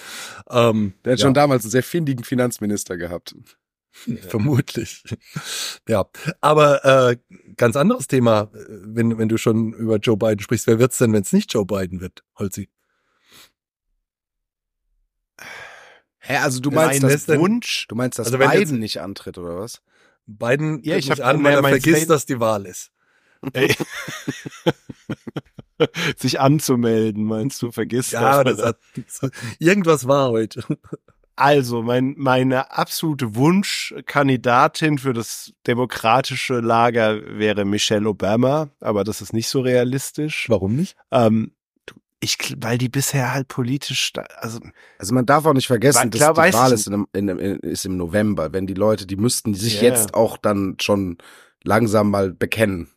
Ähm, 0.49 0.93
Der 1.05 1.13
hat 1.13 1.19
ja, 1.19 1.25
schon 1.25 1.33
damals 1.33 1.63
einen 1.63 1.71
sehr 1.71 1.83
findigen 1.83 2.23
Finanzminister 2.23 2.97
gehabt. 2.97 3.35
Vermutlich. 4.27 5.03
Ja, 5.89 6.05
aber 6.39 6.85
äh, 6.85 7.17
ganz 7.55 7.75
anderes 7.75 8.05
Thema, 8.07 8.51
äh, 8.53 8.65
wenn, 8.69 9.17
wenn 9.17 9.27
du 9.27 9.37
schon 9.37 9.73
über 9.73 9.97
Joe 9.97 10.17
Biden 10.17 10.39
sprichst. 10.39 10.67
Wer 10.67 10.77
wird's 10.77 10.99
denn, 10.99 11.13
wenn 11.13 11.23
es 11.23 11.33
nicht 11.33 11.51
Joe 11.51 11.65
Biden 11.65 11.99
wird, 11.99 12.23
Holzi? 12.37 12.69
Hä, 16.19 16.37
also 16.37 16.59
du 16.59 16.69
Nein, 16.69 16.87
meinst, 17.01 17.03
ist 17.15 17.29
denn- 17.29 17.39
Wunsch. 17.39 17.85
du 17.87 17.95
meinst, 17.95 18.19
dass 18.19 18.27
Also 18.27 18.37
wenn 18.39 18.49
Biden 18.49 18.61
jetzt- 18.61 18.71
nicht 18.73 19.01
antritt, 19.01 19.37
oder 19.37 19.57
was? 19.57 19.81
Biden 20.27 20.81
Ja, 20.83 20.97
ich 20.97 21.09
hab 21.09 21.19
an, 21.21 21.43
weil 21.43 21.55
er 21.55 21.63
vergisst, 21.63 21.97
State- 21.97 22.07
dass 22.07 22.25
die 22.25 22.39
Wahl 22.39 22.65
ist. 22.65 22.91
Ey. 23.53 23.73
Sich 26.17 26.39
anzumelden, 26.39 27.23
meinst 27.23 27.61
du, 27.61 27.71
vergiss 27.71 28.11
Ja, 28.11 28.43
das 28.43 28.61
hat, 28.61 28.77
irgendwas 29.59 30.07
war 30.07 30.31
heute. 30.31 30.63
Also, 31.35 31.83
mein, 31.83 32.15
meine 32.17 32.71
absolute 32.71 33.35
Wunschkandidatin 33.35 34.97
für 34.97 35.13
das 35.13 35.53
demokratische 35.67 36.61
Lager 36.61 37.21
wäre 37.37 37.63
Michelle 37.63 38.09
Obama, 38.09 38.69
aber 38.79 39.03
das 39.03 39.21
ist 39.21 39.33
nicht 39.33 39.47
so 39.47 39.61
realistisch. 39.61 40.47
Warum 40.49 40.75
nicht? 40.75 40.97
Ähm, 41.11 41.51
ich, 42.19 42.55
weil 42.59 42.77
die 42.77 42.89
bisher 42.89 43.33
halt 43.33 43.47
politisch, 43.47 44.11
also 44.37 44.59
Also 44.97 45.13
man 45.13 45.25
darf 45.25 45.45
auch 45.45 45.53
nicht 45.53 45.67
vergessen, 45.67 46.09
klar 46.09 46.33
dass 46.33 46.47
die 46.51 46.57
Wahl 46.57 46.71
ist, 46.71 46.87
in, 46.87 47.07
in, 47.13 47.29
in, 47.29 47.59
ist 47.59 47.85
im 47.85 47.97
November. 47.97 48.53
Wenn 48.53 48.65
die 48.67 48.73
Leute, 48.73 49.05
die 49.05 49.17
müssten 49.17 49.53
sich 49.53 49.75
Ja. 49.75 49.89
jetzt 49.89 50.13
auch 50.13 50.37
dann 50.37 50.77
schon 50.81 51.17
langsam 51.63 52.09
mal 52.09 52.33
bekennen. 52.33 52.89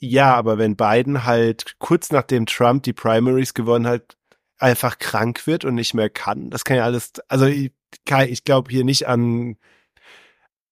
Ja, 0.00 0.34
aber 0.34 0.58
wenn 0.58 0.76
Biden 0.76 1.24
halt 1.24 1.76
kurz 1.78 2.10
nachdem 2.10 2.46
Trump 2.46 2.84
die 2.84 2.92
Primaries 2.92 3.54
gewonnen 3.54 3.86
hat, 3.86 4.16
einfach 4.58 4.98
krank 4.98 5.46
wird 5.46 5.64
und 5.64 5.74
nicht 5.74 5.94
mehr 5.94 6.10
kann, 6.10 6.50
das 6.50 6.64
kann 6.64 6.76
ja 6.76 6.84
alles, 6.84 7.12
also 7.28 7.46
ich, 7.46 7.72
ich 8.28 8.44
glaube 8.44 8.70
hier 8.70 8.84
nicht 8.84 9.06
an, 9.06 9.56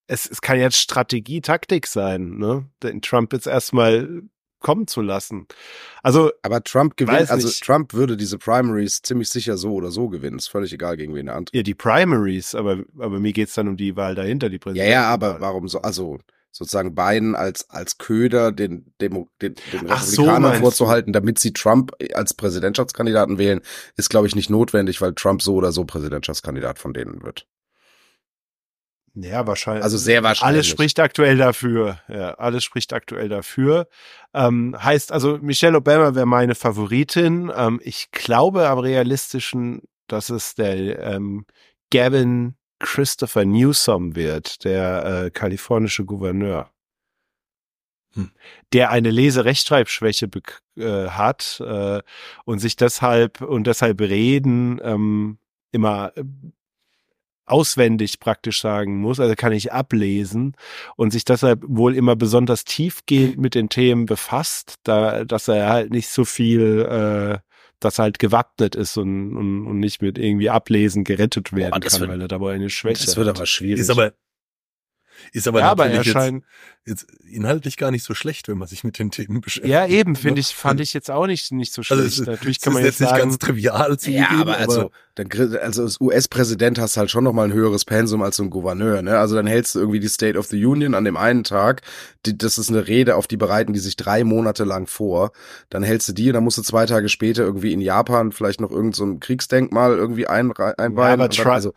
es, 0.08 0.28
es 0.28 0.40
kann 0.40 0.58
jetzt 0.58 0.76
Strategie, 0.78 1.40
Taktik 1.40 1.86
sein, 1.86 2.36
ne, 2.38 2.68
den 2.82 3.02
Trump 3.02 3.32
jetzt 3.32 3.46
erstmal 3.46 4.22
kommen 4.60 4.86
zu 4.86 5.00
lassen. 5.02 5.46
Also, 6.02 6.32
Aber 6.42 6.62
Trump 6.64 6.96
gewinnt, 6.96 7.30
also 7.30 7.46
nicht. 7.46 7.62
Trump 7.64 7.92
würde 7.94 8.16
diese 8.16 8.38
Primaries 8.38 9.02
ziemlich 9.02 9.28
sicher 9.28 9.56
so 9.56 9.72
oder 9.74 9.90
so 9.90 10.08
gewinnen. 10.08 10.38
Ist 10.38 10.48
völlig 10.48 10.72
egal, 10.72 10.96
gegen 10.96 11.14
wen 11.14 11.28
er 11.28 11.36
antritt. 11.36 11.54
ja, 11.54 11.62
die 11.62 11.74
Primaries, 11.74 12.54
aber, 12.54 12.78
aber 12.98 13.20
mir 13.20 13.32
geht's 13.32 13.54
dann 13.54 13.68
um 13.68 13.76
die 13.76 13.96
Wahl 13.96 14.14
dahinter, 14.14 14.48
die 14.48 14.56
Ja, 14.56 14.60
Präsident. 14.60 14.90
ja, 14.90 15.04
aber 15.08 15.40
warum 15.40 15.68
so, 15.68 15.80
also 15.82 16.18
sozusagen 16.50 16.94
Biden 16.94 17.34
als, 17.34 17.68
als 17.68 17.98
Köder 17.98 18.50
den, 18.50 18.92
Demo, 19.00 19.28
den, 19.42 19.56
den 19.72 19.90
Ach 19.90 20.02
so, 20.02 20.22
Republikanern 20.22 20.42
meinst 20.42 20.60
vorzuhalten, 20.62 21.12
damit 21.12 21.38
sie 21.38 21.52
Trump 21.52 21.92
als 22.14 22.32
Präsidentschaftskandidaten 22.32 23.36
wählen, 23.38 23.60
ist, 23.96 24.08
glaube 24.08 24.26
ich, 24.26 24.34
nicht 24.34 24.48
notwendig, 24.48 25.00
weil 25.02 25.14
Trump 25.14 25.42
so 25.42 25.54
oder 25.54 25.70
so 25.72 25.84
Präsidentschaftskandidat 25.84 26.78
von 26.78 26.94
denen 26.94 27.22
wird. 27.22 27.46
Ja, 29.18 29.46
wahrscheinlich. 29.46 29.82
Also 29.82 29.96
sehr 29.96 30.22
wahrscheinlich. 30.22 30.56
Alles 30.56 30.66
spricht 30.66 31.00
aktuell 31.00 31.38
dafür. 31.38 31.98
Ja, 32.06 32.34
alles 32.34 32.64
spricht 32.64 32.92
aktuell 32.92 33.30
dafür. 33.30 33.88
Ähm, 34.34 34.76
heißt 34.78 35.10
also, 35.10 35.38
Michelle 35.40 35.78
Obama 35.78 36.14
wäre 36.14 36.26
meine 36.26 36.54
Favoritin. 36.54 37.50
Ähm, 37.56 37.80
ich 37.82 38.10
glaube 38.10 38.68
am 38.68 38.78
realistischen, 38.78 39.82
dass 40.06 40.28
es 40.28 40.54
der 40.54 40.98
ähm, 41.02 41.46
Gavin 41.90 42.56
Christopher 42.78 43.46
Newsom 43.46 44.16
wird, 44.16 44.64
der 44.64 45.24
äh, 45.24 45.30
kalifornische 45.30 46.04
Gouverneur. 46.04 46.70
Hm. 48.12 48.32
Der 48.74 48.90
eine 48.90 49.10
Leserechtschreibschwäche 49.10 50.28
äh, 50.76 51.08
hat 51.08 51.62
äh, 51.64 52.02
und 52.44 52.58
sich 52.58 52.76
deshalb 52.76 53.40
und 53.40 53.66
deshalb 53.66 53.98
reden 54.02 54.78
ähm, 54.82 55.38
immer 55.72 56.12
äh, 56.16 56.24
auswendig 57.46 58.20
praktisch 58.20 58.60
sagen 58.60 58.98
muss, 58.98 59.20
also 59.20 59.34
kann 59.36 59.52
ich 59.52 59.72
ablesen 59.72 60.54
und 60.96 61.12
sich 61.12 61.24
deshalb 61.24 61.62
wohl 61.66 61.94
immer 61.94 62.16
besonders 62.16 62.64
tiefgehend 62.64 63.38
mit 63.38 63.54
den 63.54 63.68
Themen 63.68 64.06
befasst, 64.06 64.74
da 64.82 65.24
dass 65.24 65.48
er 65.48 65.68
halt 65.68 65.90
nicht 65.90 66.08
so 66.08 66.24
viel, 66.24 66.82
äh, 66.82 67.38
dass 67.80 67.98
er 67.98 68.04
halt 68.04 68.18
gewappnet 68.18 68.74
ist 68.74 68.96
und, 68.96 69.36
und, 69.36 69.66
und 69.66 69.78
nicht 69.80 70.02
mit 70.02 70.18
irgendwie 70.18 70.50
Ablesen 70.50 71.04
gerettet 71.04 71.52
werden 71.52 71.80
das 71.80 71.92
kann, 71.92 72.00
wird- 72.02 72.10
weil 72.10 72.20
er 72.22 72.28
dabei 72.28 72.54
eine 72.54 72.70
Schwäche 72.70 73.04
Das 73.06 73.16
wird 73.16 73.28
hat. 73.28 73.36
aber 73.36 73.46
schwierig. 73.46 73.80
Ist 73.80 73.90
aber, 73.90 74.12
ist 75.32 75.48
aber 75.48 75.60
ja, 75.60 75.70
aber 75.70 75.86
er 75.86 75.98
natürlich 75.98 76.14
jetzt, 76.86 77.04
jetzt 77.04 77.06
inhaltlich 77.30 77.76
gar 77.76 77.90
nicht 77.90 78.04
so 78.04 78.14
schlecht, 78.14 78.48
wenn 78.48 78.58
man 78.58 78.68
sich 78.68 78.84
mit 78.84 78.98
den 78.98 79.10
Themen 79.10 79.40
beschäftigt. 79.40 79.72
ja 79.72 79.86
eben, 79.86 80.16
finde 80.16 80.40
ich, 80.40 80.54
fand 80.54 80.80
ich 80.80 80.94
jetzt 80.94 81.10
auch 81.10 81.26
nicht, 81.26 81.52
nicht 81.52 81.72
so 81.72 81.82
schlecht. 81.82 82.02
Also 82.02 82.22
es, 82.22 82.28
Natürlich 82.28 82.58
es 82.58 82.62
kann 82.62 82.72
man 82.72 82.82
ist 82.82 82.86
jetzt 82.86 83.00
nicht 83.00 83.10
sagen, 83.10 83.22
ganz 83.22 83.38
trivial 83.38 83.98
zu 83.98 84.10
ja, 84.10 84.28
aber 84.30 84.56
also, 84.58 84.90
dann, 85.14 85.28
also 85.60 85.82
als 85.82 86.00
US-Präsident 86.00 86.78
hast 86.78 86.96
du 86.96 87.00
halt 87.00 87.10
schon 87.10 87.24
nochmal 87.24 87.46
ein 87.48 87.52
höheres 87.52 87.84
Pensum 87.84 88.22
als 88.22 88.36
so 88.36 88.42
ein 88.42 88.50
Gouverneur, 88.50 89.02
ne? 89.02 89.18
Also 89.18 89.34
dann 89.34 89.46
hältst 89.46 89.74
du 89.74 89.80
irgendwie 89.80 90.00
die 90.00 90.08
State 90.08 90.38
of 90.38 90.46
the 90.46 90.64
Union 90.64 90.94
an 90.94 91.04
dem 91.04 91.16
einen 91.16 91.44
Tag, 91.44 91.82
die, 92.24 92.36
das 92.36 92.58
ist 92.58 92.70
eine 92.70 92.86
Rede, 92.86 93.16
auf 93.16 93.26
die 93.26 93.36
bereiten 93.36 93.72
die 93.72 93.80
sich 93.80 93.96
drei 93.96 94.24
Monate 94.24 94.64
lang 94.64 94.86
vor. 94.86 95.32
Dann 95.70 95.82
hältst 95.82 96.08
du 96.08 96.12
die 96.12 96.28
und 96.28 96.34
dann 96.34 96.44
musst 96.44 96.58
du 96.58 96.62
zwei 96.62 96.86
Tage 96.86 97.08
später 97.08 97.42
irgendwie 97.42 97.72
in 97.72 97.80
Japan 97.80 98.32
vielleicht 98.32 98.60
noch 98.60 98.70
irgend 98.70 98.96
so 98.96 99.04
ein 99.04 99.20
Kriegsdenkmal 99.20 99.96
irgendwie 99.96 100.26
ein, 100.26 100.52
einweihen. 100.52 101.14
aber 101.20 101.24
Und 101.24 101.38
dann, 101.38 101.44
Trump- 101.44 101.54
also, 101.54 101.72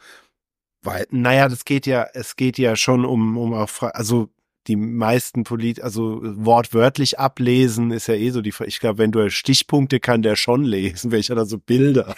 weil, 0.81 1.05
Naja, 1.11 1.49
das 1.49 1.65
geht 1.65 1.85
ja, 1.85 2.07
es 2.13 2.35
geht 2.35 2.57
ja 2.57 2.75
schon 2.75 3.05
um, 3.05 3.37
um 3.37 3.53
auch, 3.53 3.69
Fra- 3.69 3.89
also 3.89 4.29
die 4.67 4.75
meisten 4.75 5.43
Polit, 5.45 5.81
also 5.81 6.19
wortwörtlich 6.21 7.17
ablesen 7.17 7.91
ist 7.91 8.07
ja 8.07 8.13
eh 8.13 8.29
so 8.29 8.41
die, 8.41 8.51
Fra- 8.51 8.65
ich 8.65 8.79
glaube, 8.79 8.99
wenn 8.99 9.11
du 9.11 9.29
Stichpunkte 9.29 9.99
kann 9.99 10.21
der 10.21 10.35
schon 10.35 10.63
lesen, 10.63 11.11
welcher 11.11 11.33
da 11.35 11.45
so 11.45 11.57
Bilder. 11.57 12.15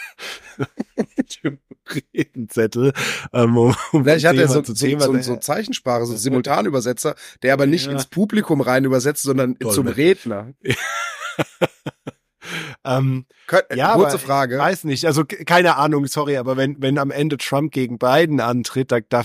Redenzettel. 2.14 2.94
Ähm, 3.34 3.58
um, 3.58 3.76
Vielleicht 3.92 4.26
hat 4.26 4.36
er 4.38 4.48
so, 4.48 4.64
so, 4.64 4.74
so, 4.74 5.22
so 5.22 5.36
Zeichensprache, 5.38 6.06
so 6.06 6.16
Simultanübersetzer, 6.16 7.16
der 7.44 7.54
aber 7.54 7.66
nicht 7.66 7.86
Ja. 7.88 7.92
ins 7.94 8.06
Publikum 8.06 8.62
rein 8.62 8.86
übersetzt, 8.86 9.24
sondern 9.24 9.56
Dolmetscher. 9.56 9.76
zum 9.76 9.88
Redner. 9.88 10.54
ähm, 12.86 13.26
Kön 13.48 13.62
Ja, 13.76 13.94
kurze 13.96 14.20
Frage. 14.20 14.58
Weiß 14.58 14.84
nicht, 14.86 15.06
also 15.06 15.26
ke- 15.26 15.46
keine 15.46 15.78
Ahnung, 15.78 16.06
sorry, 16.08 16.38
aber 16.38 16.58
wenn, 16.58 16.82
wenn 16.82 16.98
am 16.98 17.12
Ende 17.12 17.38
Trump 17.38 17.72
gegen 17.72 17.98
Biden 17.98 18.40
antritt, 18.40 18.92
da, 18.92 19.00
da, 19.08 19.24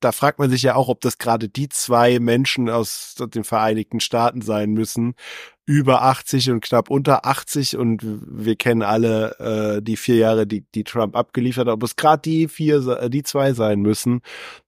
da 0.00 0.12
fragt 0.12 0.38
man 0.38 0.50
sich 0.50 0.62
ja 0.62 0.74
auch, 0.74 0.88
ob 0.88 1.00
das 1.00 1.18
gerade 1.18 1.48
die 1.48 1.68
zwei 1.68 2.18
Menschen 2.18 2.68
aus 2.68 3.14
den 3.18 3.44
Vereinigten 3.44 4.00
Staaten 4.00 4.42
sein 4.42 4.72
müssen, 4.72 5.14
über 5.64 6.02
80 6.02 6.50
und 6.50 6.60
knapp 6.60 6.90
unter 6.90 7.24
80 7.24 7.76
und 7.76 8.00
wir 8.02 8.56
kennen 8.56 8.82
alle 8.82 9.76
äh, 9.78 9.82
die 9.82 9.96
vier 9.96 10.16
Jahre, 10.16 10.44
die, 10.44 10.64
die 10.74 10.82
Trump 10.82 11.14
abgeliefert 11.14 11.68
hat, 11.68 11.74
ob 11.74 11.84
es 11.84 11.94
gerade 11.94 12.20
die 12.22 12.48
vier, 12.48 12.84
äh, 13.00 13.08
die 13.08 13.22
zwei 13.22 13.52
sein 13.52 13.80
müssen, 13.80 14.22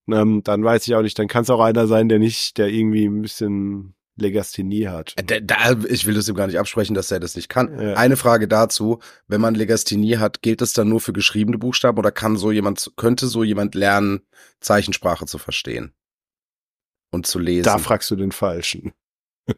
ähm, 0.08 0.42
dann 0.44 0.62
weiß 0.62 0.86
ich 0.86 0.94
auch 0.94 1.02
nicht, 1.02 1.18
dann 1.18 1.26
kann 1.26 1.42
es 1.42 1.50
auch 1.50 1.60
einer 1.60 1.88
sein, 1.88 2.08
der 2.08 2.20
nicht, 2.20 2.58
der 2.58 2.68
irgendwie 2.68 3.06
ein 3.06 3.22
bisschen 3.22 3.94
Legasthenie 4.16 4.88
hat. 4.88 5.14
Da, 5.26 5.40
da, 5.40 5.72
ich 5.88 6.06
will 6.06 6.14
das 6.14 6.28
ihm 6.28 6.34
gar 6.34 6.46
nicht 6.46 6.58
absprechen, 6.58 6.94
dass 6.94 7.10
er 7.10 7.20
das 7.20 7.36
nicht 7.36 7.48
kann. 7.48 7.78
Ja. 7.78 7.94
Eine 7.94 8.16
Frage 8.16 8.48
dazu, 8.48 9.00
wenn 9.26 9.40
man 9.40 9.54
Legasthenie 9.54 10.18
hat, 10.18 10.42
gilt 10.42 10.60
das 10.60 10.72
dann 10.72 10.88
nur 10.88 11.00
für 11.00 11.12
geschriebene 11.12 11.58
Buchstaben 11.58 11.98
oder 11.98 12.12
kann 12.12 12.36
so 12.36 12.52
jemand, 12.52 12.92
könnte 12.96 13.26
so 13.26 13.42
jemand 13.42 13.74
lernen, 13.74 14.20
Zeichensprache 14.60 15.26
zu 15.26 15.38
verstehen? 15.38 15.92
Und 17.10 17.26
zu 17.26 17.38
lesen? 17.38 17.64
Da 17.64 17.78
fragst 17.78 18.10
du 18.10 18.16
den 18.16 18.32
Falschen. 18.32 18.92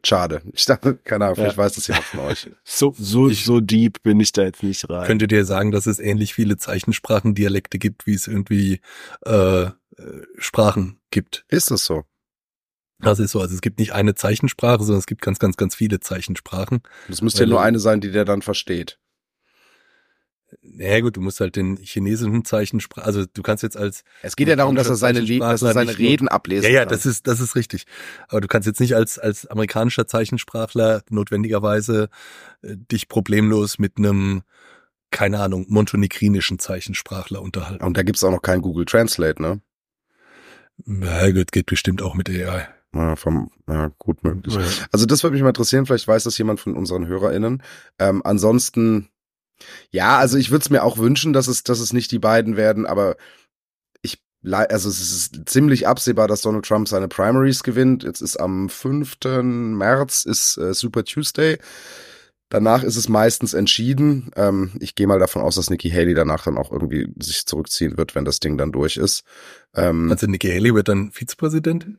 Schade. 0.04 0.42
Ich 0.52 0.66
dachte, 0.66 0.96
keine 0.96 1.26
Ahnung, 1.26 1.36
vielleicht 1.36 1.56
ja. 1.56 1.62
weiß 1.62 1.74
das 1.74 1.86
jemand 1.86 2.04
von 2.04 2.20
euch. 2.20 2.50
So, 2.64 2.92
so, 2.98 3.28
ich, 3.28 3.44
so 3.44 3.60
deep 3.60 4.02
bin 4.02 4.18
ich 4.18 4.32
da 4.32 4.42
jetzt 4.42 4.62
nicht 4.62 4.88
rein. 4.90 5.06
Könnte 5.06 5.28
dir 5.28 5.44
sagen, 5.44 5.70
dass 5.70 5.86
es 5.86 6.00
ähnlich 6.00 6.34
viele 6.34 6.56
Zeichensprachendialekte 6.56 7.78
gibt, 7.78 8.06
wie 8.06 8.14
es 8.14 8.26
irgendwie 8.26 8.80
äh, 9.24 9.62
äh 9.62 9.70
Sprachen 10.38 10.98
gibt. 11.10 11.44
Ist 11.48 11.70
das 11.70 11.84
so? 11.84 12.04
Das 12.98 13.18
ist 13.18 13.32
so. 13.32 13.40
Also 13.40 13.54
es 13.54 13.60
gibt 13.60 13.78
nicht 13.78 13.92
eine 13.92 14.14
Zeichensprache, 14.14 14.82
sondern 14.82 14.98
es 15.00 15.06
gibt 15.06 15.20
ganz, 15.22 15.38
ganz, 15.38 15.56
ganz 15.56 15.74
viele 15.74 16.00
Zeichensprachen. 16.00 16.80
Es 17.08 17.20
müsste 17.20 17.40
ja 17.44 17.46
nur 17.48 17.60
eine 17.60 17.78
sein, 17.78 18.00
die 18.00 18.10
der 18.10 18.24
dann 18.24 18.42
versteht. 18.42 18.98
Naja 20.62 21.00
gut, 21.00 21.16
du 21.16 21.20
musst 21.20 21.40
halt 21.40 21.56
den 21.56 21.76
chinesischen 21.76 22.44
Zeichensprache, 22.44 23.04
also 23.04 23.24
du 23.26 23.42
kannst 23.42 23.64
jetzt 23.64 23.76
als 23.76 24.04
Es 24.22 24.36
geht 24.36 24.46
ja 24.46 24.54
darum, 24.54 24.76
dass 24.76 24.88
er 24.88 24.94
seine, 24.94 25.24
dass 25.24 25.62
er 25.62 25.72
seine 25.72 25.98
Reden 25.98 26.28
ablesen 26.28 26.64
Ja, 26.64 26.70
ja, 26.70 26.80
kann. 26.80 26.90
das 26.90 27.04
ist 27.04 27.26
das 27.26 27.40
ist 27.40 27.56
richtig. 27.56 27.84
Aber 28.28 28.40
du 28.40 28.46
kannst 28.46 28.66
jetzt 28.66 28.80
nicht 28.80 28.94
als 28.94 29.18
als 29.18 29.46
amerikanischer 29.46 30.06
Zeichensprachler 30.06 31.02
notwendigerweise 31.10 32.08
äh, 32.62 32.76
dich 32.76 33.08
problemlos 33.08 33.78
mit 33.78 33.98
einem 33.98 34.42
keine 35.10 35.40
Ahnung, 35.40 35.66
montenegrinischen 35.68 36.58
Zeichensprachler 36.58 37.40
unterhalten. 37.42 37.84
Und 37.84 37.96
da 37.96 38.02
gibt's 38.02 38.22
auch 38.24 38.30
noch 38.30 38.42
kein 38.42 38.60
Google 38.60 38.84
Translate, 38.84 39.40
ne? 39.40 39.60
Na 40.84 41.30
gut, 41.30 41.52
geht 41.52 41.66
bestimmt 41.66 42.02
auch 42.02 42.14
mit 42.14 42.28
AI. 42.28 42.68
Ja, 42.96 43.14
vom, 43.14 43.50
ja, 43.68 43.90
gut 43.98 44.24
möglich. 44.24 44.54
Ja. 44.54 44.62
Also 44.90 45.04
das 45.04 45.22
würde 45.22 45.34
mich 45.34 45.42
mal 45.42 45.50
interessieren, 45.50 45.84
vielleicht 45.84 46.08
weiß 46.08 46.24
das 46.24 46.38
jemand 46.38 46.60
von 46.60 46.74
unseren 46.74 47.06
HörerInnen. 47.06 47.62
Ähm, 47.98 48.22
ansonsten, 48.24 49.10
ja, 49.90 50.16
also 50.16 50.38
ich 50.38 50.50
würde 50.50 50.62
es 50.62 50.70
mir 50.70 50.82
auch 50.82 50.96
wünschen, 50.96 51.34
dass 51.34 51.46
es, 51.46 51.62
dass 51.62 51.80
es 51.80 51.92
nicht 51.92 52.10
die 52.10 52.18
beiden 52.18 52.56
werden, 52.56 52.86
aber 52.86 53.16
ich, 54.00 54.22
also 54.42 54.88
es 54.88 55.00
ist 55.00 55.42
ziemlich 55.46 55.86
absehbar, 55.86 56.26
dass 56.26 56.40
Donald 56.40 56.64
Trump 56.64 56.88
seine 56.88 57.08
Primaries 57.08 57.62
gewinnt. 57.62 58.02
Jetzt 58.02 58.22
ist 58.22 58.38
am 58.38 58.70
5. 58.70 59.18
März 59.42 60.24
ist 60.24 60.56
äh, 60.56 60.72
Super 60.72 61.04
Tuesday. 61.04 61.58
Danach 62.48 62.82
ist 62.82 62.96
es 62.96 63.08
meistens 63.08 63.52
entschieden. 63.52 64.30
Ähm, 64.36 64.70
ich 64.80 64.94
gehe 64.94 65.06
mal 65.06 65.18
davon 65.18 65.42
aus, 65.42 65.56
dass 65.56 65.68
Nikki 65.68 65.90
Haley 65.90 66.14
danach 66.14 66.44
dann 66.44 66.56
auch 66.56 66.72
irgendwie 66.72 67.12
sich 67.18 67.44
zurückziehen 67.44 67.98
wird, 67.98 68.14
wenn 68.14 68.24
das 68.24 68.40
Ding 68.40 68.56
dann 68.56 68.72
durch 68.72 68.96
ist. 68.96 69.24
Ähm, 69.74 70.10
also 70.10 70.26
Nikki 70.28 70.48
Haley 70.48 70.74
wird 70.74 70.88
dann 70.88 71.10
Vizepräsidentin? 71.10 71.98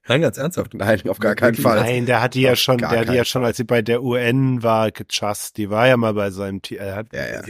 Nein, 0.11 0.23
ganz 0.23 0.37
ernsthaft. 0.37 0.73
Nein, 0.73 1.01
auf 1.07 1.19
gar 1.19 1.35
keinen 1.35 1.55
Fall. 1.55 1.79
Nein, 1.79 2.05
der 2.05 2.21
hat 2.21 2.33
die 2.33 2.41
ja 2.41 2.57
schon, 2.57 2.79
der 2.79 2.89
hat 2.89 3.07
die 3.07 3.13
ja 3.13 3.23
schon, 3.23 3.45
als 3.45 3.55
sie 3.55 3.63
bei 3.63 3.81
der 3.81 4.03
UN 4.03 4.61
war, 4.61 4.91
gechast. 4.91 5.55
Die 5.55 5.69
war 5.69 5.87
ja 5.87 5.95
mal 5.95 6.13
bei 6.13 6.31
seinem 6.31 6.61
Team. 6.61 6.79
Ja, 6.79 7.01
ja. 7.13 7.41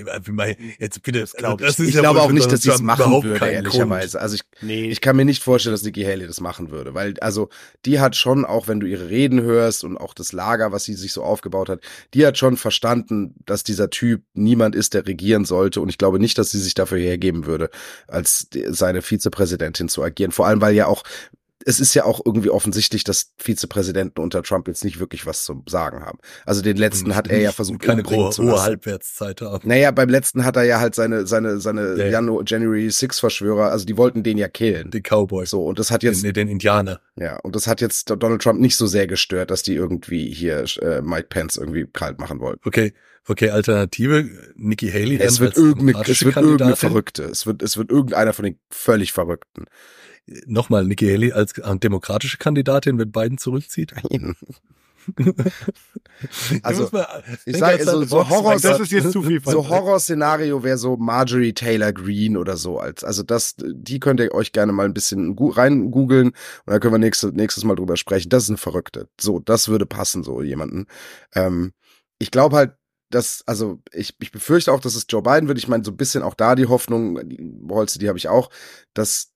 Jetzt 0.77 1.01
bitte, 1.01 1.21
das 1.21 1.33
glaub, 1.33 1.59
also, 1.59 1.81
ich 1.81 1.95
ja 1.95 2.01
glaube 2.01 2.21
auch 2.21 2.31
nicht, 2.31 2.51
dass 2.51 2.61
sie 2.61 2.69
es 2.69 2.83
machen 2.83 3.23
würde, 3.23 3.49
ehrlicherweise. 3.49 4.21
Also 4.21 4.35
ich, 4.35 4.41
nee. 4.61 4.91
ich 4.91 5.01
kann 5.01 5.15
mir 5.15 5.25
nicht 5.25 5.41
vorstellen, 5.41 5.73
dass 5.73 5.81
Nikki 5.81 6.03
Haley 6.03 6.27
das 6.27 6.39
machen 6.39 6.69
würde, 6.69 6.93
weil, 6.93 7.15
also, 7.19 7.49
die 7.87 7.99
hat 7.99 8.15
schon, 8.15 8.45
auch 8.45 8.67
wenn 8.67 8.79
du 8.79 8.85
ihre 8.85 9.09
Reden 9.09 9.41
hörst 9.41 9.83
und 9.83 9.97
auch 9.97 10.13
das 10.13 10.31
Lager, 10.31 10.71
was 10.71 10.83
sie 10.83 10.93
sich 10.93 11.13
so 11.13 11.23
aufgebaut 11.23 11.67
hat, 11.67 11.79
die 12.13 12.27
hat 12.27 12.37
schon 12.37 12.57
verstanden, 12.57 13.33
dass 13.47 13.63
dieser 13.63 13.89
Typ 13.89 14.21
niemand 14.35 14.75
ist, 14.75 14.93
der 14.93 15.07
regieren 15.07 15.45
sollte. 15.45 15.81
Und 15.81 15.89
ich 15.89 15.97
glaube 15.97 16.19
nicht, 16.19 16.37
dass 16.37 16.51
sie 16.51 16.59
sich 16.59 16.75
dafür 16.75 16.99
hergeben 16.99 17.47
würde, 17.47 17.71
als 18.07 18.47
seine 18.67 19.01
Vizepräsidentin 19.01 19.89
zu 19.89 20.03
agieren. 20.03 20.31
Vor 20.31 20.45
allem, 20.45 20.61
weil 20.61 20.75
ja 20.75 20.85
auch 20.85 21.01
es 21.65 21.79
ist 21.79 21.93
ja 21.93 22.05
auch 22.05 22.21
irgendwie 22.25 22.49
offensichtlich, 22.49 23.03
dass 23.03 23.33
Vizepräsidenten 23.37 24.21
unter 24.21 24.43
Trump 24.43 24.67
jetzt 24.67 24.83
nicht 24.83 24.99
wirklich 24.99 25.25
was 25.25 25.43
zu 25.45 25.63
sagen 25.67 26.01
haben. 26.01 26.19
Also 26.45 26.61
den 26.61 26.77
letzten 26.77 27.15
hat 27.15 27.27
er 27.27 27.39
ja 27.39 27.51
versucht, 27.51 27.81
keine 27.81 28.03
hohe, 28.03 28.31
hohe 28.31 28.61
Halbwertszeit 28.61 29.41
haben. 29.41 29.67
Naja, 29.67 29.91
beim 29.91 30.09
letzten 30.09 30.45
hat 30.45 30.55
er 30.55 30.63
ja 30.63 30.79
halt 30.79 30.95
seine 30.95 31.27
seine 31.27 31.59
seine 31.59 31.95
ja, 31.97 32.07
January, 32.07 32.43
January 32.47 32.89
6 32.89 33.19
Verschwörer, 33.19 33.71
also 33.71 33.85
die 33.85 33.97
wollten 33.97 34.23
den 34.23 34.37
ja 34.37 34.47
killen. 34.47 34.91
Die 34.91 35.01
Cowboys. 35.01 35.49
So 35.49 35.65
und 35.65 35.79
das 35.79 35.91
hat 35.91 36.03
jetzt 36.03 36.23
den, 36.23 36.33
den 36.33 36.47
Indianer. 36.47 37.01
Ja, 37.15 37.37
und 37.37 37.55
das 37.55 37.67
hat 37.67 37.81
jetzt 37.81 38.09
Donald 38.09 38.41
Trump 38.41 38.59
nicht 38.59 38.75
so 38.75 38.87
sehr 38.87 39.07
gestört, 39.07 39.51
dass 39.51 39.63
die 39.63 39.75
irgendwie 39.75 40.31
hier 40.33 40.65
äh, 40.81 41.01
Mike 41.01 41.27
Pence 41.29 41.57
irgendwie 41.57 41.87
kalt 41.91 42.19
machen 42.19 42.39
wollten. 42.39 42.61
Okay. 42.67 42.93
Okay, 43.27 43.51
Alternative, 43.51 44.27
Nikki 44.55 44.89
Haley. 44.89 45.17
Es 45.17 45.39
wird 45.39 45.55
irgendeine, 45.55 46.09
es 46.09 46.25
wird 46.25 46.37
irgendeine 46.37 46.75
Verrückte. 46.75 47.25
Es 47.25 47.45
wird, 47.45 47.61
es 47.61 47.77
wird 47.77 47.91
irgendeiner 47.91 48.33
von 48.33 48.45
den 48.45 48.59
völlig 48.71 49.11
Verrückten 49.11 49.65
nochmal 50.45 50.85
Nikki 50.85 51.07
Haley 51.07 51.31
als 51.31 51.53
demokratische 51.53 52.37
Kandidatin, 52.37 52.97
wenn 52.97 53.11
Biden 53.11 53.37
zurückzieht? 53.37 53.93
Nein. 54.09 54.35
also 56.63 56.89
ich 57.45 57.57
sage 57.57 57.83
so, 57.83 58.03
so 58.03 58.29
Horror 58.29 58.59
das 58.59 58.79
ist 58.79 58.91
jetzt 58.91 59.11
zu 59.11 59.23
viel 59.23 59.41
so 59.43 59.67
Horrorszenario 59.67 60.63
wäre 60.63 60.77
so 60.77 60.95
Marjorie 60.97 61.53
Taylor 61.53 61.91
Greene 61.91 62.37
oder 62.37 62.55
so 62.55 62.79
als 62.79 63.03
also 63.03 63.23
das 63.23 63.55
die 63.57 63.99
könnt 63.99 64.19
ihr 64.19 64.31
euch 64.31 64.51
gerne 64.51 64.71
mal 64.71 64.85
ein 64.85 64.93
bisschen 64.93 65.35
rein 65.39 65.89
googeln 65.89 66.27
und 66.27 66.35
dann 66.65 66.79
können 66.79 66.93
wir 66.93 66.99
nächstes 66.99 67.31
nächstes 67.33 67.63
mal 67.63 67.75
drüber 67.75 67.97
sprechen 67.97 68.29
das 68.29 68.43
ist 68.43 68.49
eine 68.49 68.57
verrückte 68.57 69.07
so 69.19 69.39
das 69.39 69.69
würde 69.69 69.87
passen 69.87 70.23
so 70.23 70.43
jemanden 70.43 70.85
ähm, 71.33 71.73
ich 72.19 72.29
glaube 72.29 72.55
halt 72.55 72.73
dass, 73.09 73.43
also 73.45 73.79
ich, 73.91 74.15
ich 74.21 74.31
befürchte 74.31 74.71
auch, 74.71 74.79
dass 74.79 74.95
es 74.95 75.05
Joe 75.09 75.21
Biden 75.21 75.47
wird. 75.47 75.57
Ich 75.57 75.67
meine, 75.67 75.83
so 75.83 75.91
ein 75.91 75.97
bisschen 75.97 76.23
auch 76.23 76.33
da 76.33 76.55
die 76.55 76.67
Hoffnung, 76.67 77.19
die 77.27 77.61
Holze, 77.69 77.99
die 77.99 78.07
habe 78.07 78.17
ich 78.17 78.29
auch, 78.29 78.49
dass 78.93 79.30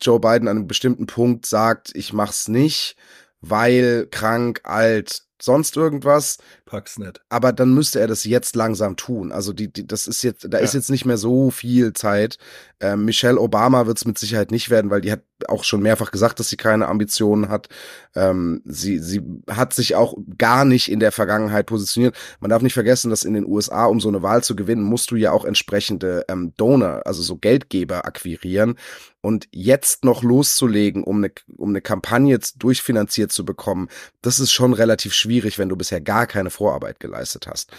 Joe 0.00 0.20
Biden 0.20 0.48
an 0.48 0.58
einem 0.58 0.66
bestimmten 0.66 1.06
Punkt 1.06 1.46
sagt, 1.46 1.90
ich 1.94 2.12
mach's 2.12 2.48
nicht, 2.48 2.96
weil 3.40 4.06
krank, 4.10 4.60
alt, 4.64 5.22
sonst 5.42 5.76
irgendwas. 5.76 6.38
Pack's 6.66 6.98
nicht. 6.98 7.20
Aber 7.28 7.52
dann 7.52 7.74
müsste 7.74 8.00
er 8.00 8.06
das 8.06 8.24
jetzt 8.24 8.54
langsam 8.56 8.96
tun. 8.96 9.32
Also 9.32 9.52
die, 9.52 9.72
die 9.72 9.86
das 9.86 10.06
ist 10.06 10.22
jetzt, 10.22 10.46
da 10.48 10.58
ja. 10.58 10.64
ist 10.64 10.74
jetzt 10.74 10.90
nicht 10.90 11.04
mehr 11.04 11.16
so 11.16 11.50
viel 11.50 11.92
Zeit. 11.92 12.38
Ähm, 12.80 13.04
Michelle 13.04 13.40
Obama 13.40 13.86
wird 13.86 13.98
es 13.98 14.04
mit 14.04 14.18
Sicherheit 14.18 14.50
nicht 14.50 14.70
werden, 14.70 14.90
weil 14.90 15.00
die 15.00 15.12
hat 15.12 15.22
auch 15.48 15.64
schon 15.64 15.82
mehrfach 15.82 16.10
gesagt, 16.10 16.38
dass 16.38 16.48
sie 16.48 16.56
keine 16.56 16.88
Ambitionen 16.88 17.48
hat. 17.48 17.68
Ähm, 18.14 18.62
sie, 18.64 18.98
sie 18.98 19.22
hat 19.50 19.72
sich 19.72 19.94
auch 19.94 20.14
gar 20.38 20.64
nicht 20.64 20.90
in 20.90 21.00
der 21.00 21.12
Vergangenheit 21.12 21.66
positioniert. 21.66 22.16
Man 22.40 22.50
darf 22.50 22.62
nicht 22.62 22.74
vergessen, 22.74 23.10
dass 23.10 23.24
in 23.24 23.34
den 23.34 23.46
USA, 23.46 23.86
um 23.86 24.00
so 24.00 24.08
eine 24.08 24.22
Wahl 24.22 24.42
zu 24.44 24.54
gewinnen, 24.54 24.82
musst 24.82 25.10
du 25.10 25.16
ja 25.16 25.32
auch 25.32 25.44
entsprechende 25.44 26.24
ähm, 26.28 26.52
Donor, 26.56 27.02
also 27.06 27.22
so 27.22 27.36
Geldgeber 27.36 28.04
akquirieren. 28.04 28.76
Und 29.22 29.48
jetzt 29.50 30.04
noch 30.04 30.22
loszulegen, 30.22 31.04
um 31.04 31.18
eine, 31.18 31.32
um 31.56 31.70
eine 31.70 31.82
Kampagne 31.82 32.38
durchfinanziert 32.56 33.32
zu 33.32 33.44
bekommen, 33.44 33.88
das 34.22 34.38
ist 34.38 34.52
schon 34.52 34.72
relativ 34.72 35.12
schwierig, 35.12 35.58
wenn 35.58 35.68
du 35.68 35.76
bisher 35.76 36.00
gar 36.00 36.26
keine 36.26 36.50
Vorarbeit 36.50 37.00
geleistet 37.00 37.46
hast. 37.46 37.70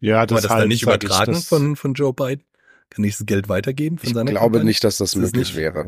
Ja, 0.00 0.24
das, 0.24 0.36
Aber 0.36 0.42
das 0.42 0.50
halt, 0.50 0.62
dann 0.62 0.68
nicht 0.68 0.82
übertragen 0.82 1.34
von, 1.36 1.76
von 1.76 1.92
Joe 1.92 2.14
Biden? 2.14 2.44
Kann 2.90 3.04
ich 3.04 3.16
das 3.16 3.24
Geld 3.24 3.48
weitergeben 3.48 3.98
von 3.98 4.08
ich 4.08 4.14
seiner 4.14 4.28
Ich 4.28 4.34
glaube 4.34 4.58
Kampagne? 4.58 4.64
nicht, 4.64 4.82
dass 4.82 4.96
das, 4.96 5.12
das 5.12 5.20
möglich 5.20 5.54
wäre. 5.54 5.86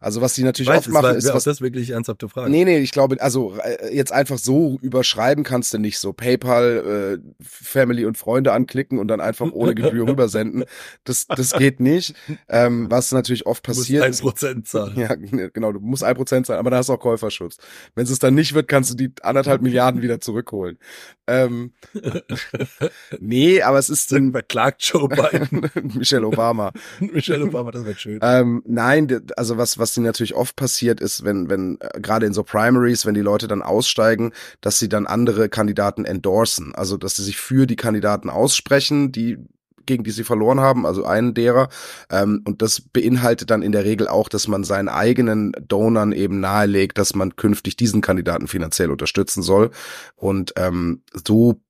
Also 0.00 0.20
was 0.20 0.34
sie 0.34 0.42
natürlich 0.42 0.68
Weiß, 0.68 0.78
oft 0.78 0.88
machen, 0.88 1.04
war, 1.04 1.14
ist 1.14 1.32
was 1.32 1.44
das 1.44 1.60
wirklich 1.60 1.90
ernsthafte 1.90 2.28
Frage. 2.28 2.50
Nee, 2.50 2.64
nee, 2.64 2.78
ich 2.78 2.90
glaube, 2.90 3.20
also 3.20 3.54
äh, 3.62 3.94
jetzt 3.94 4.10
einfach 4.10 4.38
so 4.38 4.78
überschreiben 4.82 5.44
kannst 5.44 5.72
du 5.72 5.78
nicht 5.78 6.00
so 6.00 6.12
PayPal 6.12 7.20
äh, 7.22 7.34
Family 7.40 8.04
und 8.04 8.18
Freunde 8.18 8.52
anklicken 8.52 8.98
und 8.98 9.06
dann 9.06 9.20
einfach 9.20 9.52
ohne 9.52 9.76
Gebühr 9.76 10.08
rübersenden. 10.08 10.64
Das 11.04 11.26
das 11.28 11.52
geht 11.52 11.78
nicht. 11.78 12.14
Ähm, 12.48 12.90
was 12.90 13.12
natürlich 13.12 13.46
oft 13.46 13.62
passiert. 13.62 14.02
Du 14.02 14.08
musst 14.08 14.20
ein 14.20 14.24
Prozent 14.24 14.68
zahlen. 14.68 14.98
Ja, 14.98 15.14
genau, 15.14 15.70
du 15.70 15.78
musst 15.78 16.02
ein 16.02 16.16
Prozent 16.16 16.46
zahlen, 16.46 16.58
aber 16.58 16.70
da 16.70 16.78
hast 16.78 16.88
du 16.88 16.94
auch 16.94 17.00
Käuferschutz. 17.00 17.58
Wenn 17.94 18.04
es 18.04 18.18
dann 18.18 18.34
nicht 18.34 18.54
wird, 18.54 18.66
kannst 18.66 18.90
du 18.90 18.96
die 18.96 19.12
anderthalb 19.22 19.62
Milliarden 19.62 20.02
wieder 20.02 20.20
zurückholen. 20.20 20.78
Ähm, 21.26 21.72
nee, 23.20 23.62
aber 23.62 23.78
es 23.78 23.88
ist 23.88 24.10
dann 24.12 24.32
verklagt 24.32 24.82
Joe 24.82 25.08
Biden. 25.08 25.70
Michelle 25.94 26.23
Michelle 26.30 26.42
Obama. 26.42 26.72
Michelle 27.00 27.44
Obama, 27.44 27.70
das 27.70 27.84
wäre 27.84 27.98
schön. 27.98 28.18
Ähm, 28.22 28.62
nein, 28.66 29.22
also 29.36 29.58
was, 29.58 29.78
was 29.78 29.96
natürlich 29.96 30.34
oft 30.34 30.56
passiert 30.56 31.00
ist, 31.00 31.24
wenn, 31.24 31.48
wenn, 31.48 31.78
äh, 31.80 32.00
gerade 32.00 32.26
in 32.26 32.32
so 32.32 32.42
Primaries, 32.42 33.06
wenn 33.06 33.14
die 33.14 33.20
Leute 33.20 33.48
dann 33.48 33.62
aussteigen, 33.62 34.32
dass 34.60 34.78
sie 34.78 34.88
dann 34.88 35.06
andere 35.06 35.48
Kandidaten 35.48 36.04
endorsen. 36.04 36.74
Also, 36.74 36.96
dass 36.96 37.16
sie 37.16 37.24
sich 37.24 37.36
für 37.36 37.66
die 37.66 37.76
Kandidaten 37.76 38.30
aussprechen, 38.30 39.12
die 39.12 39.38
gegen 39.86 40.04
die 40.04 40.10
sie 40.10 40.24
verloren 40.24 40.60
haben, 40.60 40.86
also 40.86 41.04
einen 41.04 41.34
derer. 41.34 41.68
Ähm, 42.10 42.42
und 42.44 42.62
das 42.62 42.80
beinhaltet 42.80 43.50
dann 43.50 43.62
in 43.62 43.72
der 43.72 43.84
Regel 43.84 44.08
auch, 44.08 44.28
dass 44.28 44.48
man 44.48 44.64
seinen 44.64 44.88
eigenen 44.88 45.52
Donern 45.68 46.12
eben 46.12 46.40
nahelegt, 46.40 46.98
dass 46.98 47.14
man 47.14 47.36
künftig 47.36 47.76
diesen 47.76 48.00
Kandidaten 48.00 48.48
finanziell 48.48 48.90
unterstützen 48.90 49.42
soll. 49.42 49.70
Und 50.16 50.54
ähm, 50.56 51.02
so 51.12 51.60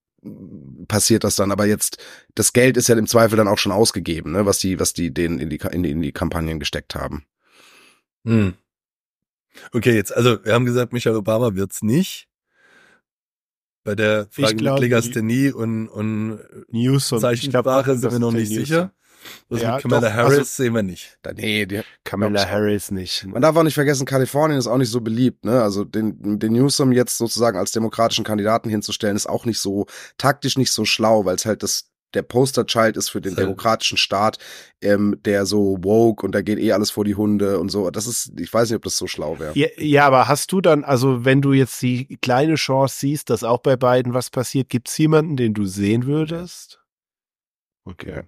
passiert 0.89 1.25
das 1.25 1.37
dann. 1.37 1.51
Aber 1.51 1.67
jetzt, 1.67 1.99
das 2.35 2.53
Geld 2.53 2.77
ist 2.77 2.89
ja 2.89 2.97
im 2.97 3.07
Zweifel 3.07 3.37
dann 3.37 3.49
auch 3.49 3.59
schon 3.59 3.73
ausgegeben, 3.73 4.33
ne, 4.33 4.47
was 4.47 4.59
die, 4.59 4.81
was 4.81 4.93
die 4.93 5.13
denen 5.13 5.39
in 5.39 5.51
die, 5.51 5.61
in 5.71 5.83
die, 5.83 5.91
in 5.91 6.03
die 6.03 6.13
Kampagnen 6.13 6.59
gesteckt 6.59 6.95
haben. 6.95 7.25
Hm. 8.25 8.55
Okay, 9.73 9.95
jetzt, 9.95 10.15
also 10.15 10.45
wir 10.45 10.53
haben 10.53 10.65
gesagt, 10.65 10.93
Michelle 10.93 11.19
Obama 11.19 11.55
wird's 11.55 11.83
nicht. 11.83 12.29
Bei 13.85 13.95
der 13.95 14.27
Frage 14.31 14.57
glaub, 14.57 14.75
mit 14.75 14.85
Legasthenie 14.85 15.53
und, 15.53 15.89
und 15.89 16.41
News 16.71 17.13
und 17.13 17.21
Zeichensprache 17.21 17.97
sind 17.97 18.11
wir 18.11 18.19
noch 18.19 18.33
nicht 18.33 18.49
sicher. 18.49 18.93
Was 19.49 19.63
Ja, 19.63 19.75
mit 19.75 19.83
Kamala 19.83 20.09
doch, 20.09 20.15
Harris 20.15 20.39
also- 20.39 20.63
sehen 20.63 20.75
wir 20.75 20.83
nicht. 20.83 21.19
Nee, 21.37 21.67
die, 21.67 21.81
Kamala 22.05 22.49
Harris 22.49 22.91
nicht. 22.91 23.27
Man 23.27 23.43
darf 23.43 23.57
auch 23.57 23.63
nicht 23.63 23.75
vergessen, 23.75 24.07
Kalifornien 24.07 24.59
ist 24.59 24.67
auch 24.67 24.79
nicht 24.79 24.91
so 24.91 25.01
beliebt. 25.01 25.45
Ne? 25.45 25.63
Also 25.63 25.85
den, 25.85 26.39
den 26.39 26.53
Newsom 26.53 26.93
jetzt 26.93 27.19
sozusagen 27.19 27.59
als 27.59 27.73
demokratischen 27.73 28.25
Kandidaten 28.25 28.69
hinzustellen, 28.69 29.17
ist 29.17 29.29
auch 29.29 29.45
nicht 29.45 29.59
so 29.59 29.87
taktisch 30.19 30.59
nicht 30.59 30.73
so 30.73 30.85
schlau, 30.85 31.25
weil 31.25 31.37
es 31.37 31.47
halt 31.47 31.63
das 31.63 31.91
der 32.15 32.23
Posterchild 32.23 32.97
ist 32.97 33.09
für 33.09 33.21
den 33.21 33.33
halt- 33.35 33.41
demokratischen 33.45 33.99
Staat, 33.99 34.39
ähm, 34.81 35.19
der 35.25 35.47
so 35.47 35.79
woke 35.83 36.25
und 36.25 36.33
da 36.33 36.43
geht 36.43 36.61
eh 36.61 36.71
alles 36.71 36.93
vor 36.93 37.05
die 37.05 37.17
Hunde 37.17 37.59
und 37.59 37.71
so. 37.71 37.91
Das 37.91 38.07
ist, 38.07 38.33
ich 38.39 38.55
weiß 38.55 38.71
nicht, 38.71 38.77
ob 38.77 38.85
das 38.85 38.97
so 38.97 39.09
schlau 39.09 39.41
wäre. 39.41 39.51
Ja, 39.59 39.67
ja, 39.79 40.07
aber 40.07 40.29
hast 40.29 40.53
du 40.53 40.61
dann, 40.61 40.85
also 40.85 41.25
wenn 41.25 41.43
du 41.43 41.53
jetzt 41.53 41.83
die 41.83 42.17
kleine 42.23 42.55
Chance 42.55 42.99
siehst, 43.01 43.31
dass 43.31 43.43
auch 43.43 43.59
bei 43.59 43.75
beiden 43.77 44.15
was 44.15 44.31
passiert, 44.31 44.69
gibt's 44.69 44.97
jemanden, 44.97 45.37
den 45.37 45.55
du 45.55 45.65
sehen 45.67 46.07
würdest? 46.07 46.81
Okay. 47.85 48.23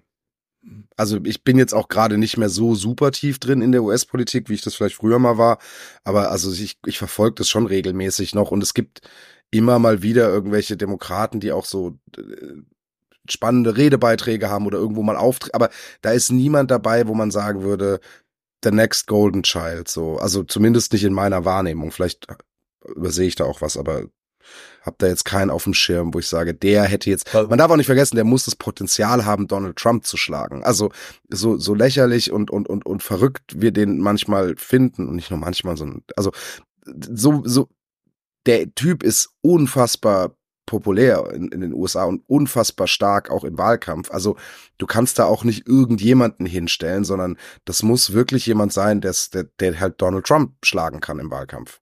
Also 0.97 1.19
ich 1.25 1.45
bin 1.45 1.59
jetzt 1.59 1.75
auch 1.75 1.89
gerade 1.89 2.19
nicht 2.19 2.37
mehr 2.37 2.49
so 2.49 2.75
super 2.75 3.13
tief 3.13 3.39
drin 3.39 3.63
in 3.63 3.73
der 3.73 3.83
US-Politik, 3.83 4.49
wie 4.49 4.55
ich 4.55 4.63
das 4.63 4.75
vielleicht 4.75 4.97
früher 4.97 5.19
mal 5.19 5.39
war. 5.39 5.59
Aber 6.05 6.31
also 6.31 6.53
ich, 6.53 6.79
ich 6.87 6.99
verfolge 6.99 7.37
das 7.37 7.49
schon 7.49 7.67
regelmäßig 7.67 8.35
noch 8.35 8.51
und 8.51 8.63
es 8.63 8.75
gibt 8.75 9.01
immer 9.51 9.79
mal 9.79 10.03
wieder 10.03 10.29
irgendwelche 10.29 10.77
Demokraten, 10.77 11.41
die 11.41 11.53
auch 11.53 11.65
so 11.65 11.99
äh, 12.17 12.23
spannende 13.29 13.77
Redebeiträge 13.77 14.51
haben 14.51 14.67
oder 14.67 14.79
irgendwo 14.79 15.03
mal 15.03 15.17
auftreten. 15.17 15.55
Aber 15.55 15.71
da 16.03 16.13
ist 16.13 16.31
niemand 16.33 16.71
dabei, 16.71 17.07
wo 17.07 17.15
man 17.15 17.31
sagen 17.31 17.63
würde, 17.63 18.01
the 18.65 18.71
next 18.71 19.07
golden 19.07 19.43
child. 19.43 19.89
So, 19.89 20.17
also 20.17 20.43
zumindest 20.43 20.93
nicht 20.93 21.05
in 21.05 21.13
meiner 21.13 21.45
Wahrnehmung. 21.45 21.93
Vielleicht 21.93 22.27
übersehe 22.85 23.29
ich 23.29 23.37
da 23.37 23.45
auch 23.45 23.61
was, 23.61 23.77
aber 23.77 24.07
hab 24.87 24.99
da 24.99 25.09
jetzt 25.09 25.25
keinen 25.25 25.51
auf 25.51 25.65
dem 25.65 25.75
Schirm, 25.75 26.15
wo 26.15 26.21
ich 26.21 26.29
sage, 26.29 26.55
der 26.55 26.85
hätte 26.85 27.11
jetzt. 27.11 27.35
Man 27.35 27.59
darf 27.59 27.71
auch 27.71 27.77
nicht 27.77 27.87
vergessen, 27.87 28.15
der 28.15 28.25
muss 28.25 28.45
das 28.45 28.55
Potenzial 28.55 29.25
haben, 29.25 29.49
Donald 29.49 29.77
Trump 29.77 30.07
zu 30.07 30.17
schlagen. 30.17 30.63
Also 30.63 30.93
so 31.29 31.59
so 31.59 31.75
lächerlich 31.75 32.31
und 32.31 32.51
und 32.51 32.69
und 32.69 32.87
und 32.87 33.03
verrückt 33.03 33.61
wir 33.61 33.73
den 33.73 33.99
manchmal 33.99 34.55
finden 34.57 35.09
und 35.09 35.17
nicht 35.17 35.31
nur 35.31 35.41
manchmal, 35.41 35.77
sondern 35.77 36.03
also 36.17 36.31
so 36.87 37.43
so 37.45 37.69
der 38.47 38.73
Typ 38.75 39.03
ist 39.03 39.31
unfassbar 39.43 40.37
populär 40.67 41.31
in, 41.33 41.49
in 41.49 41.61
den 41.61 41.73
USA 41.73 42.05
und 42.05 42.23
unfassbar 42.29 42.87
stark 42.87 43.31
auch 43.31 43.45
im 43.45 43.59
Wahlkampf. 43.59 44.11
Also 44.11 44.37
du 44.79 44.87
kannst 44.87 45.19
da 45.19 45.25
auch 45.25 45.45
nicht 45.45 45.67
irgendjemanden 45.67 46.47
hinstellen, 46.47 47.05
sondern 47.05 47.37
das 47.65 47.83
muss 47.83 48.13
wirklich 48.13 48.47
jemand 48.47 48.73
sein, 48.73 49.01
der, 49.01 49.15
der 49.61 49.81
halt 49.81 50.01
Donald 50.01 50.27
Trump 50.27 50.55
schlagen 50.65 51.01
kann 51.01 51.19
im 51.19 51.31
Wahlkampf. 51.31 51.81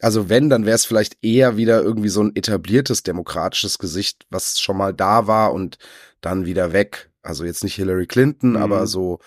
Also 0.00 0.28
wenn, 0.28 0.50
dann 0.50 0.66
wäre 0.66 0.74
es 0.74 0.84
vielleicht 0.84 1.16
eher 1.22 1.56
wieder 1.56 1.82
irgendwie 1.82 2.08
so 2.10 2.22
ein 2.22 2.36
etabliertes 2.36 3.02
demokratisches 3.02 3.78
Gesicht, 3.78 4.26
was 4.30 4.60
schon 4.60 4.76
mal 4.76 4.92
da 4.92 5.26
war 5.26 5.52
und 5.52 5.78
dann 6.20 6.44
wieder 6.46 6.72
weg. 6.72 7.10
Also 7.22 7.44
jetzt 7.44 7.64
nicht 7.64 7.74
Hillary 7.76 8.06
Clinton, 8.06 8.50
Mhm. 8.50 8.56
aber 8.56 8.86
so 8.86 9.18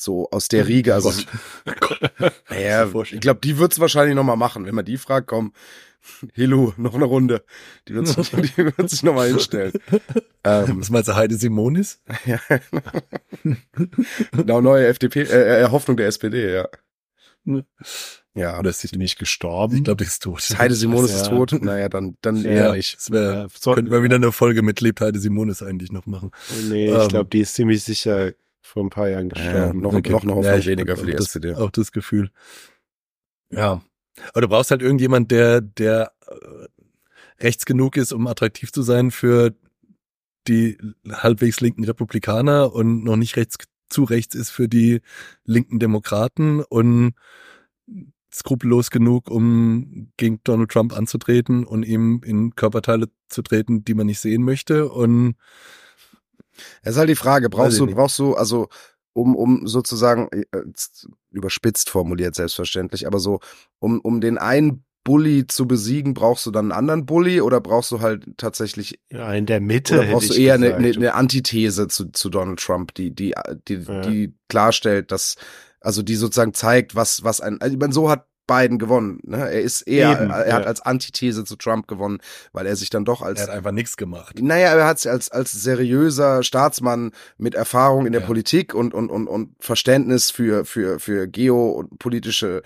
so 0.00 0.28
aus 0.30 0.46
der 0.48 0.68
Riege. 0.68 0.94
Also 0.94 1.12
naja, 2.50 2.88
ich 3.02 3.20
glaube, 3.20 3.40
die 3.42 3.58
wird's 3.58 3.80
wahrscheinlich 3.80 4.14
noch 4.14 4.24
mal 4.24 4.36
machen, 4.36 4.64
wenn 4.66 4.74
man 4.74 4.84
die 4.84 4.96
fragt. 4.96 5.26
Komm, 5.28 5.52
Hilu, 6.34 6.72
noch 6.76 6.94
eine 6.94 7.04
Runde. 7.04 7.44
Die 7.88 7.94
wird 7.94 8.06
sich, 8.06 8.30
die 8.30 8.56
wird 8.58 8.88
sich 8.90 9.02
noch 9.02 9.14
mal 9.14 9.26
hinstellen. 9.28 9.72
Ähm, 10.44 10.80
Was 10.80 10.90
meinst 10.90 11.08
du, 11.08 11.16
Heide 11.16 11.34
Simonis? 11.36 12.00
ja. 12.26 12.38
genau, 14.32 14.60
neue 14.60 14.86
FDP, 14.86 15.22
äh, 15.22 15.62
äh, 15.64 15.68
Hoffnung 15.70 15.96
der 15.96 16.06
SPD, 16.06 16.54
ja. 16.54 16.68
Ja. 18.34 18.58
Oder 18.58 18.70
ist 18.70 18.80
sie, 18.80 18.96
Nicht 18.96 19.18
gestorben? 19.18 19.76
ich 19.78 19.84
glaube, 19.84 20.04
die 20.04 20.08
ist 20.08 20.22
tot. 20.22 20.40
Heide 20.58 20.74
Simonis 20.74 21.10
ist 21.14 21.26
Ja. 21.26 21.36
tot. 21.36 21.52
Naja, 21.62 21.88
dann, 21.88 22.16
dann 22.20 22.36
Ja. 22.42 22.50
eher. 22.50 22.76
Das 22.76 23.10
wär, 23.10 23.48
Ja, 23.64 23.72
könnten 23.74 23.90
wir 23.90 24.02
wieder 24.02 24.16
eine 24.16 24.32
Folge 24.32 24.62
mit 24.62 24.80
Lebt 24.80 25.00
Heide 25.00 25.18
Simonis 25.18 25.62
eigentlich 25.62 25.90
noch 25.92 26.06
machen. 26.06 26.30
Nee, 26.68 26.88
Ähm, 26.90 27.00
ich 27.02 27.08
glaube, 27.08 27.30
die 27.30 27.40
ist 27.40 27.54
ziemlich 27.54 27.82
sicher 27.82 28.32
vor 28.60 28.84
ein 28.84 28.90
paar 28.90 29.08
Jahren 29.08 29.30
Ja, 29.30 29.34
gestorben. 29.34 29.80
noch, 29.80 29.94
Okay. 29.94 30.10
noch 30.10 30.16
Hoffnung 30.20 30.42
Ja, 30.44 30.56
ich 30.58 30.66
weniger 30.66 30.96
für 30.96 31.06
die 31.06 31.12
das. 31.14 31.36
Auch 31.56 31.70
das 31.70 31.90
Gefühl. 31.92 32.30
Ja. 33.50 33.82
Aber 34.32 34.40
du 34.42 34.48
brauchst 34.48 34.70
halt 34.70 34.82
irgendjemand, 34.82 35.30
der, 35.30 35.60
der 35.62 36.12
äh, 36.26 36.66
rechts 37.42 37.64
genug 37.64 37.96
ist, 37.96 38.12
um 38.12 38.26
attraktiv 38.26 38.72
zu 38.72 38.82
sein 38.82 39.10
für 39.10 39.54
die 40.48 40.76
halbwegs 41.10 41.60
linken 41.60 41.84
Republikaner 41.84 42.72
und 42.72 43.04
noch 43.04 43.16
nicht 43.16 43.36
rechts 43.36 43.56
zu 43.88 44.04
rechts 44.04 44.34
ist 44.34 44.50
für 44.50 44.68
die 44.68 45.00
linken 45.44 45.78
Demokraten 45.78 46.62
und 46.62 47.14
skrupellos 48.32 48.90
genug, 48.90 49.30
um 49.30 50.12
gegen 50.16 50.40
Donald 50.44 50.70
Trump 50.70 50.96
anzutreten 50.96 51.64
und 51.64 51.82
ihm 51.84 52.20
in 52.24 52.54
Körperteile 52.54 53.08
zu 53.28 53.42
treten, 53.42 53.84
die 53.84 53.94
man 53.94 54.06
nicht 54.06 54.20
sehen 54.20 54.42
möchte. 54.42 54.90
Und 54.90 55.36
Es 56.82 56.92
ist 56.92 56.96
halt 56.98 57.08
die 57.08 57.14
Frage, 57.14 57.48
brauchst 57.48 57.78
du, 57.78 57.86
nicht. 57.86 57.94
brauchst 57.94 58.18
du, 58.18 58.34
also, 58.34 58.68
um, 59.14 59.34
um 59.34 59.66
sozusagen, 59.66 60.28
äh, 60.30 60.44
jetzt 60.66 61.08
überspitzt 61.30 61.90
formuliert 61.90 62.34
selbstverständlich, 62.34 63.06
aber 63.06 63.18
so, 63.18 63.40
um, 63.78 64.00
um 64.00 64.20
den 64.20 64.38
einen 64.38 64.84
Bully 65.08 65.46
zu 65.46 65.66
besiegen, 65.66 66.12
brauchst 66.12 66.44
du 66.44 66.50
dann 66.50 66.66
einen 66.66 66.78
anderen 66.78 67.06
Bully 67.06 67.40
oder 67.40 67.62
brauchst 67.62 67.90
du 67.92 68.00
halt 68.00 68.26
tatsächlich, 68.36 69.00
Ja, 69.10 69.32
in 69.32 69.46
der 69.46 69.60
Mitte. 69.60 69.94
oder 69.94 70.02
hätte 70.02 70.12
brauchst 70.12 70.30
du 70.30 70.34
eher 70.34 70.54
eine, 70.54 70.74
eine, 70.74 70.88
eine 70.90 71.14
Antithese 71.14 71.88
zu, 71.88 72.12
zu 72.12 72.28
Donald 72.28 72.60
Trump, 72.60 72.92
die, 72.94 73.14
die, 73.14 73.34
die, 73.68 73.74
Ja. 73.74 74.00
die 74.02 74.34
klarstellt, 74.48 75.10
dass, 75.10 75.36
also 75.80 76.02
die 76.02 76.14
sozusagen 76.16 76.52
zeigt, 76.52 76.94
was, 76.94 77.24
was 77.24 77.40
ein, 77.40 77.58
also 77.62 77.72
ich 77.72 77.80
meine, 77.80 77.94
so 77.94 78.10
hat 78.10 78.26
Biden 78.46 78.78
gewonnen, 78.78 79.20
ne? 79.24 79.36
Er 79.50 79.60
ist 79.60 79.82
eher, 79.82 80.12
Eben, 80.22 80.30
er 80.30 80.54
hat 80.54 80.62
ja. 80.62 80.66
als 80.66 80.80
Antithese 80.80 81.44
zu 81.44 81.56
Trump 81.56 81.86
gewonnen, 81.86 82.18
weil 82.52 82.66
er 82.66 82.76
sich 82.76 82.88
dann 82.88 83.04
doch 83.04 83.20
als 83.20 83.40
er 83.40 83.48
hat 83.48 83.54
einfach 83.54 83.72
nichts 83.72 83.96
gemacht. 83.98 84.40
naja, 84.40 84.68
er 84.74 84.86
hat 84.86 84.98
sich 85.00 85.10
als, 85.10 85.30
als 85.30 85.52
seriöser 85.52 86.42
Staatsmann 86.42 87.12
mit 87.36 87.54
Erfahrung 87.54 88.06
in 88.06 88.12
der 88.12 88.22
Ja. 88.22 88.26
Politik 88.26 88.74
und, 88.74 88.94
und, 88.94 89.10
und, 89.10 89.26
und 89.28 89.50
Verständnis 89.60 90.30
für, 90.30 90.64
für, 90.64 90.98
für 90.98 91.28
geo- 91.28 91.72
und 91.72 91.98
politische, 91.98 92.62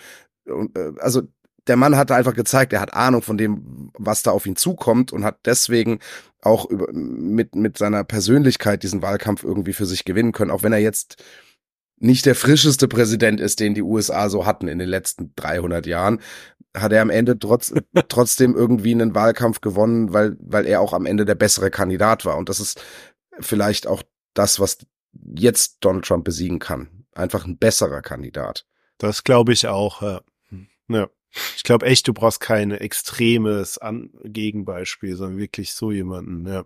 und, 0.47 0.77
äh, 0.79 0.93
also 1.01 1.23
der 1.67 1.77
Mann 1.77 1.97
hat 1.97 2.11
einfach 2.11 2.35
gezeigt, 2.35 2.73
er 2.73 2.81
hat 2.81 2.95
Ahnung 2.95 3.23
von 3.23 3.39
dem, 3.39 3.91
was 3.99 4.23
da 4.23 4.33
auf 4.33 4.47
ihn 4.47 4.57
zukommt 4.57 5.13
und 5.13 5.25
hat 5.25 5.41
deswegen 5.45 6.01
auch 6.41 6.69
über, 6.69 6.93
mit, 6.93 7.55
mit 7.55 7.79
seiner 7.79 8.05
Persönlichkeit 8.05 8.83
diesen 8.83 9.03
Wahlkampf 9.03 9.45
irgendwie 9.45 9.73
für 9.73 9.87
sich 9.87 10.05
gewinnen 10.05 10.33
können, 10.33 10.51
auch 10.51 10.63
wenn 10.63 10.73
er 10.73 10.81
jetzt 10.81 11.23
nicht 11.99 12.27
der 12.27 12.35
frischeste 12.35 12.89
Präsident 12.89 13.41
ist, 13.41 13.61
den 13.61 13.75
die 13.75 13.83
USA 13.83 14.29
so 14.29 14.45
hatten 14.45 14.67
in 14.67 14.81
den 14.81 14.89
letzten 14.89 15.33
300 15.37 15.87
Jahren, 15.87 16.21
hat 16.77 16.93
er 16.93 17.01
am 17.01 17.11
Ende 17.11 17.39
trotz, 17.39 17.73
trotzdem 18.09 18.57
irgendwie 18.57 18.93
einen 18.93 19.15
Wahlkampf 19.15 19.61
gewonnen, 19.61 20.13
weil, 20.13 20.37
weil 20.41 20.67
er 20.67 20.81
auch 20.81 20.93
am 20.93 21.07
Ende 21.07 21.25
der 21.25 21.37
bessere 21.37 21.71
Kandidat 21.71 22.25
war. 22.25 22.37
Und 22.37 22.49
das 22.49 22.59
ist 22.59 22.83
vielleicht 23.39 23.87
auch 23.87 24.03
das, 24.35 24.59
was 24.59 24.79
jetzt 25.35 25.77
Donald 25.81 26.05
Trump 26.05 26.25
besiegen 26.25 26.59
kann. 26.59 27.05
Einfach 27.15 27.45
ein 27.45 27.59
besserer 27.59 28.03
Kandidat. 28.03 28.67
Das 28.99 29.23
glaube 29.23 29.53
ich 29.53 29.69
auch. 29.69 30.03
Ja. 30.03 30.21
ja. 30.89 31.09
Ich 31.57 31.63
glaube 31.63 31.87
echt, 31.87 32.07
du 32.09 32.13
brauchst 32.13 32.41
kein 32.41 32.71
extremes 32.71 33.79
An 33.79 34.11
Gegenbeispiel, 34.25 35.17
sondern 35.17 35.39
wirklich 35.39 35.73
so 35.73 35.91
jemanden. 35.91 36.47
Ja. 36.47 36.65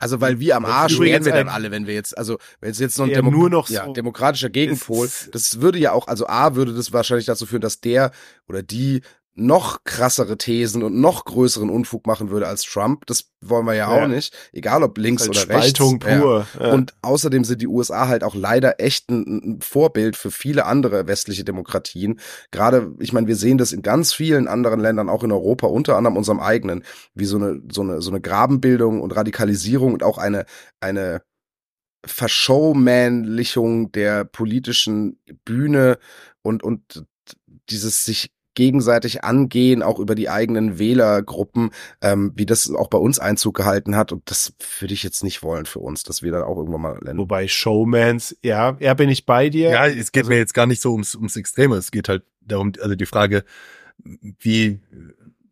Also, 0.00 0.20
weil 0.20 0.38
wir 0.38 0.56
am 0.56 0.64
Arsch 0.64 1.00
wären 1.00 1.24
wir 1.24 1.32
dann 1.32 1.48
alle, 1.48 1.72
wenn 1.72 1.88
wir 1.88 1.94
jetzt, 1.94 2.16
also, 2.16 2.38
wenn 2.60 2.70
es 2.70 2.78
jetzt 2.78 2.98
noch 2.98 3.06
ein 3.06 3.12
Demo 3.14 3.32
nur 3.32 3.50
noch 3.50 3.68
ja, 3.68 3.84
so- 3.86 3.92
demokratischer 3.92 4.48
Gegenpol, 4.48 5.08
das 5.32 5.60
würde 5.60 5.78
ja 5.78 5.92
auch, 5.92 6.06
also 6.06 6.28
A, 6.28 6.54
würde 6.54 6.72
das 6.72 6.92
wahrscheinlich 6.92 7.26
dazu 7.26 7.46
führen, 7.46 7.62
dass 7.62 7.80
der 7.80 8.12
oder 8.46 8.62
die 8.62 9.02
noch 9.38 9.84
krassere 9.84 10.36
Thesen 10.36 10.82
und 10.82 11.00
noch 11.00 11.24
größeren 11.24 11.70
Unfug 11.70 12.06
machen 12.06 12.28
würde 12.30 12.48
als 12.48 12.62
Trump. 12.62 13.06
Das 13.06 13.30
wollen 13.40 13.66
wir 13.66 13.74
ja, 13.74 13.94
Ja. 13.96 14.02
auch 14.04 14.08
nicht. 14.08 14.34
Egal 14.52 14.82
ob 14.82 14.98
links 14.98 15.22
Halt 15.22 15.30
oder 15.30 15.48
rechts. 15.54 15.78
Spaltung 15.78 16.00
Ja. 16.04 16.18
pur. 16.18 16.46
Ja. 16.58 16.72
Und 16.72 16.94
außerdem 17.02 17.44
sind 17.44 17.62
die 17.62 17.68
USA 17.68 18.08
halt 18.08 18.24
auch 18.24 18.34
leider 18.34 18.80
echt 18.80 19.08
ein, 19.10 19.56
ein 19.56 19.60
Vorbild 19.60 20.16
für 20.16 20.32
viele 20.32 20.66
andere 20.66 21.06
westliche 21.06 21.44
Demokratien. 21.44 22.18
Gerade, 22.50 22.92
ich 22.98 23.12
meine, 23.12 23.28
wir 23.28 23.36
sehen 23.36 23.58
das 23.58 23.72
in 23.72 23.82
ganz 23.82 24.12
vielen 24.12 24.48
anderen 24.48 24.80
Ländern, 24.80 25.08
auch 25.08 25.22
in 25.22 25.30
Europa, 25.30 25.68
unter 25.68 25.96
anderem 25.96 26.16
unserem 26.16 26.40
eigenen, 26.40 26.82
wie 27.14 27.24
so 27.26 27.36
eine, 27.36 27.62
so 27.70 27.82
eine, 27.82 28.02
so 28.02 28.10
eine 28.10 28.20
Grabenbildung 28.20 29.00
und 29.00 29.14
Radikalisierung 29.14 29.92
und 29.92 30.02
auch 30.02 30.18
eine, 30.18 30.46
eine 30.80 31.22
Verschowmanlichung 32.04 33.92
der 33.92 34.24
politischen 34.24 35.20
Bühne 35.44 35.98
und, 36.42 36.62
und 36.62 37.04
dieses 37.70 38.04
sich 38.04 38.30
gegenseitig 38.58 39.22
angehen, 39.22 39.84
auch 39.84 40.00
über 40.00 40.16
die 40.16 40.28
eigenen 40.28 40.80
Wählergruppen, 40.80 41.70
ähm, 42.02 42.32
wie 42.34 42.44
das 42.44 42.68
auch 42.74 42.88
bei 42.88 42.98
uns 42.98 43.20
Einzug 43.20 43.56
gehalten 43.56 43.94
hat. 43.94 44.10
Und 44.10 44.28
das 44.28 44.52
würde 44.80 44.94
ich 44.94 45.04
jetzt 45.04 45.22
nicht 45.22 45.44
wollen 45.44 45.64
für 45.64 45.78
uns, 45.78 46.02
dass 46.02 46.24
wir 46.24 46.32
dann 46.32 46.42
auch 46.42 46.56
irgendwann 46.56 46.80
mal 46.80 46.98
lernen. 47.00 47.20
Wobei 47.20 47.46
Showmans, 47.46 48.36
ja, 48.42 48.76
ja, 48.80 48.94
bin 48.94 49.10
ich 49.10 49.26
bei 49.26 49.48
dir. 49.48 49.70
Ja, 49.70 49.86
es 49.86 50.10
geht 50.10 50.26
mir 50.26 50.38
jetzt 50.38 50.54
gar 50.54 50.66
nicht 50.66 50.82
so 50.82 50.90
ums, 50.90 51.14
ums 51.14 51.36
Extreme. 51.36 51.76
Es 51.76 51.92
geht 51.92 52.08
halt 52.08 52.24
darum, 52.40 52.72
also 52.82 52.96
die 52.96 53.06
Frage, 53.06 53.44
wie, 54.40 54.80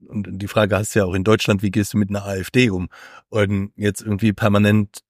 und 0.09 0.27
die 0.29 0.49
Frage 0.49 0.77
hast 0.77 0.97
du 0.97 0.99
ja 0.99 1.05
auch 1.05 1.15
in 1.15 1.23
Deutschland, 1.23 1.63
wie 1.63 1.71
gehst 1.71 1.95
du 1.95 1.99
mit 1.99 2.11
einer 2.11 2.27
AfD 2.27 2.71
um? 2.71 2.89
Und 3.29 3.71
jetzt 3.77 4.01
irgendwie 4.01 4.33
permanent 4.33 5.05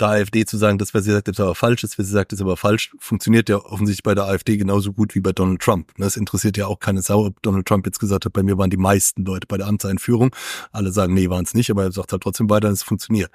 der 0.00 0.08
AfD 0.08 0.44
zu 0.44 0.56
sagen, 0.56 0.78
das, 0.78 0.94
was 0.94 1.04
sie 1.04 1.12
sagt, 1.12 1.28
ist 1.28 1.40
aber 1.40 1.54
falsch, 1.54 1.82
das, 1.82 1.98
was 1.98 2.06
sie 2.06 2.12
sagt, 2.12 2.32
ist 2.32 2.40
aber 2.40 2.56
falsch, 2.56 2.92
funktioniert 2.98 3.48
ja 3.48 3.56
offensichtlich 3.56 4.02
bei 4.02 4.14
der 4.14 4.24
AfD 4.24 4.56
genauso 4.56 4.92
gut 4.92 5.14
wie 5.14 5.20
bei 5.20 5.32
Donald 5.32 5.60
Trump. 5.60 5.92
Das 5.98 6.16
interessiert 6.16 6.56
ja 6.56 6.66
auch 6.66 6.78
keine 6.78 7.02
Sau, 7.02 7.26
ob 7.26 7.42
Donald 7.42 7.66
Trump 7.66 7.86
jetzt 7.86 7.98
gesagt 7.98 8.24
hat, 8.24 8.32
bei 8.32 8.42
mir 8.42 8.58
waren 8.58 8.70
die 8.70 8.76
meisten 8.76 9.24
Leute 9.24 9.46
bei 9.46 9.56
der 9.56 9.66
Amtseinführung. 9.66 10.34
Alle 10.72 10.92
sagen, 10.92 11.14
nee, 11.14 11.28
waren 11.28 11.44
es 11.44 11.54
nicht, 11.54 11.70
aber 11.70 11.84
er 11.84 11.92
sagt 11.92 12.12
halt 12.12 12.22
trotzdem 12.22 12.50
weiter, 12.50 12.68
es 12.68 12.82
funktioniert. 12.82 13.30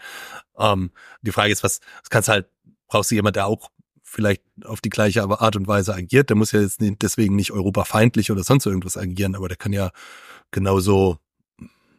Ähm, 0.57 0.91
die 1.21 1.31
Frage 1.31 1.51
ist, 1.51 1.63
was, 1.63 1.79
was 2.01 2.09
kannst 2.09 2.29
halt, 2.29 2.47
brauchst 2.87 3.11
du 3.11 3.15
jemand, 3.15 3.35
der 3.35 3.47
auch 3.47 3.69
vielleicht 4.03 4.43
auf 4.63 4.79
die 4.81 4.89
gleiche 4.89 5.23
Art 5.23 5.55
und 5.55 5.67
Weise 5.67 5.93
agiert. 5.93 6.29
Der 6.29 6.37
muss 6.37 6.53
ja 6.53 6.61
jetzt 6.61 6.77
deswegen 6.79 7.35
nicht 7.35 7.51
europafeindlich 7.51 8.31
oder 8.31 8.43
sonst 8.43 8.65
irgendwas 8.65 8.97
agieren, 8.97 9.35
aber 9.35 9.49
der 9.49 9.57
kann 9.57 9.73
ja 9.73 9.91
genauso, 10.51 11.17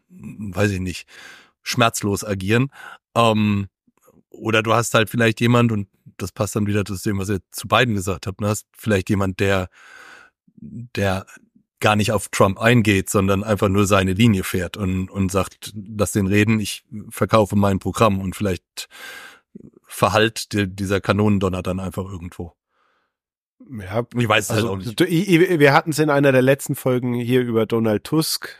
weiß 0.08 0.70
ich 0.70 0.80
nicht, 0.80 1.06
schmerzlos 1.62 2.24
agieren. 2.24 2.70
Ähm, 3.14 3.68
oder 4.36 4.62
du 4.62 4.74
hast 4.74 4.94
halt 4.94 5.10
vielleicht 5.10 5.40
jemand, 5.40 5.72
und 5.72 5.88
das 6.16 6.32
passt 6.32 6.56
dann 6.56 6.66
wieder 6.66 6.84
zu 6.84 6.96
dem, 6.96 7.18
was 7.18 7.28
ihr 7.28 7.40
zu 7.50 7.68
beiden 7.68 7.94
gesagt 7.94 8.26
habt, 8.26 8.40
du 8.40 8.46
hast 8.46 8.66
vielleicht 8.76 9.10
jemand, 9.10 9.40
der, 9.40 9.68
der 10.56 11.26
gar 11.80 11.96
nicht 11.96 12.12
auf 12.12 12.28
Trump 12.28 12.58
eingeht, 12.58 13.10
sondern 13.10 13.44
einfach 13.44 13.68
nur 13.68 13.86
seine 13.86 14.14
Linie 14.14 14.44
fährt 14.44 14.76
und, 14.76 15.10
und 15.10 15.30
sagt, 15.30 15.72
lass 15.74 16.12
den 16.12 16.26
reden, 16.26 16.58
ich 16.58 16.84
verkaufe 17.10 17.56
mein 17.56 17.78
Programm 17.78 18.20
und 18.20 18.34
vielleicht 18.34 18.88
verhallt 19.86 20.48
dieser 20.52 21.00
Kanonendonner 21.00 21.62
dann 21.62 21.80
einfach 21.80 22.04
irgendwo. 22.04 22.52
Ja, 23.70 24.06
ich 24.14 24.28
weiß 24.28 24.44
es 24.44 24.50
also, 24.50 24.68
halt 24.70 24.98
auch 24.98 24.98
nicht. 24.98 25.00
Wir 25.00 25.72
hatten 25.72 25.90
es 25.90 25.98
in 25.98 26.10
einer 26.10 26.32
der 26.32 26.42
letzten 26.42 26.74
Folgen 26.74 27.14
hier 27.14 27.40
über 27.42 27.66
Donald 27.66 28.04
Tusk. 28.04 28.56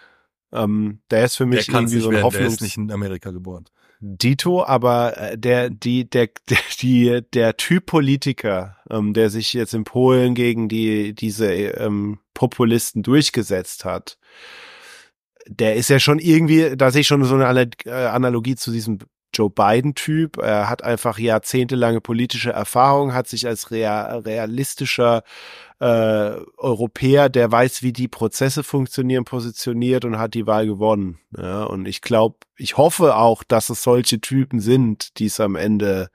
Ähm, 0.53 1.01
der 1.11 1.25
ist 1.25 1.37
für 1.37 1.47
mich 1.47 1.69
irgendwie 1.69 2.01
so 2.01 2.09
ein 2.11 2.23
Hoffnungs... 2.23 2.37
Der 2.39 2.47
ist 2.47 2.61
nicht 2.63 2.77
in 2.77 2.91
Amerika 2.91 3.31
geboren. 3.31 3.67
Dito, 4.01 4.65
aber 4.65 5.17
äh, 5.17 5.39
der, 5.39 5.71
die, 5.71 6.09
der, 6.09 6.29
der, 6.49 6.59
die, 6.81 7.23
der 7.33 7.57
Typ 7.57 7.87
Politiker, 7.87 8.77
ähm, 8.91 9.15
der 9.15 9.31
sich 9.31 9.53
jetzt 9.53 9.75
in 9.75 9.85
Polen 9.85 10.35
gegen 10.35 10.69
die, 10.69 11.15
diese 11.15 11.53
ähm, 11.53 12.19
Populisten 12.35 13.03
durchgesetzt 13.03 13.85
hat, 13.85 14.19
der 15.49 15.77
ist 15.77 15.89
ja 15.89 15.99
schon 16.01 16.19
irgendwie, 16.19 16.77
da 16.77 16.91
sehe 16.91 17.03
ich 17.03 17.07
schon 17.07 17.25
so 17.25 17.37
eine 17.37 17.71
äh, 17.85 17.91
Analogie 17.91 18.57
zu 18.57 18.71
diesem 18.71 18.99
Joe 19.35 19.51
Biden-Typ. 19.51 20.39
Er 20.39 20.69
hat 20.69 20.83
einfach 20.83 21.19
jahrzehntelange 21.19 22.01
politische 22.01 22.51
Erfahrung, 22.51 23.15
hat 23.15 23.29
sich 23.29 23.47
als 23.47 23.71
real, 23.71 24.21
realistischer 24.21 25.23
äh, 25.81 26.33
Europäer, 26.57 27.29
der 27.29 27.51
weiß, 27.53 27.83
wie 27.83 27.93
die 27.93 28.09
Prozesse 28.09 28.63
funktionieren, 28.63 29.25
positioniert 29.25 30.05
und 30.05 30.19
hat 30.19 30.35
die 30.35 30.47
Wahl 30.47 30.67
gewonnen. 30.67 31.19
Ja, 31.37 31.65
und 31.65 31.87
ich 31.87 32.01
glaube, 32.01 32.37
ich 32.57 32.77
hoffe 32.77 33.17
auch, 33.17 33.43
dass 33.45 33.69
es 33.69 33.83
solche 33.83 34.21
Typen 34.21 34.61
sind, 34.61 35.19
die 35.19 35.27
es 35.27 35.41
am 35.41 35.57
Ende 35.57 36.09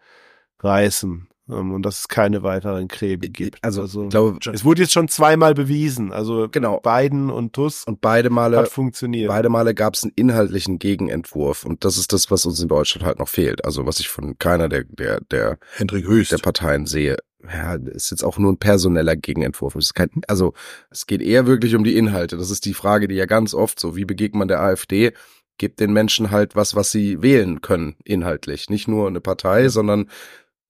reißen. 0.60 1.28
Ähm, 1.52 1.74
und 1.74 1.84
dass 1.84 2.00
es 2.00 2.08
keine 2.08 2.44
weiteren 2.44 2.88
Krebs 2.88 3.28
gibt. 3.32 3.64
Also, 3.64 3.82
also 3.82 4.08
glaube, 4.08 4.40
es 4.54 4.64
wurde 4.64 4.82
jetzt 4.82 4.94
schon 4.94 5.08
zweimal 5.08 5.54
bewiesen. 5.54 6.12
Also 6.12 6.48
genau. 6.50 6.80
Biden 6.80 7.30
und 7.30 7.54
Tusk 7.54 7.88
und 7.88 8.02
beide 8.02 8.30
Male 8.30 8.58
hat 8.58 8.70
funktioniert. 8.70 9.28
Beide 9.28 9.50
Male 9.50 9.74
gab 9.74 9.96
es 9.96 10.04
einen 10.04 10.14
inhaltlichen 10.16 10.80
Gegenentwurf 10.80 11.66
und 11.66 11.84
das 11.84 11.98
ist 11.98 12.14
das, 12.14 12.32
was 12.32 12.46
uns 12.46 12.60
in 12.62 12.68
Deutschland 12.68 13.06
halt 13.06 13.20
noch 13.20 13.28
fehlt. 13.28 13.66
Also 13.66 13.86
was 13.86 14.00
ich 14.00 14.10
von 14.10 14.38
keiner 14.40 14.70
der 14.70 14.86
der 14.86 15.22
der 15.30 15.58
Hendrik 15.76 16.06
Höchst 16.06 16.32
der 16.32 16.38
Parteien 16.38 16.86
sehe. 16.86 17.18
Ja, 17.52 17.74
ist 17.74 18.12
jetzt 18.12 18.24
auch 18.24 18.38
nur 18.38 18.52
ein 18.52 18.58
personeller 18.58 19.16
Gegenentwurf. 19.16 19.76
Es 19.76 19.86
ist 19.86 19.94
kein, 19.96 20.10
also 20.28 20.54
es 20.92 21.08
geht 21.08 21.22
eher 21.22 21.48
wirklich 21.48 21.76
um 21.76 21.84
die 21.84 21.98
Inhalte. 21.98 22.38
Das 22.38 22.52
ist 22.52 22.66
die 22.66 22.74
Frage, 22.74 23.08
die 23.08 23.16
ja 23.16 23.26
ganz 23.26 23.54
oft 23.54 23.80
so, 23.80 23.96
wie 23.96 24.06
begegnet 24.06 24.38
man 24.38 24.48
der 24.48 24.62
AfD? 24.62 25.14
Gibt 25.58 25.80
den 25.80 25.94
Menschen 25.94 26.32
halt 26.32 26.56
was, 26.56 26.76
was 26.76 26.92
sie 26.92 27.22
wählen 27.22 27.62
können, 27.62 27.96
inhaltlich. 28.04 28.70
Nicht 28.70 28.88
nur 28.88 29.08
eine 29.08 29.22
Partei, 29.22 29.70
sondern 29.70 30.08